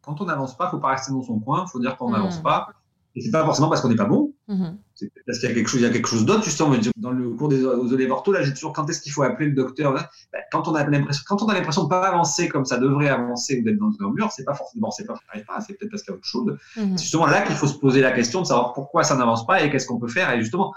[0.02, 1.96] quand on n'avance pas, il ne faut pas rester dans son coin, il faut dire
[1.96, 2.42] qu'on n'avance mmh.
[2.42, 2.68] pas.
[3.14, 4.78] Et c'est pas forcément parce qu'on n'est pas bon, mmh.
[4.94, 6.44] c'est parce qu'il y a quelque chose, il y a quelque chose d'autre.
[6.44, 9.54] Justement, dans le cours des aux là, j'ai toujours quand est-ce qu'il faut appeler le
[9.54, 9.92] docteur.
[9.92, 13.08] Ben, quand on a l'impression, quand on a l'impression de pas avancer comme ça devrait
[13.08, 15.14] avancer ou d'être dans un mur, c'est pas forcément, c'est pas,
[15.46, 16.56] pas, c'est peut-être parce qu'il y a autre chose.
[16.76, 16.96] Mmh.
[16.96, 19.62] C'est justement là qu'il faut se poser la question de savoir pourquoi ça n'avance pas
[19.62, 20.32] et qu'est-ce qu'on peut faire.
[20.32, 20.74] Et justement,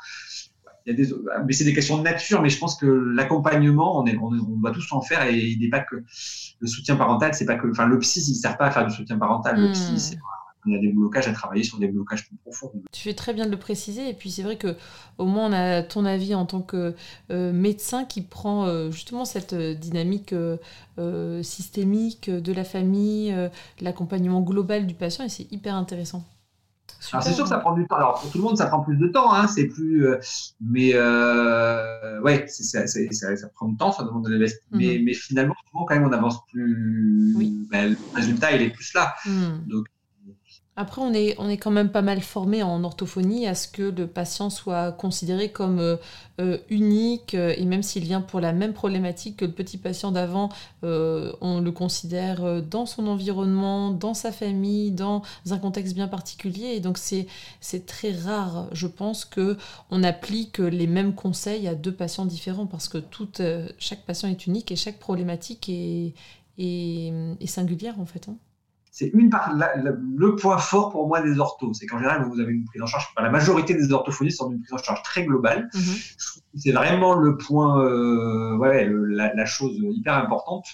[0.85, 1.13] il y a des,
[1.45, 4.57] mais c'est des questions de nature, mais je pense que l'accompagnement, on, est, on, on
[4.57, 5.97] doit tous en faire et il n'est pas que
[6.59, 8.87] le soutien parental, c'est pas que, enfin, le psy, il ne sert pas à faire
[8.87, 9.59] du soutien parental.
[9.59, 9.97] Le psy, hmm.
[9.97, 10.17] c'est
[10.67, 12.71] y a des blocages à travailler sur des blocages plus profonds.
[12.91, 14.75] Tu fais très bien de le préciser et puis c'est vrai que
[15.17, 16.95] au moins on a ton avis en tant que
[17.31, 20.33] euh, médecin qui prend euh, justement cette euh, dynamique
[21.43, 23.33] systémique de la famille,
[23.79, 26.25] l'accompagnement global du patient et c'est hyper intéressant.
[27.13, 27.95] Alors c'est sûr que ça prend du temps.
[27.95, 30.19] Alors pour tout le monde, ça prend plus de temps, hein, c'est plus, euh,
[30.59, 32.99] mais euh, ouais, ça, ça,
[33.55, 34.77] prend du temps, ça demande de l'investissement.
[34.77, 35.05] mais, mhm.
[35.05, 37.33] mais, finalement, souvent quand même, on avance plus.
[37.35, 37.67] Oui.
[37.71, 39.15] Ben, le résultat, il est plus là.
[39.25, 39.63] Mhm.
[39.67, 39.87] Donc
[40.81, 44.49] Après, on est, quand même pas mal formé en orthophonie à ce que le patient
[44.49, 45.97] soit considéré comme euh,
[46.39, 50.13] euh, unique, euh, et même s'il vient pour la même problématique que le petit patient
[50.13, 50.47] d'avant,
[50.81, 56.67] on le considère dans son environnement, dans sa famille, dans un contexte bien particulier.
[56.67, 57.27] Et donc, c'est
[57.85, 59.57] très rare, je pense, que
[59.91, 62.99] on applique les mêmes conseils à deux patients différents, parce que
[63.79, 66.13] chaque patient est unique et chaque problématique est,
[66.57, 68.29] est, singulière, en fait.
[68.29, 68.37] Hein
[68.99, 72.51] c'est une part, le point fort pour moi des orthos, c'est qu'en général, vous avez
[72.51, 75.69] une prise en charge, la majorité des orthophonistes ont une prise en charge très globale.
[75.73, 75.81] Mhm.
[76.55, 80.65] C'est vraiment le point, euh, ouais, la, chose hyper importante.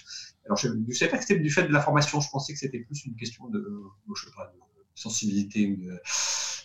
[0.44, 2.58] Alors, je ne sais pas que c'était du fait de la formation, je pensais que
[2.58, 3.64] c'était plus une question de,
[4.16, 4.60] je sais pas, de
[4.96, 5.92] sensibilité ou de,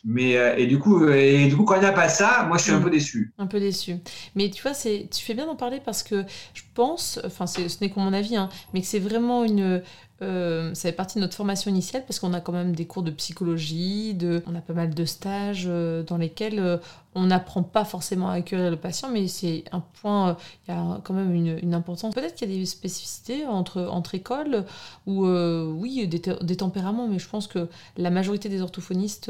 [0.04, 2.58] mais euh, et du coup et du coup quand il n'y a pas ça moi
[2.58, 2.86] je suis un mhm.
[2.86, 3.98] peu déçu un peu déçu
[4.34, 6.24] mais tu vois c'est tu fais bien d'en parler parce que
[6.56, 9.84] je pense enfin ce n'est que mon avis hein, mais que c'est vraiment une
[10.22, 13.02] euh, ça fait partie de notre formation initiale parce qu'on a quand même des cours
[13.02, 14.16] de psychologie,
[14.46, 16.78] on a pas mal de stages euh, dans lesquels euh,
[17.16, 21.02] on n'apprend pas forcément à accueillir le patient, mais c'est un point, il y a
[21.04, 22.14] quand même une, importance.
[22.14, 24.64] Peut-être qu'il y a des spécificités entre, entre écoles
[25.08, 27.68] ou oui, des, tempéraments, mais je pense que
[27.98, 29.30] la majorité des orthophonistes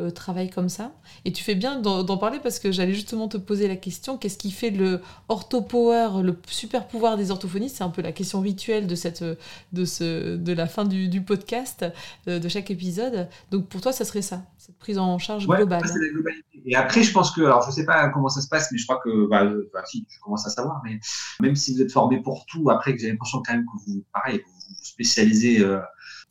[0.00, 0.92] euh, travaille comme ça.
[1.24, 4.38] Et tu fais bien d'en parler parce que j'allais justement te poser la question qu'est-ce
[4.38, 7.78] qui fait le orthopower, le super pouvoir des orthophonistes?
[7.78, 9.24] C'est un peu la question rituelle de, cette,
[9.72, 11.84] de, ce, de la fin du, podcast,
[12.26, 13.28] euh, de chaque épisode.
[13.50, 15.82] Donc pour toi, ça serait ça, cette prise en charge globale.
[15.82, 16.62] La globalité.
[16.64, 18.86] Et après, je pense que, alors je sais pas comment ça se passe, mais je
[18.86, 21.00] crois que, bah, euh, bah, si, je commence à savoir, mais
[21.40, 24.38] même si vous êtes formé pour tout, après, j'ai l'impression quand même que vous, pareil,
[24.44, 25.64] vous vous spécialisez.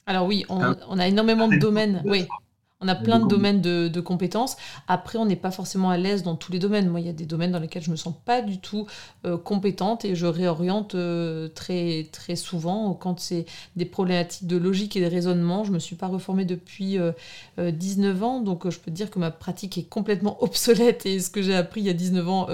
[0.06, 2.04] alors oui, on, on, a énormément de domaines.
[2.06, 2.28] Oui.
[2.80, 4.56] On a plein de domaines de, compétences.
[4.88, 6.88] Après, on n'est pas forcément à l'aise dans tous les domaines.
[6.90, 8.86] Moi, il y a des domaines dans lesquels je me sens pas du tout
[9.26, 14.96] euh, compétente et je réoriente euh, très, très souvent quand c'est des problématiques de logique
[14.96, 15.64] et de raisonnement.
[15.64, 17.00] Je me suis pas reformée depuis
[17.58, 21.20] 19 euh, ans, donc je peux te dire que ma pratique est complètement obsolète et
[21.20, 22.48] ce que j'ai appris il y a 19 ans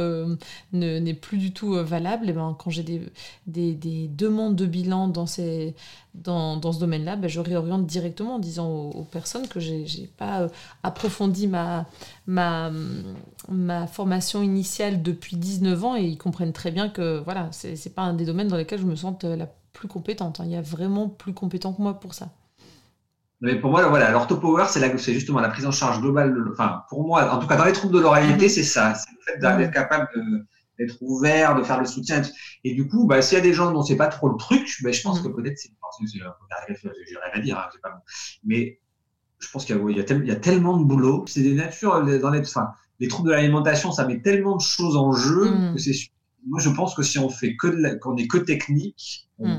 [0.71, 2.30] n'est plus du tout valable.
[2.30, 3.01] Et ben, quand j'ai des,
[3.47, 5.76] des, des, demandes de bilan dans ces
[6.14, 10.09] dans, dans ce domaine-là, ben, je réoriente directement en disant aux, personnes que j'ai n'ai
[10.18, 10.47] pas euh,
[10.84, 11.86] approfondi ma,
[12.28, 12.72] ma,
[13.49, 17.91] ma formation initiale depuis 19 ans et ils comprennent très bien que voilà, c'est n'est
[17.91, 20.39] pas un des domaines dans lesquels je me sens euh, la plus compétente.
[20.39, 20.43] Hein.
[20.45, 22.30] Il y a vraiment plus compétent que moi pour ça.
[23.41, 26.34] Mais pour moi, voilà, l'orthopower, c'est c'est justement la prise en charge globale.
[26.53, 28.49] enfin, pour moi, en tout cas, dans les troubles de l'oralité, mm-hmm.
[28.49, 28.93] c'est ça.
[28.95, 30.45] C'est le fait d'être capable de,
[30.80, 32.21] d'être ouvert, de faire le soutien.
[32.63, 34.67] Et du coup, bah, s'il y a des gens dont c'est pas trop le truc,
[34.84, 35.24] bah, je pense mm.
[35.24, 35.71] que peut-être c'est
[36.11, 38.01] j'ai rien à dire, hein, pas bon.
[38.43, 38.80] mais
[39.39, 41.26] je pense qu'il y, y, y, a tellement de boulot.
[41.28, 44.95] C'est des natures dans les, enfin, les troubles de l'alimentation, ça met tellement de choses
[44.95, 45.74] en jeu mm.
[45.74, 45.93] que c'est.
[46.45, 49.55] Moi, je pense que si on fait que qu'on est que technique, mm.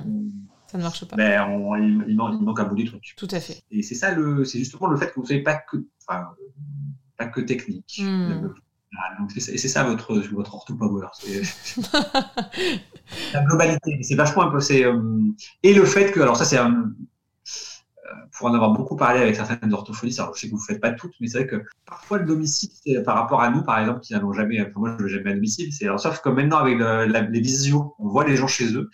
[0.67, 1.17] ça ne marche pas.
[1.17, 3.15] Ben, on, il, manque un bout du truc.
[3.17, 3.63] Tout à fait.
[3.71, 6.29] Et c'est ça le, c'est justement le fait que vous ne soyez pas que, enfin,
[7.17, 8.03] pas que technique.
[9.37, 11.07] Et c'est ça votre, votre orthopower.
[13.33, 13.99] la globalité.
[14.03, 14.59] C'est vachement un peu.
[14.71, 15.01] Euh,
[15.63, 16.71] et le fait que, alors ça, c'est un.
[16.73, 20.65] Euh, pour en avoir beaucoup parlé avec certaines orthophonistes, alors je sais que vous ne
[20.65, 22.71] faites pas toutes, mais c'est vrai que parfois le domicile,
[23.05, 25.31] par rapport à nous, par exemple, qui n'allons jamais, enfin moi je ne vais jamais
[25.31, 28.91] à domicile, c'est sauf que maintenant avec les visios, on voit les gens chez eux,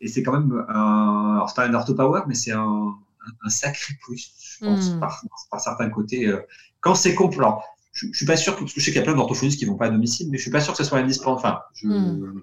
[0.00, 2.94] et c'est quand même un, alors c'est pas un orthopower, mais c'est un,
[3.44, 5.00] un, sacré plus, je pense, hmm.
[5.00, 5.20] par,
[5.50, 6.28] par, certains côtés.
[6.28, 6.40] Euh,
[6.80, 7.46] quand c'est complet,
[7.96, 9.58] je, ne suis pas sûr que, parce que je sais qu'il y a plein d'orthophonistes
[9.58, 11.36] qui vont pas à domicile, mais je suis pas sûr que ce soit indispensable.
[11.36, 12.42] Enfin, hmm.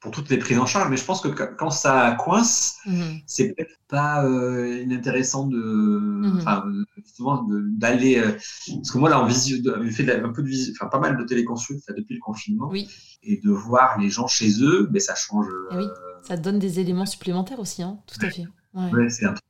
[0.00, 3.18] pour toutes les prises en charge, mais je pense que quand ça coince, hmm.
[3.26, 6.38] c'est peut-être pas euh, inintéressant de, hmm.
[6.38, 6.64] enfin,
[6.96, 7.46] justement
[7.76, 10.88] d'aller, euh, parce que moi là en visio, j'ai fait un peu de visio, enfin
[10.88, 12.88] pas mal de téléconsultes depuis le confinement, oui.
[13.22, 15.46] et de voir les gens chez eux, mais ça change.
[15.72, 18.46] Eh oui, euh, ça donne des éléments supplémentaires aussi, hein, tout à fait.
[18.72, 19.44] Ouais, c'est un truc.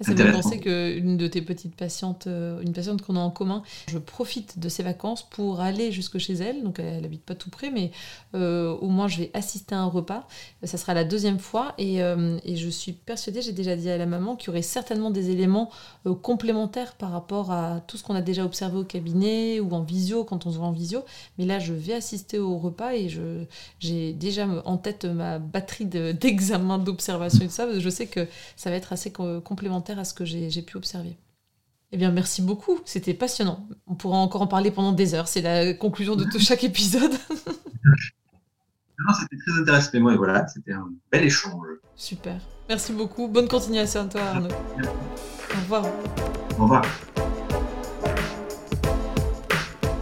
[0.00, 3.30] Ça me fait penser qu'une de tes petites patientes, euh, une patiente qu'on a en
[3.30, 6.62] commun, je profite de ses vacances pour aller jusque chez elle.
[6.62, 7.92] Donc elle habite pas tout près, mais
[8.34, 10.28] euh, au moins je vais assister à un repas.
[10.64, 13.96] Ça sera la deuxième fois et, euh, et je suis persuadée, j'ai déjà dit à
[13.96, 15.70] la maman, qu'il y aurait certainement des éléments
[16.22, 20.24] complémentaires par rapport à tout ce qu'on a déjà observé au cabinet ou en visio
[20.24, 21.04] quand on se voit en visio.
[21.38, 23.08] Mais là, je vais assister au repas et
[23.80, 27.66] j'ai déjà en tête ma batterie d'examen, d'observation et tout ça.
[27.78, 28.26] Je sais que
[28.56, 31.16] ça va être assez complémentaire à ce que j'ai pu observer.
[31.92, 33.68] Eh bien, merci beaucoup, c'était passionnant.
[33.86, 37.12] On pourra encore en parler pendant des heures, c'est la conclusion de tout chaque épisode.
[37.84, 41.66] non, c'était très intéressant, mais moi, voilà, c'était un bel échange.
[41.94, 44.48] Super, merci beaucoup, bonne continuation à toi Arnaud.
[44.48, 45.86] Au revoir.
[46.58, 46.84] Au revoir.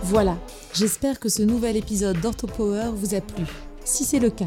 [0.04, 0.38] Voilà,
[0.72, 3.44] j'espère que ce nouvel épisode d'OrthoPower vous a plu.
[3.84, 4.46] Si c'est le cas,